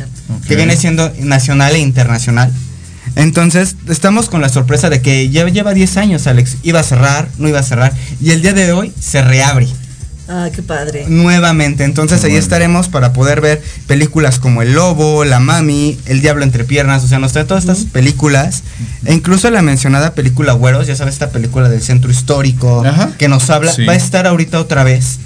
que 0.46 0.56
viene 0.56 0.76
siendo 0.76 1.12
nacional 1.20 1.74
e 1.74 1.78
internacional. 1.78 2.52
Entonces, 3.16 3.76
estamos 3.88 4.28
con 4.28 4.40
la 4.40 4.48
sorpresa 4.48 4.90
de 4.90 5.00
que 5.00 5.28
ya 5.30 5.46
lleva 5.48 5.74
10 5.74 5.96
años, 5.96 6.26
Alex. 6.26 6.58
Iba 6.62 6.80
a 6.80 6.84
cerrar, 6.84 7.28
no 7.38 7.48
iba 7.48 7.58
a 7.58 7.62
cerrar. 7.62 7.92
Y 8.20 8.30
el 8.30 8.42
día 8.42 8.52
de 8.52 8.72
hoy 8.72 8.92
se 9.00 9.22
reabre 9.22 9.66
Ah, 10.28 10.50
qué 10.54 10.62
padre. 10.62 11.06
nuevamente. 11.08 11.84
Entonces 11.84 12.20
Qué 12.20 12.26
ahí 12.26 12.32
bueno. 12.32 12.42
estaremos 12.44 12.88
para 12.88 13.12
poder 13.14 13.40
ver 13.40 13.62
películas 13.86 14.38
como 14.38 14.60
El 14.60 14.74
Lobo, 14.74 15.24
La 15.24 15.40
Mami, 15.40 15.98
El 16.04 16.20
Diablo 16.20 16.44
entre 16.44 16.64
Piernas, 16.64 17.02
o 17.02 17.08
sea, 17.08 17.18
nos 17.18 17.32
trae 17.32 17.44
todas 17.46 17.64
estas 17.64 17.84
películas. 17.86 18.62
E 19.06 19.14
incluso 19.14 19.50
la 19.50 19.62
mencionada 19.62 20.12
película 20.12 20.52
Güeros, 20.52 20.86
ya 20.86 20.94
sabes, 20.96 21.14
esta 21.14 21.30
película 21.30 21.68
del 21.70 21.80
centro 21.80 22.10
histórico 22.10 22.84
Ajá. 22.84 23.10
que 23.16 23.28
nos 23.28 23.48
habla, 23.50 23.72
Sí. 23.72 23.86
va 23.86 23.94
a 23.94 23.96
estar 23.96 24.26
ahorita 24.26 24.60
otra 24.60 24.84
vez. 24.84 25.18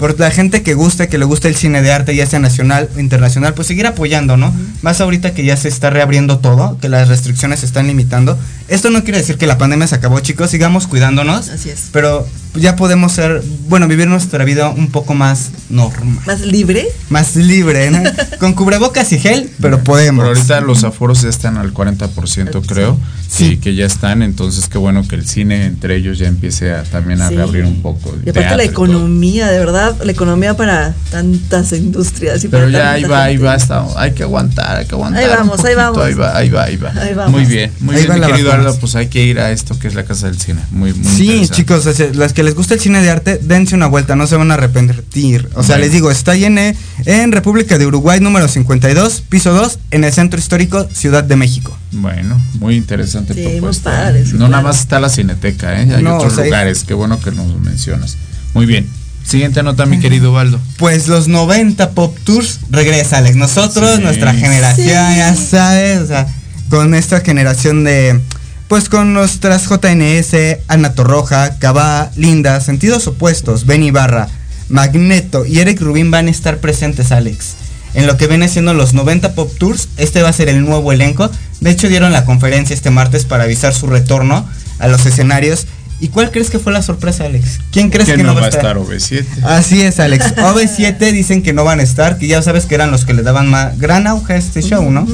Por 0.00 0.18
la 0.18 0.30
gente 0.32 0.62
que 0.62 0.74
guste, 0.74 1.08
que 1.08 1.18
le 1.18 1.24
guste 1.26 1.46
el 1.46 1.54
cine 1.54 1.82
de 1.82 1.92
arte, 1.92 2.16
ya 2.16 2.26
sea 2.26 2.38
nacional 2.40 2.88
o 2.96 2.98
internacional, 2.98 3.54
pues 3.54 3.68
seguir 3.68 3.86
apoyando, 3.86 4.36
¿no? 4.36 4.52
Más 4.82 5.00
ahorita 5.00 5.34
que 5.34 5.44
ya 5.44 5.56
se 5.56 5.68
está 5.68 5.90
reabriendo 5.90 6.38
todo, 6.38 6.78
que 6.80 6.88
las 6.88 7.06
restricciones 7.08 7.60
se 7.60 7.66
están 7.66 7.86
limitando. 7.86 8.38
Esto 8.68 8.90
no 8.90 9.04
quiere 9.04 9.18
decir 9.18 9.36
que 9.36 9.46
la 9.46 9.58
pandemia 9.58 9.86
se 9.86 9.94
acabó, 9.96 10.18
chicos, 10.20 10.50
sigamos 10.50 10.86
cuidándonos. 10.86 11.50
Así 11.50 11.68
es. 11.70 11.90
Pero 11.92 12.26
ya 12.54 12.74
podemos 12.76 13.12
ser, 13.12 13.42
bueno, 13.68 13.86
vivir 13.88 14.08
nuestra 14.08 14.42
vida 14.44 14.70
un 14.70 14.90
poco 14.90 15.14
más 15.14 15.50
normal, 15.68 16.18
Más 16.26 16.40
libre. 16.40 16.86
más 17.10 17.36
libre, 17.36 17.90
¿no? 17.90 18.02
Con 18.40 18.54
cubrebocas 18.54 19.12
y 19.12 19.18
gel, 19.18 19.50
pero 19.60 19.84
podemos. 19.84 20.24
Pero 20.24 20.34
ahorita 20.36 20.60
los 20.62 20.82
aforos 20.82 21.20
ya 21.22 21.28
están 21.28 21.58
al 21.58 21.74
40%, 21.74 22.62
creo. 22.66 22.98
Sí. 23.28 23.58
que 23.58 23.76
ya 23.76 23.86
están. 23.86 24.22
Entonces, 24.22 24.66
qué 24.68 24.76
bueno 24.78 25.06
que 25.06 25.14
el 25.14 25.24
cine 25.26 25.66
entre 25.66 25.94
ellos 25.96 26.18
ya 26.18 26.26
empiece 26.26 26.72
a, 26.72 26.82
también 26.82 27.20
a 27.22 27.28
Sí. 27.28 27.36
reabrir 27.36 27.64
un 27.64 27.80
poco. 27.82 28.08
Y 28.26 28.30
aparte 28.30 28.32
teatro 28.40 28.56
la 28.56 28.64
economía, 28.64 29.48
de 29.48 29.58
verdad, 29.60 29.89
la 30.04 30.12
economía 30.12 30.56
para 30.56 30.94
tantas 31.10 31.72
industrias. 31.72 32.42
Y 32.44 32.48
Pero 32.48 32.66
para 32.66 32.78
ya 32.78 32.92
ahí 32.92 33.04
va, 33.04 33.24
ahí 33.24 33.36
va, 33.36 33.54
está, 33.54 33.84
hay 33.96 34.12
que 34.12 34.22
aguantar, 34.22 34.76
hay 34.78 34.86
que 34.86 34.94
aguantar. 34.94 35.22
Ahí 35.22 35.28
vamos, 35.28 35.64
ahí 35.64 35.74
vamos. 35.74 35.98
Ahí 36.04 36.14
va, 36.14 36.36
ahí 36.36 36.48
va, 36.50 36.64
ahí 36.64 36.76
va. 36.76 36.90
Ahí 37.00 37.14
vamos. 37.14 37.32
Muy 37.32 37.44
bien, 37.44 37.70
muy 37.80 37.96
Ahí 37.96 38.06
bien, 38.06 38.20
mi 38.20 38.26
querido. 38.26 38.52
Aldo, 38.52 38.76
pues 38.78 38.94
hay 38.96 39.08
que 39.08 39.22
ir 39.24 39.38
a 39.40 39.50
esto 39.50 39.78
que 39.78 39.88
es 39.88 39.94
la 39.94 40.04
Casa 40.04 40.26
del 40.26 40.38
Cine. 40.40 40.60
Muy, 40.70 40.92
muy 40.94 41.12
Sí, 41.12 41.46
chicos, 41.50 41.82
sea, 41.84 42.08
las 42.14 42.32
que 42.32 42.42
les 42.42 42.54
gusta 42.54 42.74
el 42.74 42.80
cine 42.80 43.00
de 43.02 43.10
arte, 43.10 43.38
dense 43.42 43.74
una 43.74 43.86
vuelta, 43.86 44.16
no 44.16 44.26
se 44.26 44.36
van 44.36 44.50
a 44.50 44.54
arrepentir. 44.54 45.48
O 45.54 45.62
sea, 45.62 45.74
Bueno. 45.76 45.84
les 45.84 45.92
digo, 45.92 46.10
está 46.10 46.32
ahí 46.32 46.44
en, 46.44 46.58
eh, 46.58 46.76
en 47.06 47.32
República 47.32 47.78
de 47.78 47.86
Uruguay, 47.86 48.20
número 48.20 48.48
52, 48.48 49.22
piso 49.28 49.52
2, 49.52 49.78
en 49.90 50.04
el 50.04 50.12
Centro 50.12 50.38
Histórico 50.38 50.88
Ciudad 50.92 51.24
de 51.24 51.36
México. 51.36 51.76
Bueno, 51.92 52.40
muy 52.60 52.76
interesante 52.76 53.34
Sí, 53.34 53.40
muy 53.40 53.52
propuesta. 53.52 53.90
padre, 53.90 54.24
sí, 54.24 54.32
no 54.34 54.38
nada 54.40 54.48
claro. 54.48 54.68
más 54.68 54.78
está 54.80 55.00
la 55.00 55.08
Cineteca, 55.08 55.80
¿eh? 55.82 55.92
hay 55.96 56.02
No, 56.02 56.16
otros 56.16 56.32
o 56.34 56.36
sea, 56.36 56.44
lugares. 56.44 56.84
Qué 56.84 56.94
bueno 56.94 57.20
que 57.20 57.32
nos 57.32 57.46
mencionas. 57.60 58.16
Muy 58.54 58.66
bien. 58.66 58.86
Siguiente 59.24 59.62
nota, 59.62 59.86
mi 59.86 60.00
querido 60.00 60.32
Baldo. 60.32 60.58
Pues 60.76 61.06
los 61.06 61.28
90 61.28 61.90
Pop 61.90 62.16
Tours 62.24 62.60
regresa, 62.70 63.18
Alex. 63.18 63.36
Nosotros, 63.36 63.96
Sí. 63.96 64.02
nuestra 64.02 64.34
generación, 64.34 64.86
Sí. 64.86 65.16
ya 65.16 65.34
sabes, 65.36 66.00
o 66.00 66.06
sea, 66.06 66.26
con 66.68 66.94
esta 66.94 67.20
generación 67.20 67.84
de. 67.84 68.20
Pues 68.68 68.88
con 68.88 69.12
nuestras 69.12 69.66
JNS, 69.66 70.60
Ana 70.68 70.94
Torroja, 70.94 71.58
Cabá, 71.58 72.10
Linda, 72.16 72.60
Sentidos 72.60 73.06
Opuestos, 73.08 73.66
Ben 73.66 73.82
Ibarra, 73.82 74.28
Magneto 74.68 75.44
y 75.44 75.58
Eric 75.58 75.80
Rubin 75.80 76.10
van 76.10 76.28
a 76.28 76.30
estar 76.30 76.58
presentes, 76.58 77.10
Alex. 77.12 77.54
En 77.94 78.06
lo 78.06 78.16
que 78.16 78.28
viene 78.28 78.48
siendo 78.48 78.72
los 78.72 78.94
90 78.94 79.34
Pop 79.34 79.50
Tours, 79.58 79.88
este 79.96 80.22
va 80.22 80.28
a 80.28 80.32
ser 80.32 80.48
el 80.48 80.64
nuevo 80.64 80.92
elenco. 80.92 81.28
De 81.60 81.70
hecho, 81.70 81.88
dieron 81.88 82.12
la 82.12 82.24
conferencia 82.24 82.74
este 82.74 82.90
martes 82.90 83.24
para 83.24 83.44
avisar 83.44 83.74
su 83.74 83.88
retorno 83.88 84.48
a 84.78 84.86
los 84.88 85.04
escenarios. 85.06 85.66
¿Y 86.00 86.08
cuál 86.08 86.30
crees 86.30 86.48
que 86.48 86.58
fue 86.58 86.72
la 86.72 86.82
sorpresa, 86.82 87.24
Alex? 87.24 87.60
¿Quién 87.70 87.90
crees 87.90 88.08
que, 88.08 88.16
no 88.22 88.34
va 88.34 88.46
a 88.46 88.48
estar 88.48 88.76
OV7? 88.78 89.24
Así 89.44 89.82
es, 89.82 90.00
Alex. 90.00 90.34
OV7 90.36 91.12
dicen 91.12 91.42
que 91.42 91.52
no 91.52 91.62
van 91.64 91.78
a 91.80 91.82
estar, 91.82 92.16
que 92.18 92.26
ya 92.26 92.40
sabes 92.42 92.64
que 92.66 92.74
eran 92.74 92.90
los 92.90 93.04
que 93.04 93.12
le 93.12 93.22
daban 93.22 93.48
más 93.50 93.78
gran 93.78 94.06
auge 94.06 94.32
a 94.32 94.36
este 94.36 94.62
show, 94.62 94.90
¿no? 94.90 95.06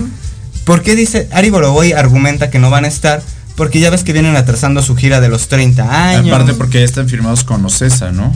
¿Por 0.65 0.83
qué 0.83 0.95
dice 0.95 1.29
Ari 1.33 1.51
Boroboy 1.51 1.93
argumenta 1.93 2.51
que 2.51 2.59
no 2.59 2.71
van 2.71 2.85
a 2.85 2.89
estar? 2.89 3.21
Porque 3.57 3.81
ya 3.81 3.91
ves 3.91 4.05
que 4.05 4.13
vienen 4.13 4.37
atrasando 4.37 4.83
su 4.83 4.95
gira 4.97 5.21
de 5.21 5.29
los 5.29 5.49
30 5.49 6.09
años. 6.11 6.33
Aparte 6.33 6.55
porque 6.55 6.79
ya 6.81 6.85
están 6.85 7.09
firmados 7.09 7.43
con 7.43 7.65
Ocesa, 7.65 8.13
¿no? 8.13 8.33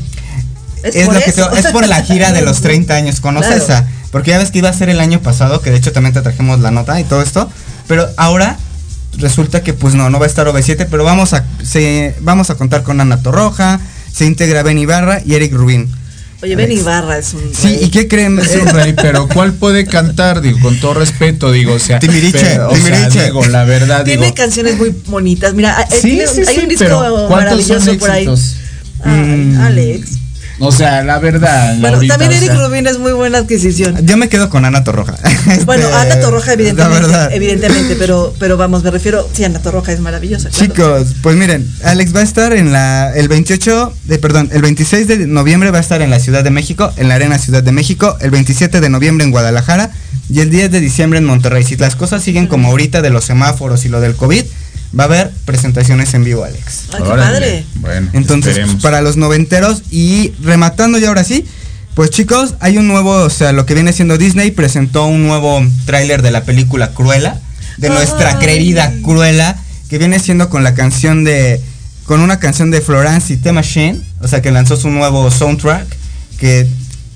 es, 0.83 1.05
por 1.05 1.15
lo 1.15 1.21
que 1.21 1.31
eso. 1.31 1.49
te- 1.51 1.59
es 1.61 1.67
por 1.69 1.87
la 1.87 2.03
gira 2.03 2.33
de 2.33 2.43
los 2.43 2.63
30 2.63 2.95
años 2.95 3.21
con 3.21 3.37
Claro. 3.37 3.55
Ocesa. 3.55 3.87
Porque 4.11 4.31
ya 4.31 4.39
ves 4.39 4.51
que 4.51 4.59
iba 4.59 4.69
a 4.69 4.73
ser 4.73 4.89
el 4.89 4.99
año 4.99 5.21
pasado, 5.21 5.61
que 5.61 5.71
de 5.71 5.77
hecho 5.77 5.93
también 5.93 6.15
te 6.15 6.23
trajimos 6.23 6.59
la 6.61 6.71
nota 6.71 6.99
y 7.01 7.05
todo 7.05 7.23
esto. 7.23 7.49
Pero 7.87 8.09
ahora 8.17 8.57
resulta 9.19 9.63
que 9.63 9.73
pues 9.75 9.95
no, 9.95 10.09
no 10.11 10.19
va 10.19 10.27
a 10.27 10.29
estar 10.29 10.47
OV7, 10.47 10.87
pero 10.91 11.05
vamos 11.05 11.33
a, 11.35 11.45
se, 11.63 12.15
vamos 12.21 12.51
a 12.51 12.55
contar 12.57 12.83
con 12.83 13.01
Ana 13.01 13.23
Torroja, 13.23 13.81
se 14.13 14.25
integra 14.27 14.63
Ben 14.63 14.79
Ibarra 14.79 15.21
y 15.25 15.35
Eric 15.35 15.53
Rubin. 15.53 15.89
Oye, 16.43 16.57
Ben 16.57 16.73
Ibarra 16.73 17.19
es 17.19 17.35
un. 17.35 17.43
Sí, 17.55 17.67
rey. 17.69 17.79
¿y 17.85 17.91
qué 17.91 18.09
creen? 18.09 18.39
Es 18.39 18.57
un 18.57 18.69
rey, 18.69 18.95
pero 18.95 19.29
¿cuál 19.29 19.53
puede 19.53 19.85
cantar? 19.85 20.41
Digo, 20.41 20.59
con 20.61 20.81
todo 20.81 20.95
respeto, 20.95 21.53
digo, 21.53 21.75
o 21.75 21.79
sea, 21.79 21.99
Timiriche, 21.99 22.39
pero, 22.41 22.71
o 22.71 22.77
sea, 22.77 23.09
digo, 23.11 23.45
la 23.45 23.65
verdad, 23.65 24.05
Tiene 24.05 24.23
digo, 24.25 24.35
canciones 24.35 24.79
muy 24.79 24.95
bonitas. 25.07 25.53
Mira, 25.53 25.83
eh, 25.83 25.87
sí, 25.95 26.01
tiene- 26.13 26.27
sí, 26.29 26.41
hay 26.49 26.55
sí, 26.55 26.61
un 26.63 26.69
disco 26.69 26.85
pero 26.85 27.27
¿cuántos 27.29 27.67
son 27.67 27.77
maravilloso 27.85 27.99
por 27.99 28.11
ahí. 28.11 28.27
Ay, 29.05 29.11
Mm. 29.13 29.61
Alex. 29.61 30.11
O 30.61 30.71
sea, 30.73 31.03
la 31.03 31.19
verdad, 31.19 31.77
Bueno, 31.79 31.97
ahorita, 31.97 32.19
también 32.19 32.33
o 32.33 32.37
Eric 32.45 32.53
sea, 32.57 32.67
Rubin 32.69 32.87
es 32.87 32.99
muy 32.99 33.13
buena 33.13 33.39
adquisición. 33.39 34.07
Yo 34.07 34.17
me 34.17 34.29
quedo 34.29 34.51
con 34.51 34.65
Ana 34.65 34.85
Torroja. 34.85 35.15
Bueno, 35.65 35.87
Este, 35.87 35.97
Ana 35.97 36.21
Torroja, 36.21 36.53
evidentemente. 36.53 37.01
La 37.01 37.07
verdad. 37.09 37.33
Evidentemente, 37.33 37.97
pero, 37.97 38.35
pero 38.39 38.57
vamos, 38.57 38.85
me 38.85 38.91
refiero. 38.91 39.27
Sí, 39.33 39.43
Ana 39.45 39.61
Torroja 39.61 39.93
es 39.93 40.01
maravillosa. 40.01 40.51
claro. 40.51 40.73
Chicos, 40.73 41.17
pues 41.23 41.37
miren, 41.37 41.67
Alex 41.85 42.15
va 42.15 42.21
a 42.21 42.25
estar 42.25 42.53
en 42.53 42.73
la 42.73 43.13
el 43.15 43.29
28 43.29 43.93
de 44.05 44.19
perdón, 44.19 44.49
el 44.53 44.63
26 44.63 45.09
de 45.09 45.27
noviembre 45.27 45.71
va 45.71 45.79
a 45.79 45.81
estar 45.81 46.03
en 46.03 46.11
la 46.11 46.21
Ciudad 46.21 46.45
de 46.45 46.51
México, 46.51 46.93
en 46.97 47.09
la 47.09 47.15
Arena 47.15 47.39
Ciudad 47.39 47.63
de 47.63 47.73
México, 47.73 48.17
el 48.21 48.31
27 48.31 48.81
de 48.81 48.89
noviembre 48.91 49.25
en 49.25 49.31
Guadalajara 49.31 49.91
y 50.29 50.41
el 50.41 50.51
10 50.51 50.71
de 50.71 50.81
diciembre 50.81 51.19
en 51.19 51.25
Monterrey. 51.25 51.65
Si 51.65 51.77
las 51.77 51.97
cosas 51.97 52.23
siguen 52.23 52.47
como 52.47 52.69
ahorita 52.69 53.03
de 53.03 53.11
los 53.11 53.25
semáforos 53.25 53.85
y 53.85 53.89
lo 53.89 54.01
del 54.01 54.15
COVID, 54.15 54.45
va 54.99 55.05
a 55.05 55.07
haber 55.07 55.31
presentaciones 55.45 56.13
en 56.15 56.25
vivo, 56.25 56.45
Alex. 56.45 56.85
Ay, 56.93 57.03
qué 57.03 57.09
órale. 57.09 57.33
padre. 57.33 57.65
Bueno, 57.77 58.09
Entonces, 58.13 58.53
esperemos. 58.57 58.83
para 58.83 59.01
los 59.03 59.17
noventeros 59.17 59.83
y 59.91 60.33
rematando 60.43 60.99
ya 60.99 61.09
ahora 61.09 61.25
sí, 61.25 61.45
pues 61.95 62.11
chicos, 62.11 62.55
hay 62.61 62.79
un 62.79 62.87
nuevo, 62.89 63.13
o 63.13 63.31
sea, 63.31 63.53
lo 63.53 63.67
que 63.67 63.75
viene 63.75 63.93
siendo 63.93 64.17
Disney 64.19 64.51
presentó 64.51 65.07
un 65.07 65.27
nuevo 65.27 65.61
tráiler 65.87 66.23
de 66.23 66.31
la 66.31 66.45
película 66.45 66.93
Cruella, 66.93 67.41
de 67.77 67.89
nuestra 67.89 68.39
querida 68.39 68.93
Cruella, 69.03 69.57
que 69.89 69.99
viene 69.99 70.19
siendo 70.21 70.49
con 70.49 70.63
la 70.65 70.75
canción 70.75 71.25
de, 71.25 71.61
con 72.05 72.21
una 72.21 72.39
canción 72.39 72.71
de 72.71 72.81
Florence 72.81 73.33
y 73.33 73.37
The 73.37 73.53
Machine, 73.53 74.01
o 74.21 74.29
sea, 74.29 74.41
que 74.43 74.51
lanzó 74.51 74.77
su 74.77 74.89
nuevo 74.89 75.31
soundtrack, 75.31 75.87
que, 76.39 76.67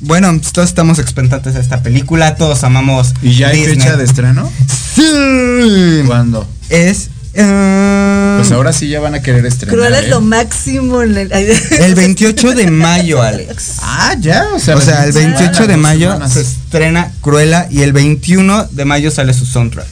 bueno, 0.00 0.38
todos 0.52 0.68
estamos 0.68 0.98
expectantes 0.98 1.54
de 1.54 1.60
esta 1.60 1.82
película, 1.82 2.34
todos 2.36 2.62
amamos 2.64 3.14
¿Y 3.22 3.34
ya 3.36 3.48
hay 3.48 3.58
Disney. 3.60 3.76
fecha 3.78 3.96
de 3.96 4.04
estreno? 4.04 4.50
Sí. 4.94 6.02
¿Cuándo? 6.06 6.46
Es... 6.68 7.10
eh, 7.34 8.34
Pues 8.38 8.52
ahora 8.52 8.72
sí 8.72 8.88
ya 8.88 9.00
van 9.00 9.14
a 9.14 9.22
querer 9.22 9.44
estrenar. 9.46 9.74
Cruella 9.74 10.00
¿eh? 10.00 10.04
es 10.04 10.10
lo 10.10 10.20
máximo. 10.20 11.02
En 11.02 11.16
el, 11.16 11.32
el 11.32 11.94
28 11.94 12.54
de 12.54 12.70
mayo, 12.70 13.22
Alex. 13.22 13.74
Ah, 13.82 14.14
ya, 14.20 14.46
o 14.54 14.58
sea, 14.58 14.76
O 14.76 14.80
sea, 14.80 15.04
el 15.04 15.14
las 15.14 15.24
28 15.24 15.66
de 15.66 15.76
mayo 15.76 16.12
semanas. 16.12 16.32
se 16.34 16.40
estrena 16.42 17.12
Cruella 17.20 17.66
y 17.70 17.82
el 17.82 17.92
21 17.92 18.68
de 18.70 18.84
mayo 18.84 19.10
sale 19.10 19.34
su 19.34 19.46
soundtrack. 19.46 19.86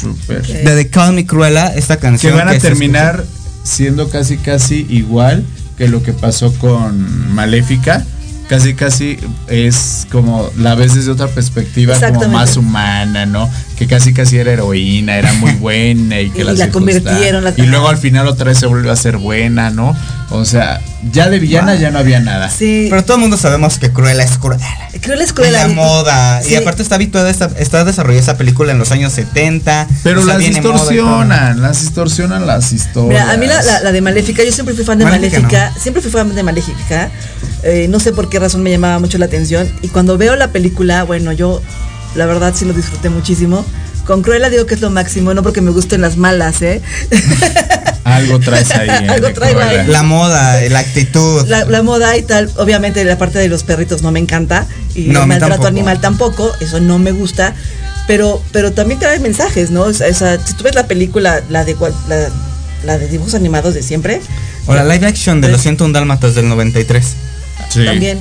Súper. 0.00 0.38
Ok. 0.38 0.46
De 0.46 0.76
The 0.84 0.88
Call 0.88 1.14
Me 1.14 1.26
Cruella, 1.26 1.74
esta 1.74 1.96
Que 1.96 2.02
canción. 2.02 2.36
van 2.36 2.48
a 2.48 2.58
terminar 2.58 3.24
siendo 3.64 4.08
casi 4.10 4.36
casi 4.36 4.86
igual 4.90 5.44
que 5.76 5.88
lo 5.88 6.02
que 6.02 6.12
pasó 6.12 6.52
con 6.54 7.34
Maléfica. 7.34 8.04
Casi 8.48 8.74
casi 8.74 9.18
es 9.48 10.06
como 10.12 10.50
la 10.58 10.74
ves 10.74 10.94
desde 10.94 11.10
otra 11.10 11.28
perspectiva 11.28 11.98
como 11.98 12.28
más 12.28 12.56
humana, 12.58 13.24
¿no? 13.24 13.48
Que 13.76 13.86
casi 13.86 14.12
casi 14.12 14.36
era 14.36 14.52
heroína, 14.52 15.16
era 15.16 15.32
muy 15.34 15.52
buena 15.60 16.20
y 16.20 16.28
que 16.30 16.42
Y 16.42 16.44
las 16.44 16.58
la 16.58 16.68
convirtieron, 16.70 17.42
la- 17.42 17.54
Y 17.56 17.62
luego 17.62 17.88
al 17.88 17.96
final 17.96 18.26
otra 18.28 18.46
vez 18.46 18.58
se 18.58 18.66
volvió 18.66 18.92
a 18.92 18.96
ser 18.96 19.16
buena, 19.16 19.70
¿no? 19.70 19.96
O 20.36 20.44
sea, 20.44 20.80
ya 21.12 21.28
de 21.30 21.38
villana 21.38 21.74
ya 21.76 21.90
no 21.90 21.98
había 21.98 22.20
nada. 22.20 22.50
Sí. 22.50 22.86
Pero 22.90 23.04
todo 23.04 23.16
el 23.16 23.20
mundo 23.22 23.36
sabemos 23.36 23.78
que 23.78 23.92
Cruella 23.92 24.22
es 24.24 24.36
Cruella. 24.38 24.66
Cruella 25.00 25.24
es 25.24 25.30
Y 25.30 25.32
Cruella. 25.34 25.66
la 25.68 25.74
moda. 25.74 26.42
Sí. 26.42 26.52
Y 26.52 26.56
aparte 26.56 26.82
está 26.82 26.96
habituada, 26.96 27.30
está, 27.30 27.50
está 27.56 27.84
desarrollada 27.84 28.20
esa 28.22 28.36
película 28.36 28.72
en 28.72 28.78
los 28.78 28.90
años 28.92 29.12
70. 29.12 29.86
Pero 30.02 30.20
o 30.20 30.24
sea, 30.24 30.34
las 30.38 30.46
distorsionan, 30.46 31.62
las 31.62 31.80
distorsionan 31.80 32.46
las 32.46 32.72
historias. 32.72 33.24
Mira, 33.24 33.32
a 33.34 33.36
mí 33.36 33.46
la, 33.46 33.62
la- 33.62 33.80
la 33.80 33.92
de 33.92 34.00
Maléfica, 34.00 34.42
yo 34.44 34.52
siempre 34.52 34.74
fui 34.74 34.84
fan 34.84 34.98
de 34.98 35.04
Maléfica, 35.04 35.40
Maléfica, 35.40 35.72
siempre 35.80 36.02
fui 36.02 36.10
fan 36.10 36.34
de 36.34 36.42
Maléfica, 36.42 37.10
eh, 37.62 37.86
no 37.88 38.00
sé 38.00 38.12
por 38.12 38.28
qué 38.28 38.38
razón 38.38 38.62
me 38.62 38.70
llamaba 38.70 38.98
mucho 38.98 39.18
la 39.18 39.26
atención, 39.26 39.70
y 39.82 39.88
cuando 39.88 40.18
veo 40.18 40.36
la 40.36 40.48
película, 40.52 41.04
bueno, 41.04 41.32
yo 41.32 41.62
la 42.14 42.26
verdad 42.26 42.52
sí 42.56 42.64
lo 42.64 42.72
disfruté 42.72 43.08
muchísimo. 43.10 43.64
Con 44.04 44.22
Cruella 44.22 44.50
digo 44.50 44.66
que 44.66 44.74
es 44.74 44.80
lo 44.80 44.90
máximo, 44.90 45.32
no 45.34 45.42
porque 45.42 45.60
me 45.60 45.70
gusten 45.70 46.00
las 46.02 46.16
malas, 46.16 46.60
¿eh? 46.62 46.82
Algo 48.04 48.38
traes 48.38 48.70
ahí. 48.72 48.88
¿eh? 48.88 48.92
Algo 49.08 49.32
traigo 49.32 49.60
ahí. 49.60 49.86
La 49.86 50.02
moda, 50.02 50.60
la 50.68 50.78
actitud. 50.78 51.46
La, 51.48 51.64
la 51.64 51.82
moda 51.82 52.16
y 52.16 52.22
tal, 52.22 52.50
obviamente 52.56 53.02
la 53.04 53.16
parte 53.16 53.38
de 53.38 53.48
los 53.48 53.62
perritos 53.64 54.02
no 54.02 54.10
me 54.12 54.20
encanta, 54.20 54.66
y 54.94 55.04
No, 55.04 55.22
el 55.22 55.26
maltrato 55.28 55.52
tampoco. 55.54 55.66
animal 55.68 56.00
tampoco, 56.00 56.52
eso 56.60 56.80
no 56.80 56.98
me 56.98 57.12
gusta, 57.12 57.54
pero, 58.06 58.42
pero 58.52 58.72
también 58.72 59.00
trae 59.00 59.18
mensajes, 59.20 59.70
¿no? 59.70 59.82
O 59.82 59.92
sea, 59.94 60.06
esa- 60.08 60.38
si 60.44 60.52
tú 60.54 60.64
ves 60.64 60.74
la 60.74 60.86
película, 60.86 61.42
la 61.48 61.64
de, 61.64 61.74
cual- 61.74 61.94
la, 62.08 62.28
la 62.84 62.98
de 62.98 63.08
dibujos 63.08 63.34
animados 63.34 63.72
de 63.74 63.82
siempre, 63.82 64.20
o 64.66 64.74
la 64.74 64.84
live 64.84 65.06
action 65.06 65.40
de 65.40 65.48
Pues- 65.48 65.52
Los 65.52 65.62
101 65.62 65.92
Dálmatas 65.94 66.34
del 66.34 66.48
93. 66.48 67.04
Sí. 67.70 67.84
también... 67.86 68.18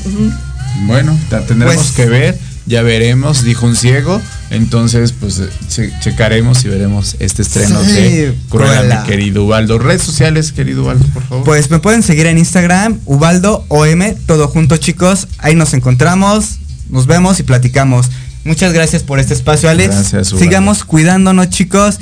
Bueno, 0.87 1.15
la 1.29 1.41
tendremos 1.45 1.75
Pues- 1.75 1.91
que 1.91 2.05
ver, 2.07 2.37
ya 2.65 2.81
veremos, 2.81 3.43
dijo 3.43 3.65
un 3.65 3.75
ciego. 3.75 4.21
Entonces, 4.53 5.11
pues 5.11 5.39
eh, 5.39 5.49
che- 5.69 5.91
checaremos 5.99 6.63
y 6.63 6.69
veremos 6.69 7.15
este 7.19 7.41
estreno 7.41 7.83
Sí, 7.83 7.91
de 7.91 8.35
Cruella, 8.49 8.77
Cruella. 8.79 9.01
mi 9.01 9.07
querido 9.07 9.43
Ubaldo. 9.45 9.79
Redes 9.79 10.03
sociales, 10.03 10.51
querido 10.51 10.83
Ubaldo, 10.83 11.05
por 11.07 11.23
favor. 11.23 11.43
Pues 11.43 11.69
me 11.71 11.79
pueden 11.79 12.03
seguir 12.03 12.27
en 12.27 12.37
Instagram, 12.37 12.99
Ubaldo 13.05 13.65
OM, 13.67 14.15
todo 14.25 14.47
junto 14.47 14.77
chicos. 14.77 15.27
Ahí 15.39 15.55
nos 15.55 15.73
encontramos, 15.73 16.59
nos 16.89 17.07
vemos 17.07 17.39
y 17.39 17.43
platicamos. 17.43 18.09
Muchas 18.45 18.73
gracias 18.73 19.03
por 19.03 19.19
este 19.19 19.33
espacio, 19.33 19.69
Alex. 19.69 19.93
Gracias, 19.95 20.31
Ubaldo. 20.31 20.45
Sigamos 20.45 20.83
cuidándonos, 20.83 21.49
chicos. 21.49 21.99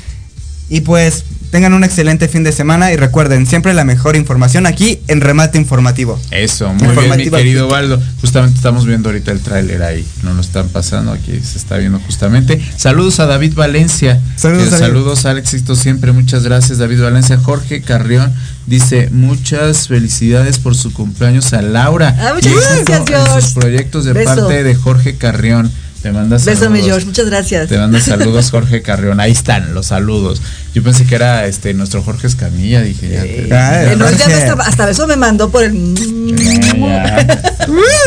Y 0.70 0.82
pues 0.82 1.24
tengan 1.52 1.74
un 1.74 1.84
excelente 1.84 2.28
fin 2.28 2.44
de 2.44 2.52
semana 2.52 2.92
y 2.92 2.96
recuerden, 2.96 3.46
siempre 3.46 3.74
la 3.74 3.84
mejor 3.84 4.16
información 4.16 4.66
aquí 4.66 5.00
en 5.08 5.22
Remate 5.22 5.58
Informativo. 5.58 6.20
Eso, 6.32 6.74
muy 6.74 6.96
bien, 6.96 7.18
mi 7.18 7.30
querido 7.30 7.68
Ubaldo. 7.68 8.02
Justamente 8.22 8.56
estamos 8.56 8.86
viendo 8.86 9.10
ahorita 9.10 9.32
el 9.32 9.42
tráiler 9.42 9.84
ahí. 9.84 10.08
No 10.24 10.34
lo 10.34 10.42
están 10.42 10.70
pasando, 10.70 11.12
aquí 11.12 11.40
se 11.40 11.58
está 11.58 11.78
viendo 11.78 12.00
justamente. 12.00 12.60
Saludos 12.78 13.20
a 13.20 13.26
David 13.26 13.54
Valencia. 13.54 14.20
Saludos, 14.36 14.64
Que 14.66 14.70
David. 14.72 14.86
saludos 14.86 15.26
al 15.26 15.38
éxito 15.38 15.76
siempre. 15.76 16.12
Muchas 16.12 16.44
gracias, 16.44 16.78
David 16.80 17.02
Valencia. 17.02 17.38
Jorge 17.38 17.82
Carrión 17.82 18.34
Dice, 18.68 19.10
muchas 19.12 19.88
felicidades 19.88 20.60
por 20.60 20.76
su 20.76 20.94
cumpleaños 20.94 21.52
a 21.54 21.62
Laura. 21.62 22.16
Ah, 22.20 22.34
muchas 22.36 22.52
Y 22.54 22.56
gracias, 22.86 23.02
George. 23.08 23.42
sus 23.42 23.54
proyectos 23.54 24.06
de 24.06 24.14
Beso. 24.14 24.36
parte 24.36 24.64
de 24.64 24.76
Jorge 24.76 25.16
Carrión. 25.16 25.72
Te 26.02 26.12
manda 26.12 26.40
saludos. 26.40 26.60
Bésame, 26.62 26.82
George. 26.82 27.06
Muchas 27.06 27.26
gracias. 27.28 27.70
Te 27.70 27.78
manda 27.78 28.00
saludos 28.00 28.50
Jorge 28.52 28.82
Carrión. 28.82 29.20
Ahí 29.20 29.32
están 29.32 29.74
los 29.74 29.88
saludos. 29.88 30.42
Yo 30.74 30.82
pensé 30.82 31.06
que 31.06 31.14
era 31.16 31.46
este 31.46 31.74
nuestro 31.76 32.02
Jorge 32.02 32.26
Escamilla. 32.28 32.82
Dije, 32.82 33.10
ya 33.10 33.22
te- 33.22 33.54
Ay, 33.56 33.94
Eh, 33.94 33.96
no, 33.98 34.10
ya 34.10 34.18
Jorge. 34.18 34.34
hasta, 34.34 34.64
hasta 34.64 34.86
beso 34.88 35.06
me 35.06 35.16
mandó 35.16 35.50
por 35.52 35.64
el. 35.64 35.94
Ya, 36.36 36.76
ya. 36.76 37.44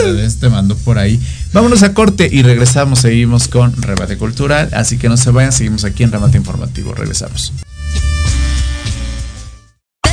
Entonces 0.01 0.37
te 0.41 0.49
mando 0.49 0.77
por 0.77 0.99
ahí. 0.99 1.21
Vámonos 1.53 1.83
a 1.85 1.95
corte 1.95 2.29
y 2.31 2.43
regresamos. 2.43 2.99
Seguimos 3.01 3.47
con 3.49 3.81
Remate 3.81 4.17
Cultural. 4.19 4.71
Así 4.73 4.99
que 4.99 5.09
no 5.09 5.17
se 5.17 5.31
vayan. 5.31 5.53
Seguimos 5.53 5.85
aquí 5.85 6.03
en 6.03 6.11
Remate 6.11 6.37
Informativo. 6.37 6.95
Regresamos. 6.95 7.53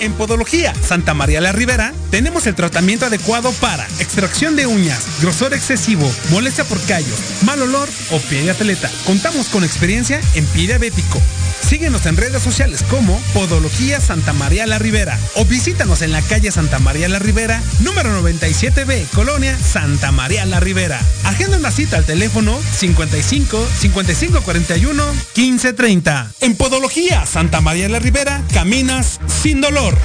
En 0.00 0.12
Podología 0.12 0.74
Santa 0.74 1.14
María 1.14 1.40
la 1.40 1.52
Ribera 1.52 1.92
tenemos 2.10 2.46
el 2.46 2.54
tratamiento 2.54 3.06
adecuado 3.06 3.52
para 3.60 3.84
extracción 3.98 4.56
de 4.56 4.66
uñas, 4.66 5.20
grosor 5.20 5.54
excesivo, 5.54 6.08
molestia 6.30 6.64
por 6.64 6.80
callos, 6.86 7.18
mal 7.44 7.60
olor 7.62 7.88
o 8.10 8.18
pie 8.18 8.42
de 8.42 8.50
atleta. 8.50 8.90
Contamos 9.04 9.48
con 9.48 9.64
experiencia 9.64 10.20
en 10.34 10.46
pie 10.46 10.66
diabético. 10.68 11.20
Síguenos 11.66 12.06
en 12.06 12.16
redes 12.16 12.42
sociales 12.42 12.84
como 12.90 13.20
Podología 13.34 14.00
Santa 14.00 14.32
María 14.32 14.66
la 14.66 14.78
Ribera 14.78 15.18
o 15.34 15.44
visítanos 15.44 16.02
en 16.02 16.12
la 16.12 16.22
calle 16.22 16.50
Santa 16.50 16.78
María 16.78 17.08
la 17.08 17.18
Ribera, 17.18 17.62
número 17.80 18.10
97B, 18.22 19.08
Colonia 19.10 19.58
Santa 19.58 20.12
María 20.12 20.44
la 20.46 20.60
Ribera. 20.60 21.00
Agenda 21.24 21.56
una 21.56 21.70
cita 21.70 21.96
al 21.96 22.04
teléfono 22.04 22.58
55 22.78 23.68
55 23.80 24.40
41 24.42 25.04
15 25.34 25.72
30. 25.72 26.32
En 26.40 26.56
Podología 26.56 27.26
Santa 27.26 27.60
María 27.60 27.88
la 27.88 27.98
Ribera 27.98 28.42
caminas 28.52 29.20
sin 29.42 29.60
dolor. 29.60 29.98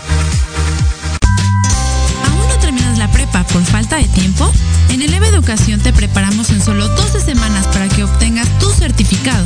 ¿Aún 2.25 2.47
no 2.47 2.55
terminas 2.59 2.97
la 2.97 3.11
prepa 3.11 3.43
por 3.47 3.63
falta 3.65 3.97
de 3.97 4.07
tiempo? 4.09 4.51
En 4.89 5.01
Eleva 5.01 5.27
Educación 5.27 5.79
te 5.81 5.91
preparamos 5.91 6.49
en 6.51 6.61
solo 6.61 6.87
12 6.87 7.19
semanas 7.21 7.65
para 7.67 7.89
que 7.89 8.03
obtengas 8.03 8.47
tu 8.59 8.69
certificado. 8.69 9.45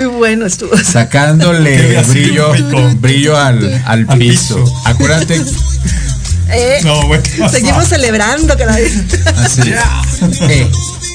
Muy 0.00 0.08
bueno 0.16 0.46
estuvo. 0.46 0.74
Sacándole 0.78 2.00
brillo, 2.08 2.52
brillo 3.00 3.36
al, 3.36 3.82
al 3.84 4.06
Al 4.08 4.18
piso. 4.18 4.56
piso. 4.64 4.74
Acuérdate. 4.86 5.42
Eh, 6.52 6.80
No, 6.84 7.06
bueno. 7.06 7.22
Seguimos 7.50 7.86
celebrando 7.88 8.56
cada 8.56 8.76
vez. 8.76 8.94
Así. 9.36 9.72
Eh, 10.48 10.70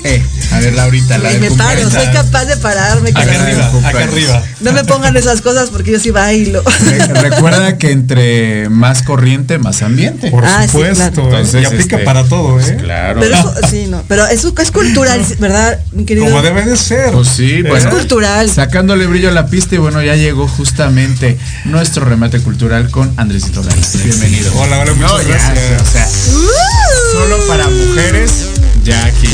eh. 0.06 0.24
A 0.52 0.60
ver, 0.60 0.74
Laurita, 0.74 1.18
la 1.18 1.32
me 1.32 1.52
paro, 1.52 1.90
soy 1.90 2.08
capaz 2.14 2.46
de 2.46 2.56
pararme. 2.58 3.10
Acá 3.10 3.22
arriba, 3.22 3.72
acá 3.84 4.04
arriba. 4.04 4.44
No 4.62 4.72
me 4.72 4.84
pongan 4.86 5.18
esas 5.18 5.42
cosas 5.42 5.70
porque 5.70 5.92
yo 5.92 6.00
sí 6.00 6.12
bailo. 6.12 6.64
Re- 6.86 7.08
Recuerda 7.30 7.78
que 7.78 7.92
entre 7.92 8.70
más 8.70 9.02
corriente, 9.02 9.58
más 9.58 9.82
ambiente. 9.82 10.30
Por 10.32 10.46
Ah, 10.46 10.62
sí, 10.64 10.68
supuesto. 10.72 10.96
claro. 11.12 11.22
¿eh? 11.24 11.26
Entonces, 11.42 11.62
y 11.62 11.66
aplica 11.66 11.96
este, 11.96 12.06
para 12.06 12.24
todo, 12.24 12.60
¿eh? 12.60 12.78
Claro. 12.82 13.20
Pero 13.20 13.36
eso, 13.36 13.54
sí, 13.70 13.88
no. 13.90 14.04
Pero 14.08 14.26
eso 14.28 14.54
es 14.58 14.72
cultural, 14.72 15.22
¿verdad, 15.40 15.80
mi 15.92 16.06
querido? 16.06 16.28
Como 16.28 16.42
debe 16.42 16.64
de 16.66 16.78
ser. 16.78 17.12
Pues 17.12 17.28
sí, 17.30 17.56
¿Eh? 17.56 17.64
bueno. 17.68 17.90
cultural. 17.90 18.50
Sacándole 18.50 19.08
brillo 19.08 19.30
a 19.30 19.34
la 19.34 19.48
pista 19.48 19.76
y 19.76 19.80
bueno, 19.80 20.02
ya 20.04 20.16
llegó 20.16 20.48
justamente 20.48 21.38
nuestro 21.66 22.06
remate 22.06 22.40
cultural 22.40 22.90
con 22.92 23.12
Andresito 23.18 23.64
Gálvez. 23.64 24.04
Bienvenido. 24.04 24.52
Hola, 24.56 24.80
hola, 24.80 24.94
muchas 24.94 25.12
No, 25.12 25.22
ya, 25.22 25.28
gracias. 25.28 25.82
o 25.82 25.92
sea, 25.92 26.06
mujeres, 26.06 26.75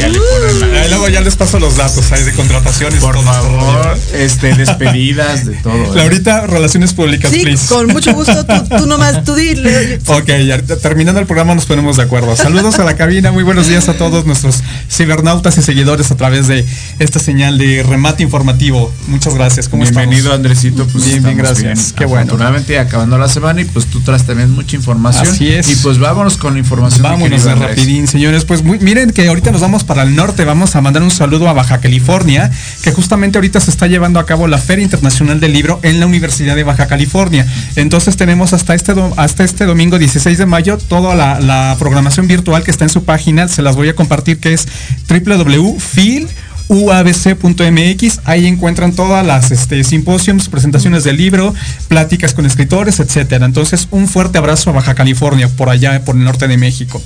ya 0.02 0.08
le 0.08 0.20
ponen 0.20 0.60
la... 0.60 0.70
Ya 1.12 1.20
les 1.22 1.36
paso 1.36 1.59
los 1.59 1.76
datos 1.76 2.09
ahí 2.14 2.24
de 2.24 2.32
contrataciones. 2.34 3.01
Por 3.01 3.16
todo, 3.16 3.24
favor, 3.26 3.59
todo. 3.59 3.93
este, 4.14 4.53
despedidas 4.55 5.45
de 5.45 5.53
todo. 5.55 5.74
¿eh? 5.76 5.89
Laurita, 5.95 6.47
relaciones 6.47 6.93
públicas, 6.93 7.32
Sí, 7.32 7.41
please. 7.41 7.68
con 7.68 7.88
mucho 7.88 8.14
gusto. 8.14 8.45
Tú, 8.45 8.78
tú 8.78 8.86
nomás, 8.86 9.24
tú 9.26 9.36
dile. 9.36 9.99
Ok, 10.07 10.30
ya 10.47 10.62
terminando 10.62 11.20
el 11.20 11.26
programa 11.28 11.53
nos 11.53 11.66
ponemos 11.66 11.97
de 11.97 12.03
acuerdo. 12.03 12.34
Saludos 12.36 12.80
a 12.80 12.86
la 12.86 12.95
cabina, 12.95 13.32
muy 13.32 13.43
buenos 13.43 13.68
días 13.68 13.89
a 13.89 13.93
todos 13.97 14.26
nuestros 14.26 14.62
cibernautas 14.89 15.57
y 15.57 15.62
seguidores 15.62 16.12
a 16.12 16.16
través 16.16 16.47
de 16.47 16.66
esta 16.99 17.20
señal 17.20 17.57
de 17.57 17.84
remate 17.84 18.24
informativo. 18.24 18.93
Muchas 19.07 19.36
gracias. 19.36 19.68
¿Cómo 19.68 19.84
Bienvenido 19.84 20.18
estamos? 20.34 20.36
Andresito, 20.38 20.86
pues 20.88 21.05
Bien, 21.05 21.24
bien, 21.24 21.38
gracias. 21.38 21.93
Qué 21.93 22.05
bueno. 22.05 22.22
Afortunadamente 22.24 22.80
acabando 22.80 23.18
la 23.18 23.28
semana 23.28 23.62
y 23.62 23.66
pues 23.66 23.86
tú 23.88 23.99
traes 24.01 24.24
también 24.26 24.51
mucha 24.51 24.76
información. 24.78 25.28
Así 25.28 25.49
es. 25.49 25.70
Y 25.70 25.76
pues 25.78 25.97
vámonos 25.99 26.38
con 26.38 26.53
la 26.53 26.59
información. 26.59 27.03
Vámonos 27.03 27.43
rapidín, 27.43 28.07
señores. 28.07 28.45
Pues 28.45 28.64
muy- 28.64 28.80
miren 28.80 29.12
que 29.12 29.28
ahorita 29.28 29.51
nos 29.51 29.62
vamos 29.62 29.84
para 29.84 30.03
el 30.03 30.16
norte. 30.16 30.45
Vamos 30.45 30.76
a 30.76 30.82
mandar 30.82 31.01
un 31.04 31.12
saludo 31.12 31.49
a 31.49 31.54
Baja 31.54 31.80
California, 31.80 32.52
que 32.84 32.91
justamente 32.91 33.38
ahorita 33.38 33.60
se 33.60 33.72
está 33.72 33.88
llevando 33.88 34.20
a 34.20 34.26
cabo 34.26 34.47
la 34.47 34.58
Feria 34.58 34.84
Internacional 34.84 35.39
del 35.39 35.54
Libro 35.54 35.80
en 35.84 35.99
la 35.99 36.06
Universidad 36.06 36.56
de 36.56 36.64
Baja 36.64 36.88
California. 36.88 37.45
Entonces 37.76 38.18
tenemos 38.18 38.54
hasta 38.54 38.76
este, 38.76 38.93
hasta 39.18 39.43
este 39.43 39.66
domingo 39.66 39.97
16 39.97 40.38
de 40.38 40.45
mayo 40.45 40.78
toda 40.78 41.16
la, 41.16 41.76
programación 41.80 42.28
virtual 42.28 42.64
que 42.64 42.72
está 42.72 42.86
en 42.86 42.89
su 42.89 43.04
página. 43.04 43.47
Se 43.47 43.62
las 43.62 43.76
voy 43.76 43.89
a 43.89 43.95
compartir 43.95 44.39
que 44.39 44.54
es 44.54 44.68
www.fil 45.08 46.28
uabc.mx. 46.72 48.19
Ahí 48.26 48.47
encuentran 48.47 48.93
todas 48.93 49.26
las 49.26 49.51
este, 49.51 49.84
simposiums, 49.84 50.49
presentaciones 50.49 51.03
del 51.03 51.17
libro, 51.17 51.53
pláticas 51.88 52.34
con 52.34 52.45
escritores, 52.45 52.99
etcétera. 52.99 53.45
Entonces, 53.45 53.88
un 53.91 54.07
fuerte 54.07 54.38
abrazo 54.38 54.69
a 54.69 54.74
Baja 54.74 54.95
California, 54.95 55.47
por 55.49 55.69
allá, 55.69 56.03
por 56.05 56.15
el 56.15 56.24
norte 56.24 56.47
de 56.47 56.57
México. 56.57 57.01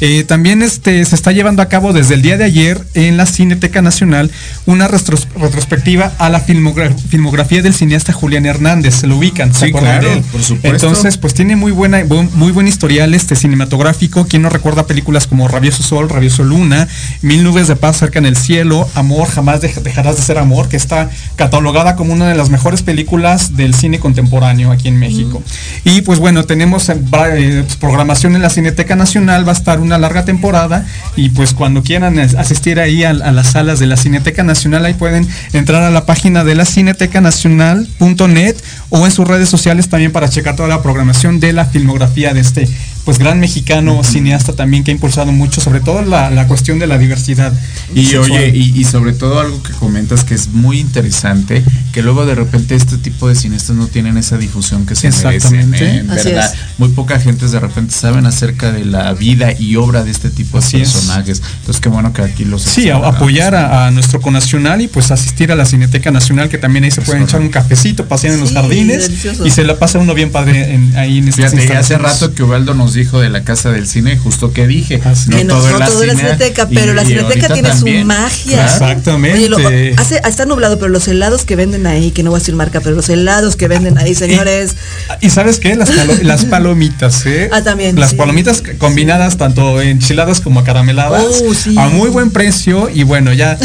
Eh, 0.00 0.24
también 0.24 0.62
este, 0.62 1.04
se 1.04 1.14
está 1.14 1.30
llevando 1.32 1.62
a 1.62 1.68
cabo 1.68 1.92
desde 1.92 2.14
el 2.14 2.22
día 2.22 2.36
de 2.36 2.44
ayer 2.44 2.80
en 2.94 3.16
la 3.16 3.26
Cineteca 3.26 3.82
Nacional 3.82 4.30
una 4.66 4.88
retros- 4.88 5.28
retrospectiva 5.38 6.12
a 6.18 6.28
la 6.28 6.44
filmogra- 6.44 6.92
filmografía 7.08 7.62
del 7.62 7.74
cineasta 7.74 8.12
Julián 8.12 8.46
Hernández. 8.46 8.94
Se 8.96 9.06
lo 9.06 9.16
ubican, 9.16 9.54
¿se 9.54 9.66
Sí, 9.66 9.72
claro, 9.72 10.08
de 10.08 10.14
él? 10.14 10.22
por 10.32 10.42
supuesto. 10.42 10.86
Entonces, 10.88 11.18
pues 11.18 11.34
tiene 11.34 11.54
muy 11.56 11.70
buena, 11.70 12.00
bu- 12.02 12.28
muy 12.32 12.50
buen 12.52 12.66
historial 12.66 13.14
este 13.14 13.36
cinematográfico. 13.36 14.26
Quien 14.26 14.42
no 14.42 14.48
recuerda 14.48 14.86
películas 14.86 15.26
como 15.26 15.46
Rabioso 15.48 15.82
Sol, 15.82 16.08
Rabioso 16.08 16.42
Luna, 16.42 16.88
Mil 17.20 17.44
Nubes 17.44 17.68
de 17.68 17.76
Paz 17.76 17.98
cerca 17.98 18.18
en 18.18 18.26
el 18.26 18.36
cielo, 18.36 18.88
Amor, 19.02 19.28
jamás 19.28 19.60
dej- 19.60 19.82
dejarás 19.82 20.16
de 20.16 20.22
ser 20.22 20.38
amor, 20.38 20.68
que 20.68 20.76
está 20.76 21.10
catalogada 21.36 21.96
como 21.96 22.12
una 22.12 22.28
de 22.28 22.34
las 22.36 22.48
mejores 22.50 22.82
películas 22.82 23.56
del 23.56 23.74
cine 23.74 23.98
contemporáneo 23.98 24.70
aquí 24.70 24.88
en 24.88 24.98
México. 24.98 25.42
Y 25.84 26.02
pues 26.02 26.18
bueno, 26.20 26.44
tenemos 26.44 26.88
eh, 26.88 26.92
eh, 26.94 27.62
pues, 27.66 27.76
programación 27.76 28.34
en 28.36 28.42
la 28.42 28.50
Cineteca 28.50 28.94
Nacional, 28.96 29.46
va 29.46 29.50
a 29.52 29.54
estar 29.54 29.80
una 29.80 29.98
larga 29.98 30.24
temporada 30.24 30.86
y 31.16 31.30
pues 31.30 31.52
cuando 31.52 31.82
quieran 31.82 32.18
asistir 32.18 32.78
ahí 32.80 33.02
a, 33.04 33.10
a 33.10 33.32
las 33.32 33.48
salas 33.52 33.78
de 33.80 33.86
la 33.86 33.96
Cineteca 33.96 34.42
Nacional, 34.44 34.84
ahí 34.84 34.94
pueden 34.94 35.26
entrar 35.52 35.82
a 35.82 35.90
la 35.90 36.06
página 36.06 36.44
de 36.44 36.54
la 36.54 36.64
cinetecanacional.net 36.64 38.56
o 38.90 39.04
en 39.06 39.12
sus 39.12 39.26
redes 39.26 39.48
sociales 39.48 39.88
también 39.88 40.12
para 40.12 40.28
checar 40.28 40.56
toda 40.56 40.68
la 40.68 40.82
programación 40.82 41.40
de 41.40 41.52
la 41.52 41.64
filmografía 41.66 42.32
de 42.34 42.40
este 42.40 42.68
pues 43.04 43.18
gran 43.18 43.40
mexicano, 43.40 44.02
cineasta 44.04 44.52
también 44.54 44.84
que 44.84 44.90
ha 44.90 44.94
impulsado 44.94 45.32
mucho, 45.32 45.60
sobre 45.60 45.80
todo 45.80 46.02
la, 46.02 46.30
la 46.30 46.46
cuestión 46.46 46.78
de 46.78 46.86
la 46.86 46.98
diversidad. 46.98 47.52
Y 47.94 48.04
sexual. 48.06 48.30
oye, 48.30 48.48
y, 48.54 48.80
y 48.80 48.84
sobre 48.84 49.12
todo 49.12 49.40
algo 49.40 49.62
que 49.62 49.72
comentas 49.72 50.24
que 50.24 50.34
es 50.34 50.48
muy 50.48 50.78
interesante, 50.80 51.62
que 51.92 52.02
luego 52.02 52.24
de 52.26 52.34
repente 52.34 52.74
este 52.74 52.96
tipo 52.98 53.28
de 53.28 53.34
cineastas 53.34 53.76
no 53.76 53.86
tienen 53.86 54.16
esa 54.16 54.38
difusión 54.38 54.86
que 54.86 54.94
se 54.94 55.08
merecen, 55.10 55.32
Exactamente. 55.34 55.84
¿eh? 55.84 55.98
En 55.98 56.10
Así 56.10 56.28
verdad, 56.28 56.52
es. 56.54 56.60
muy 56.78 56.88
poca 56.90 57.18
gente 57.18 57.48
de 57.48 57.60
repente 57.60 57.92
saben 57.94 58.24
acerca 58.26 58.72
de 58.72 58.84
la 58.84 59.12
vida 59.14 59.52
y 59.58 59.76
obra 59.76 60.04
de 60.04 60.10
este 60.10 60.30
tipo 60.30 60.58
de 60.60 60.64
Así 60.64 60.80
es. 60.80 60.92
personajes. 60.92 61.42
Entonces 61.60 61.80
qué 61.80 61.88
bueno 61.88 62.12
que 62.12 62.22
aquí 62.22 62.44
los 62.44 62.62
Sí, 62.62 62.88
a- 62.88 62.96
apoyar 62.96 63.54
a, 63.54 63.86
a 63.86 63.90
nuestro 63.90 64.20
conacional 64.20 64.80
y 64.80 64.86
pues 64.88 65.10
asistir 65.10 65.50
a 65.52 65.56
la 65.56 65.66
Cineteca 65.66 66.10
Nacional, 66.10 66.48
que 66.48 66.58
también 66.58 66.84
ahí 66.84 66.90
se 66.90 67.00
Es 67.00 67.06
pueden 67.06 67.24
echar 67.24 67.40
un 67.40 67.48
cafecito, 67.50 68.06
pasear 68.06 68.34
en 68.34 68.40
los 68.40 68.52
jardines 68.52 69.08
delicioso. 69.08 69.46
y 69.46 69.50
se 69.50 69.64
la 69.64 69.78
pasa 69.78 69.98
uno 69.98 70.14
bien 70.14 70.30
padre 70.30 70.74
en- 70.74 70.96
ahí 70.96 71.18
en 71.18 71.28
estas 71.28 71.50
Fíjate, 71.52 71.76
hace 71.76 71.98
rato 71.98 72.32
que 72.34 72.42
Ubaldo 72.42 72.74
nos 72.74 72.91
dijo 72.94 73.20
de 73.20 73.28
la 73.30 73.44
casa 73.44 73.70
del 73.70 73.86
cine, 73.86 74.16
justo 74.18 74.52
que 74.52 74.66
dije. 74.66 75.00
Así 75.04 75.30
Que 75.30 75.44
no, 75.44 75.54
no 75.58 75.68
en 75.68 75.84
todo 75.84 76.02
es 76.02 76.08
la 76.08 76.14
cine, 76.14 76.28
cineteca, 76.28 76.68
y- 76.70 76.74
pero 76.74 76.94
la 76.94 77.04
cineteca 77.04 77.48
tiene 77.52 77.68
también. 77.70 78.00
su 78.02 78.06
magia. 78.06 78.56
Claro. 78.56 78.72
Exactamente. 78.72 79.38
Oye, 79.38 79.48
lo- 79.48 80.00
hace, 80.00 80.20
está 80.26 80.46
nublado, 80.46 80.78
pero 80.78 80.88
los 80.90 81.06
helados 81.08 81.44
que 81.44 81.56
venden 81.56 81.86
ahí, 81.86 82.10
que 82.10 82.22
no 82.22 82.30
voy 82.30 82.38
a 82.38 82.40
decir 82.40 82.54
marca, 82.54 82.80
pero 82.80 82.94
los 82.96 83.08
helados 83.08 83.56
que 83.56 83.68
venden 83.68 83.98
ahí, 83.98 84.14
señores. 84.16 84.76
Y 85.20 85.30
sabes 85.30 85.58
qué, 85.58 85.74
las, 85.76 85.90
palo- 85.90 86.18
las 86.22 86.44
palomitas, 86.44 87.24
¿eh? 87.26 87.48
Ah, 87.52 87.62
también, 87.62 87.98
Las 87.98 88.10
sí. 88.10 88.16
palomitas 88.16 88.62
combinadas 88.78 89.36
tanto 89.36 89.80
enchiladas 89.80 90.40
como 90.40 90.60
acarameladas 90.60 91.22
Oh, 91.44 91.54
sí. 91.54 91.74
a 91.78 91.88
muy 91.88 92.08
buen 92.10 92.30
precio 92.30 92.88
y 92.92 93.02
bueno, 93.04 93.32
ya, 93.32 93.58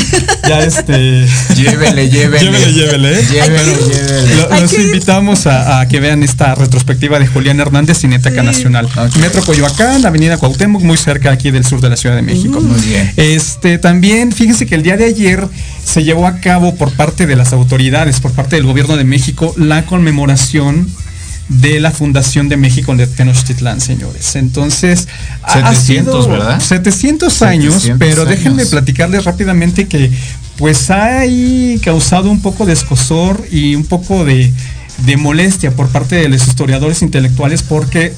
ya 0.48 0.60
este... 0.62 1.26
Llévele, 1.56 2.10
llévele. 2.10 2.46
Llévele, 2.52 2.74
llévele. 2.74 3.24
Llévele, 3.24 3.72
ir. 3.72 3.78
llévele. 3.88 4.48
Hay 4.52 4.62
los 4.62 4.74
invitamos 4.74 5.48
a, 5.48 5.80
a 5.82 5.88
que 5.88 6.00
vean 6.00 6.24
esta 6.24 6.56
retrospectiva 6.56 7.20
de 7.20 7.28
Julián 7.28 7.60
Hernández, 7.60 8.00
Cineteca 8.00 8.44
Nacional. 8.44 8.86
Ok. 8.86 9.17
Metro 9.20 9.42
Coyoacán, 9.44 10.06
Avenida 10.06 10.38
Cuauhtémoc, 10.38 10.82
muy 10.84 10.98
cerca 10.98 11.32
aquí 11.32 11.52
del 11.52 11.66
sur 11.66 11.82
de 11.82 11.90
la 11.90 11.98
Ciudad 11.98 12.16
de 12.16 12.22
México. 12.22 12.62
Muy 12.62 12.80
bien. 12.82 13.12
Este, 13.18 13.78
también, 13.78 14.32
fíjense 14.32 14.66
que 14.66 14.76
el 14.76 14.84
día 14.84 14.96
de 14.98 15.06
ayer 15.06 15.48
se 15.84 16.04
llevó 16.04 16.28
a 16.28 16.40
cabo 16.40 16.76
por 16.76 16.92
parte 16.92 17.26
de 17.26 17.36
las 17.36 17.52
autoridades, 17.54 18.20
por 18.20 18.32
parte 18.34 18.56
del 18.58 18.66
gobierno 18.66 18.96
de 18.96 19.04
México, 19.04 19.54
la 19.58 19.86
conmemoración 19.86 20.88
de 21.50 21.80
la 21.80 21.92
Fundación 21.92 22.50
de 22.50 22.58
México 22.58 22.96
de 22.96 23.08
Tenochtitlán, 23.08 23.80
señores. 23.82 24.36
Entonces, 24.36 25.08
ha- 25.42 25.54
ha 25.70 25.74
700, 25.76 26.26
sido 26.26 26.30
¿verdad? 26.38 26.60
700 26.60 27.42
años, 27.42 27.74
700 27.76 27.98
pero 28.00 28.22
años. 28.24 28.30
déjenme 28.38 28.66
platicarles 28.66 29.24
rápidamente 29.24 29.88
que 29.88 30.12
pues 30.58 30.90
ha 30.92 31.22
causado 31.84 32.30
un 32.30 32.42
poco 32.42 32.66
de 32.66 32.74
escosor 32.74 33.46
y 33.52 33.76
un 33.76 33.86
poco 33.86 34.26
de, 34.26 34.52
de 35.06 35.18
molestia 35.18 35.72
por 35.72 35.88
parte 35.88 36.16
de 36.18 36.28
los 36.30 36.46
historiadores 36.48 37.02
intelectuales 37.02 37.62
porque 37.64 38.12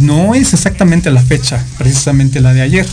no 0.00 0.34
es 0.34 0.52
exactamente 0.54 1.10
la 1.10 1.22
fecha, 1.22 1.62
precisamente 1.78 2.40
la 2.40 2.52
de 2.52 2.62
ayer. 2.62 2.86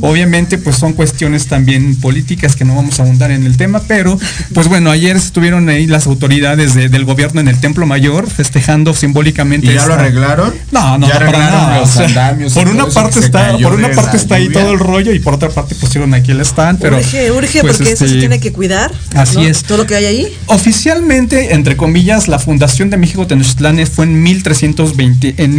Obviamente, 0.00 0.58
pues 0.58 0.76
son 0.76 0.92
cuestiones 0.92 1.46
también 1.46 1.96
políticas 1.96 2.54
que 2.56 2.64
no 2.64 2.74
vamos 2.76 2.98
a 3.00 3.02
abundar 3.02 3.30
en 3.30 3.44
el 3.44 3.56
tema, 3.56 3.80
pero 3.86 4.18
pues 4.54 4.68
bueno, 4.68 4.90
ayer 4.90 5.16
estuvieron 5.16 5.68
ahí 5.68 5.86
las 5.86 6.06
autoridades 6.06 6.74
de- 6.74 6.88
del 6.88 7.04
gobierno 7.04 7.40
en 7.40 7.48
el 7.48 7.58
Templo 7.60 7.86
Mayor 7.86 8.30
festejando 8.30 8.94
simbólicamente. 8.94 9.66
¿Y 9.70 9.74
ya 9.74 9.86
lo 9.86 9.94
arreglaron? 9.94 10.54
No, 10.70 10.98
no, 10.98 11.08
¿Ya 11.08 11.18
no, 11.18 11.26
para 11.26 11.38
nada. 11.38 11.80
los 11.80 11.90
o 11.90 11.92
sea, 11.92 12.06
andamios 12.06 12.52
y 12.52 12.54
por 12.54 12.68
una 12.68 12.86
parte 12.86 13.18
está, 13.20 13.56
por 13.58 13.74
una 13.74 13.90
parte 13.90 14.16
está 14.16 14.36
ahí 14.36 14.48
todo 14.50 14.72
el 14.72 14.78
rollo 14.78 15.12
y 15.12 15.18
por 15.18 15.34
otra 15.34 15.48
parte 15.48 15.74
pusieron 15.74 16.14
aquí 16.14 16.30
el 16.32 16.40
stand, 16.42 16.78
pero 16.80 16.96
urge, 16.98 17.32
urge, 17.32 17.60
pues, 17.62 17.76
porque 17.78 17.92
eso 17.92 17.98
se 18.04 18.06
este, 18.06 18.18
tiene 18.20 18.38
que 18.40 18.52
cuidar. 18.52 18.92
Así 19.14 19.36
¿no? 19.36 19.42
es. 19.42 19.62
Todo 19.64 19.78
lo 19.78 19.86
que 19.86 19.94
hay 19.96 20.04
ahí. 20.04 20.28
Oficialmente, 20.46 21.54
entre 21.54 21.76
comillas, 21.76 22.28
la 22.28 22.38
fundación 22.38 22.90
de 22.90 22.96
México 22.96 23.26
Tenochtitlán 23.26 23.84
fue 23.86 24.04
en 24.04 24.22
1320, 24.22 25.34
en 25.38 25.56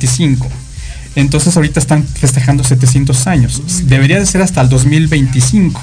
1325. 0.00 0.48
Entonces 1.16 1.56
ahorita 1.56 1.80
están 1.80 2.04
festejando 2.04 2.62
700 2.62 3.26
años. 3.26 3.62
Debería 3.84 4.20
de 4.20 4.26
ser 4.26 4.42
hasta 4.42 4.60
el 4.60 4.68
2025, 4.68 5.82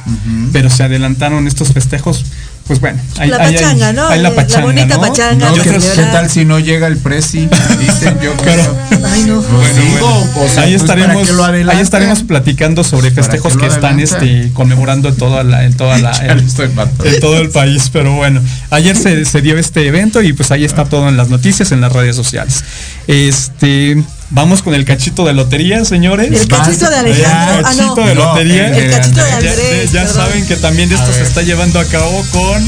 pero 0.53 0.69
se 0.69 0.83
adelantaron 0.83 1.47
estos 1.47 1.73
festejos. 1.73 2.25
Pues 2.67 2.81
bueno, 2.81 2.99
hay, 3.17 3.29
La 3.29 3.37
hay- 3.37 3.45
hay- 3.45 3.53
pachanga, 3.55 3.93
¿no? 3.93 4.07
hay 4.09 4.21
la 4.21 4.29
La 4.29 4.35
pachanga, 4.35 4.65
bonita 4.65 4.95
¿no? 4.95 5.01
pachanga, 5.01 5.49
No, 5.49 5.55
la 5.55 5.63
¿qué, 5.63 5.79
tal 6.11 6.29
si 6.29 6.43
no 6.43 6.59
llega 6.59 6.87
el 6.87 6.97
presi? 6.97 7.47
Dicen 7.79 8.19
yo 8.21 8.33
creo. 8.35 8.75
Ay, 9.05 9.23
no. 9.23 9.41
Pues 9.41 9.75
digo, 9.75 10.27
o 10.35 10.47
sea, 10.49 10.63
ahí 10.63 10.77
pues, 10.77 10.83
¿para 10.83 11.01
estaremos, 11.05 12.19
ahí 12.19 12.25
platicando 12.27 12.83
sobre 12.83 13.11
¿Para 13.11 13.23
festejos 13.23 13.55
que 13.55 13.67
están 13.67 13.99
este, 13.99 14.51
conmemorando 14.53 15.07
en 15.09 15.15
toda 15.15 15.43
la, 15.43 15.63
en 15.63 15.77
toda 15.77 15.97
la, 15.97 16.11
en 16.27 17.19
todo 17.21 17.37
el 17.37 17.49
país. 17.51 17.89
Pero 17.93 18.15
bueno, 18.15 18.41
ayer 18.69 18.97
se, 18.97 19.23
se 19.23 19.41
dio 19.41 19.57
este 19.57 19.87
evento 19.87 20.21
y 20.21 20.33
pues 20.33 20.51
ahí 20.51 20.65
está 20.65 20.85
todo 20.85 21.07
en 21.07 21.15
las 21.15 21.29
noticias, 21.29 21.71
en 21.71 21.79
las 21.79 21.93
redes 21.93 22.15
sociales. 22.15 22.63
Este, 23.07 24.03
vamos 24.29 24.61
con 24.61 24.73
el 24.73 24.85
cachito 24.85 25.25
de 25.25 25.33
lotería, 25.33 25.83
señores. 25.85 26.31
El 26.31 26.47
cachito 26.47 26.89
de 26.89 26.95
Alejandro. 26.97 27.21
Ya, 27.29 27.57
Ah, 27.59 27.61
cachito 27.63 27.95
no. 27.95 28.07
de 28.07 28.15
No, 28.15 28.25
lotería. 28.25 28.67
el- 28.69 28.75
El 28.75 28.91
cachito 28.91 29.23
de 29.23 29.29
Ya- 29.29 29.37
Andrés. 29.37 29.91
ya 29.91 30.07
saben 30.07 30.45
que 30.47 30.55
también 30.57 30.91
esto 30.91 31.11
se 31.13 31.23
está 31.23 31.41
llevando 31.41 31.79
a 31.79 31.85
cabo 31.85 32.23
con 32.31 32.67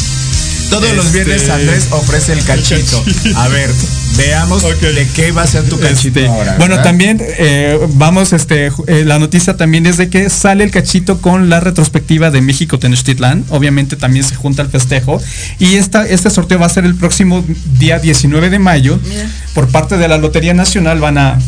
Todos 0.69 0.91
los 0.93 1.07
Este- 1.07 1.23
viernes 1.23 1.49
Andrés 1.49 1.87
ofrece 1.89 2.31
el 2.33 2.43
cachito. 2.43 3.03
A 3.37 3.47
ver, 3.47 3.71
veamos 4.19 4.63
Ok. 4.65 4.79
de 4.81 5.07
qué 5.15 5.31
va 5.31 5.43
a 5.43 5.47
ser 5.47 5.63
tu 5.63 5.79
cachito 5.79 6.19
Este, 6.19 6.27
ahora. 6.27 6.55
bueno, 6.57 6.75
¿verdad? 6.75 6.83
también 6.83 7.17
eh, 7.21 7.79
vamos, 7.93 8.33
este, 8.33 8.67
eh, 8.87 9.03
la 9.05 9.17
noticia 9.17 9.55
también 9.57 9.85
es 9.85 9.97
de 9.97 10.09
que 10.09 10.29
sale 10.29 10.63
el 10.65 10.71
cachito 10.71 11.21
con 11.21 11.49
la 11.49 11.59
retrospectiva 11.61 12.29
de 12.29 12.41
México 12.41 12.77
Tenochtitlán. 12.79 13.45
Obviamente 13.49 13.95
también 13.95 14.25
se 14.25 14.35
junta 14.35 14.61
el 14.61 14.67
festejo. 14.69 15.21
Y 15.57 15.75
esta, 15.75 16.05
este 16.07 16.29
sorteo 16.29 16.59
va 16.59 16.65
a 16.65 16.69
ser 16.69 16.85
el 16.85 16.95
próximo 16.95 17.43
día 17.79 17.99
19 17.99 18.49
de 18.49 18.59
mayo. 18.59 18.99
Mira. 19.07 19.29
Por 19.53 19.69
parte 19.69 19.97
de 19.97 20.07
la 20.07 20.17
Lotería 20.17 20.53
Nacional 20.53 20.99
van 20.99 21.17
a 21.17 21.39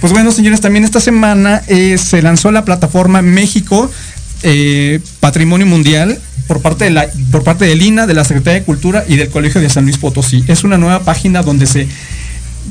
Pues 0.00 0.12
bueno, 0.12 0.30
señores, 0.32 0.60
también 0.60 0.84
esta 0.84 1.00
semana 1.00 1.62
eh, 1.66 1.98
se 1.98 2.22
lanzó 2.22 2.50
la 2.52 2.64
plataforma 2.64 3.20
México 3.22 3.90
eh, 4.42 5.00
Patrimonio 5.20 5.66
Mundial 5.66 6.18
por 6.48 6.60
parte 6.60 6.86
de 6.86 6.90
la 6.90 7.08
por 7.30 7.44
parte 7.44 7.66
del 7.66 7.80
INA, 7.82 8.08
de 8.08 8.14
la 8.14 8.24
Secretaría 8.24 8.60
de 8.60 8.66
Cultura 8.66 9.04
y 9.06 9.16
del 9.16 9.28
Colegio 9.28 9.60
de 9.60 9.70
San 9.70 9.84
Luis 9.84 9.98
Potosí. 9.98 10.44
Es 10.48 10.64
una 10.64 10.78
nueva 10.78 11.00
página 11.00 11.42
donde 11.42 11.66
se 11.66 11.86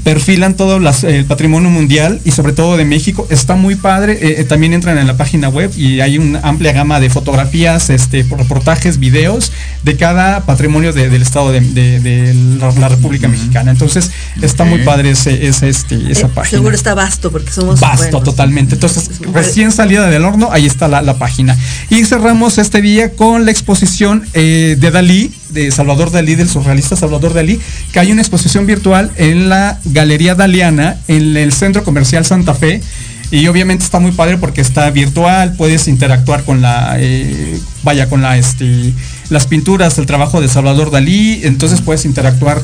perfilan 0.03 0.55
todo 0.55 0.79
las- 0.79 1.03
el 1.03 1.25
patrimonio 1.25 1.69
mundial 1.69 2.19
y 2.25 2.31
sobre 2.31 2.53
todo 2.53 2.77
de 2.77 2.85
México. 2.85 3.27
Está 3.29 3.55
muy 3.55 3.75
padre. 3.75 4.13
eh, 4.21 4.35
eh, 4.41 4.43
también 4.43 4.73
entran 4.73 4.97
en 4.97 5.07
la 5.07 5.17
página 5.17 5.49
web 5.49 5.71
y 5.77 5.99
hay 6.01 6.17
una 6.17 6.39
amplia 6.39 6.71
gama 6.73 6.99
de 6.99 7.09
fotografías, 7.09 7.89
este, 7.89 8.23
reportajes, 8.23 8.99
videos 8.99 9.51
de 9.83 9.95
cada 9.97 10.45
patrimonio 10.45 10.93
de- 10.93 11.09
del 11.09 11.21
estado 11.21 11.51
de, 11.51 11.61
de- 11.61 11.99
de 11.99 12.33
la, 12.59 12.71
la 12.73 12.89
República 12.89 13.27
Mexicana. 13.27 13.71
Entonces 13.71 14.11
está 14.41 14.63
muy 14.65 14.79
padre 14.83 15.11
ese, 15.11 15.47
ese, 15.47 15.69
este, 15.69 16.11
esa 16.11 16.27
Eh, 16.27 16.31
página. 16.33 16.57
Seguro 16.59 16.75
está 16.75 16.93
vasto 16.93 17.31
porque 17.31 17.51
somos 17.51 17.79
Vasto 17.79 18.03
buenos. 18.03 18.23
totalmente. 18.23 18.75
Entonces, 18.75 19.09
recién 19.33 19.71
salida 19.71 20.07
del 20.07 20.23
horno, 20.25 20.49
ahí 20.51 20.65
está 20.65 20.87
la, 20.87 21.01
la 21.01 21.15
página. 21.17 21.57
Y 21.89 22.03
cerramos 22.05 22.57
este 22.57 22.81
día 22.81 23.11
con 23.11 23.45
la 23.45 23.51
exposición 23.51 24.23
eh, 24.33 24.75
de 24.79 24.91
Dalí, 24.91 25.31
de 25.49 25.71
Salvador 25.71 26.11
Dalí, 26.11 26.35
del 26.35 26.49
surrealista 26.49 26.95
Salvador 26.95 27.33
Dalí, 27.33 27.59
que 27.91 27.99
hay 27.99 28.11
una 28.11 28.21
exposición 28.21 28.65
virtual 28.65 29.11
en 29.17 29.49
la 29.49 29.79
Galería 29.85 30.35
Daliana, 30.35 30.97
en 31.07 31.37
el 31.37 31.53
Centro 31.53 31.83
Comercial 31.83 32.25
Santa 32.25 32.53
Fe. 32.53 32.81
Y 33.29 33.45
obviamente 33.47 33.83
está 33.83 33.99
muy 33.99 34.13
padre 34.13 34.37
porque 34.37 34.61
está 34.61 34.89
virtual, 34.89 35.53
puedes 35.57 35.89
interactuar 35.89 36.43
con 36.45 36.61
la, 36.61 36.95
eh, 36.97 37.59
vaya, 37.83 38.07
con 38.07 38.21
la, 38.21 38.37
este, 38.37 38.93
las 39.29 39.47
pinturas, 39.47 39.97
el 39.97 40.05
trabajo 40.05 40.41
de 40.41 40.47
Salvador 40.47 40.91
Dalí, 40.91 41.41
entonces 41.43 41.81
puedes 41.81 42.05
interactuar 42.05 42.61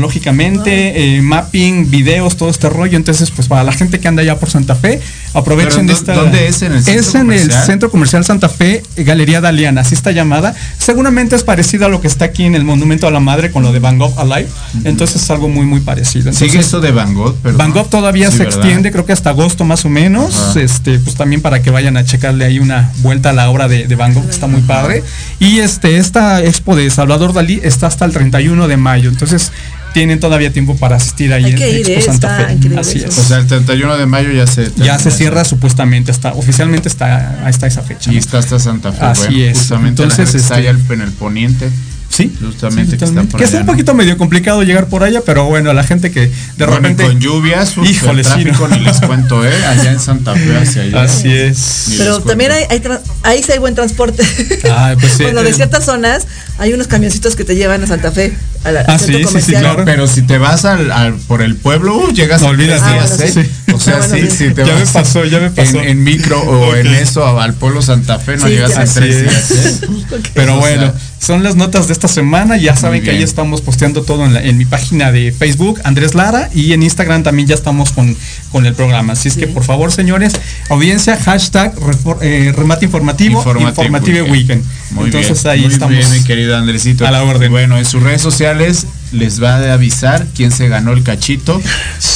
tecnológicamente, 0.00 1.16
eh, 1.16 1.22
mapping, 1.22 1.90
videos, 1.90 2.36
todo 2.36 2.48
este 2.50 2.68
rollo. 2.68 2.96
Entonces, 2.96 3.30
pues 3.30 3.48
para 3.48 3.64
la 3.64 3.72
gente 3.72 3.98
que 4.00 4.08
anda 4.08 4.22
allá 4.22 4.38
por 4.38 4.50
Santa 4.50 4.74
Fe, 4.74 5.00
aprovechen 5.34 5.86
Pero, 5.86 5.88
¿dó- 5.88 5.92
esta. 5.98 6.14
dónde 6.14 6.48
es? 6.48 6.62
¿En 6.62 6.72
el 6.72 6.82
centro 6.84 7.00
Es 7.00 7.14
en 7.14 7.32
el? 7.32 7.52
Centro 7.52 7.90
Comercial 7.90 8.24
Santa 8.24 8.48
Fe, 8.48 8.82
eh, 8.96 9.04
Galería 9.04 9.40
Daliana, 9.40 9.80
así 9.82 9.94
está 9.94 10.10
llamada. 10.12 10.54
Seguramente 10.78 11.36
es 11.36 11.42
parecido 11.44 11.86
a 11.86 11.88
lo 11.88 12.00
que 12.00 12.08
está 12.08 12.26
aquí 12.26 12.44
en 12.44 12.54
el 12.54 12.64
Monumento 12.64 13.06
a 13.06 13.10
la 13.10 13.20
Madre 13.20 13.50
con 13.50 13.62
lo 13.62 13.72
de 13.72 13.78
Van 13.78 13.98
Gogh 13.98 14.18
Alive. 14.18 14.48
Entonces 14.84 15.22
es 15.22 15.30
algo 15.30 15.48
muy, 15.48 15.66
muy 15.66 15.80
parecido. 15.80 16.32
Sigue 16.32 16.58
eso 16.60 16.80
de 16.80 16.92
Van 16.92 17.14
Gogh, 17.14 17.36
pero. 17.42 17.56
Van 17.56 17.72
Gogh 17.72 17.88
todavía 17.88 18.30
Sí, 18.30 18.38
se 18.38 18.44
¿verdad? 18.44 18.58
extiende, 18.60 18.92
creo 18.92 19.06
que 19.06 19.12
hasta 19.12 19.30
agosto 19.30 19.64
más 19.64 19.84
o 19.84 19.88
menos. 19.88 20.56
Este, 20.56 20.98
pues 20.98 21.16
también 21.16 21.40
para 21.42 21.62
que 21.62 21.70
vayan 21.70 21.96
a 21.96 22.04
checarle 22.04 22.44
ahí 22.44 22.58
una 22.58 22.90
vuelta 22.98 23.30
a 23.30 23.32
la 23.32 23.50
obra 23.50 23.68
de, 23.68 23.86
de 23.86 23.94
Van 23.94 24.14
Gogh, 24.14 24.24
que 24.24 24.30
está 24.30 24.46
muy 24.46 24.62
padre. 24.62 25.02
Y 25.38 25.58
este, 25.58 25.95
esta 25.96 26.42
expo 26.42 26.76
de 26.76 26.88
Salvador 26.90 27.32
Dalí 27.32 27.60
está 27.62 27.86
hasta 27.86 28.04
el 28.04 28.12
31 28.12 28.68
de 28.68 28.76
mayo. 28.76 29.08
Entonces 29.08 29.52
tienen 29.92 30.20
todavía 30.20 30.52
tiempo 30.52 30.76
para 30.76 30.96
asistir 30.96 31.32
ahí 31.32 31.44
Hay 31.44 31.52
en 31.52 31.56
que 31.56 31.76
Expo 31.78 31.92
¿eh? 31.92 32.02
Santa 32.02 32.36
Fe. 32.36 32.52
increíble 32.52 32.80
Así 32.80 32.98
es. 32.98 33.16
O 33.16 33.24
sea, 33.24 33.38
el 33.38 33.46
31 33.46 33.96
de 33.96 34.06
mayo 34.06 34.30
ya 34.30 34.46
se. 34.46 34.70
ya 34.76 34.98
se 34.98 35.10
cierra 35.10 35.44
supuestamente, 35.44 36.12
está, 36.12 36.34
oficialmente 36.34 36.88
está, 36.88 37.48
está 37.48 37.66
esa 37.66 37.80
fecha. 37.82 38.10
Y 38.10 38.14
¿no? 38.14 38.20
está 38.20 38.38
hasta 38.38 38.58
Santa 38.58 38.92
Fe. 38.92 39.04
Así 39.04 39.22
bueno, 39.28 39.44
es. 39.46 39.58
Justamente 39.58 40.02
Entonces, 40.02 40.18
la 40.18 40.24
gente 40.26 40.38
está 40.38 40.54
este- 40.58 40.68
allá 40.68 40.78
en 40.90 41.00
el 41.00 41.12
poniente. 41.12 41.70
Sí, 42.16 42.32
Justamente 42.40 42.92
sí, 42.92 42.96
que 42.98 43.04
está 43.04 43.22
por 43.24 43.38
Que 43.38 43.44
es 43.44 43.50
allá, 43.50 43.60
un 43.60 43.66
¿no? 43.66 43.72
poquito 43.72 43.92
medio 43.94 44.16
complicado 44.16 44.62
llegar 44.62 44.86
por 44.86 45.02
allá, 45.04 45.20
pero 45.26 45.44
bueno, 45.44 45.70
a 45.70 45.74
la 45.74 45.82
gente 45.84 46.10
que 46.10 46.20
de 46.28 46.32
Bueno, 46.56 46.72
y 46.72 46.76
repente. 46.76 47.02
con 47.04 47.20
lluvias, 47.20 47.76
uf, 47.76 47.86
Híjole, 47.88 48.22
el 48.22 48.26
sí, 48.26 48.44
¿no? 48.44 48.68
ni 48.68 48.80
les 48.80 49.00
cuento, 49.00 49.44
¿eh? 49.46 49.52
Allá 49.66 49.90
en 49.92 50.00
Santa 50.00 50.34
Fe 50.34 50.56
hacia 50.56 50.82
allá. 50.82 51.02
Así 51.02 51.30
es. 51.32 51.84
Ni 51.90 51.96
Pero 51.98 52.20
también 52.20 52.52
hay, 52.52 52.64
hay 52.70 52.82
ahí 53.22 53.42
sí 53.42 53.52
hay 53.52 53.58
buen 53.58 53.74
transporte. 53.74 54.22
Ah, 54.70 54.94
pues 54.98 55.12
sí. 55.12 55.22
bueno, 55.24 55.42
de 55.42 55.52
ciertas 55.52 55.84
zonas 55.84 56.26
hay 56.58 56.72
unos 56.72 56.86
camioncitos 56.86 57.36
que 57.36 57.44
te 57.44 57.54
llevan 57.54 57.82
a 57.84 57.86
Santa 57.86 58.10
Fe, 58.12 58.32
a 58.64 58.72
la- 58.72 58.80
Ah, 58.88 58.98
sí, 58.98 59.12
sí, 59.30 59.40
sí, 59.42 59.52
claro. 59.52 59.84
Pero 59.84 60.06
si 60.06 60.22
te 60.22 60.38
vas 60.38 60.64
al, 60.64 60.90
al- 60.92 61.14
por 61.16 61.42
el 61.42 61.56
pueblo, 61.56 61.96
uh, 61.98 62.12
llegas 62.12 62.40
No 62.40 62.50
en 62.52 62.56
tres 62.56 62.80
olvídate. 62.80 62.92
días, 62.94 63.10
Ah, 63.12 63.16
bueno, 63.16 63.24
¿eh? 63.40 63.44
sí. 63.66 63.72
O 63.74 63.78
sea, 63.80 63.94
Ah, 64.02 64.06
bueno, 64.08 64.14
sí, 64.16 64.30
sí. 64.30 64.48
si 64.48 64.54
te 64.54 64.64
Ya 64.64 64.72
me 64.74 64.80
vas 64.80 64.90
pasó, 64.92 65.24
ya 65.26 65.38
me 65.40 65.50
pasó. 65.50 65.80
En, 65.82 65.88
en 65.88 66.02
micro 66.04 66.40
o 66.40 66.74
en 66.74 66.86
eso 66.94 67.38
al 67.38 67.52
pueblo 67.54 67.82
Santa 67.82 68.18
Fe, 68.18 68.38
no 68.38 68.46
Sí, 68.46 68.52
llegas 68.54 68.76
Así 68.78 68.94
tres 68.94 69.16
es. 69.16 69.22
días, 69.50 69.50
¿eh? 69.50 69.88
Pero 70.34 70.56
bueno, 70.58 70.92
son 71.18 71.42
las 71.42 71.56
notas 71.56 71.86
de 71.88 71.92
esta 71.92 72.08
semana. 72.08 72.56
Ya 72.56 72.76
saben 72.76 73.02
que 73.02 73.10
ahí 73.10 73.22
estamos 73.22 73.60
posteando 73.62 74.02
todo 74.02 74.24
en, 74.26 74.34
la- 74.34 74.42
en 74.42 74.58
mi 74.58 74.64
página 74.64 75.12
de 75.12 75.32
Facebook, 75.32 75.80
Andrés 75.84 76.14
Lara, 76.14 76.50
y 76.54 76.72
en 76.72 76.82
Instagram 76.82 77.22
también 77.22 77.48
ya 77.48 77.54
estamos 77.54 77.90
con, 77.92 78.16
con 78.52 78.66
el 78.66 78.74
programa. 78.74 79.14
Así 79.14 79.28
es 79.28 79.36
que 79.36 79.46
por 79.46 79.64
favor, 79.64 79.90
señores, 79.92 80.34
audiencia, 80.68 81.16
hashtag 81.16 81.74
refor- 81.76 82.18
eh, 82.22 82.52
remate 82.56 82.84
informativo, 82.84 83.38
Informative 83.40 83.68
informative 83.68 84.22
Weekend. 84.22 84.62
weekend. 84.62 84.64
Muy 84.92 85.04
Entonces 85.06 85.42
bien, 85.42 85.52
ahí 85.52 85.60
muy 85.62 85.72
estamos. 85.72 85.96
bien, 85.96 86.10
mi 86.12 86.22
querido 86.24 86.56
Andresito. 86.56 87.06
a 87.06 87.10
la 87.10 87.24
orden. 87.24 87.50
Bueno, 87.50 87.76
en 87.78 87.84
sus 87.84 88.02
redes 88.02 88.20
sociales 88.22 88.86
les 89.12 89.42
va 89.42 89.56
a 89.56 89.72
avisar 89.72 90.26
quién 90.34 90.50
se 90.52 90.68
ganó 90.68 90.92
el 90.92 91.02
cachito 91.02 91.60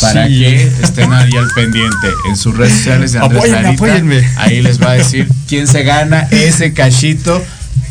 para 0.01 0.27
Sí. 0.29 0.41
que 0.41 0.73
estén 0.83 1.13
ahí 1.13 1.31
al 1.37 1.49
pendiente. 1.55 2.09
En 2.29 2.37
sus 2.37 2.57
redes 2.57 2.75
sociales 2.75 3.13
de 3.13 3.19
Andrés 3.21 3.39
Apóyenme, 3.41 3.63
Larita, 3.63 3.85
apóyenme. 3.85 4.29
ahí 4.37 4.61
les 4.63 4.81
va 4.81 4.91
a 4.91 4.95
decir 4.95 5.29
quién 5.49 5.67
se 5.67 5.83
gana 5.83 6.29
ese 6.31 6.73
cachito 6.73 7.43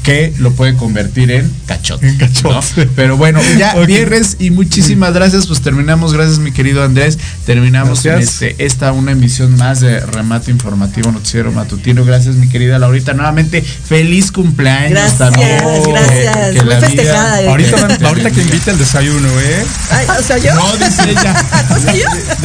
que 0.04 0.34
lo 0.38 0.52
puede 0.54 0.76
convertir 0.76 1.30
en 1.32 1.52
cachote. 1.66 2.08
En 2.08 2.18
cachote. 2.18 2.86
¿no? 2.86 2.92
Pero 2.96 3.18
bueno, 3.18 3.40
ya 3.58 3.74
Ok. 3.78 3.86
viernes 3.86 4.38
y 4.40 4.50
muchísimas 4.50 5.14
gracias. 5.14 5.48
Pues 5.48 5.62
terminamos, 5.62 6.14
gracias 6.14 6.40
mi 6.40 6.52
querido 6.52 6.84
Andrés. 6.84 7.18
Terminamos 7.46 8.06
en 8.06 8.20
este, 8.20 8.56
esta 8.64 8.92
una 8.92 9.12
emisión 9.12 9.56
más 9.58 9.82
de 9.82 10.00
remate 10.00 10.52
informativo 10.52 11.12
noticiero 11.12 11.52
matutino. 11.52 12.06
Gracias 12.06 12.36
mi 12.36 12.48
querida 12.50 12.80
Laurita. 12.80 13.14
Nuevamente, 13.14 13.62
feliz 13.62 14.32
cumpleaños 14.32 14.92
Gracias, 14.92 15.18
también. 15.18 15.58
gracias. 15.60 16.52
Que 16.54 16.62
Muy 16.62 16.70
la 16.70 16.80
vida- 16.80 16.88
festejada. 16.88 17.42
eh. 17.42 17.48
Ahorita, 17.50 17.98
ahorita 18.08 18.32
que 18.32 18.42
invite 18.42 18.72
el 18.72 18.78
desayuno, 18.78 19.28
¿eh? 19.40 19.66
Ay, 19.92 20.08
o 20.20 20.24
sea, 20.24 20.38
yo. 20.38 20.54
No, 20.56 20.78
dice 20.78 21.10
ella. 21.10 21.46
O 21.76 21.80
sea, 21.82 21.94
yo. 21.96 22.06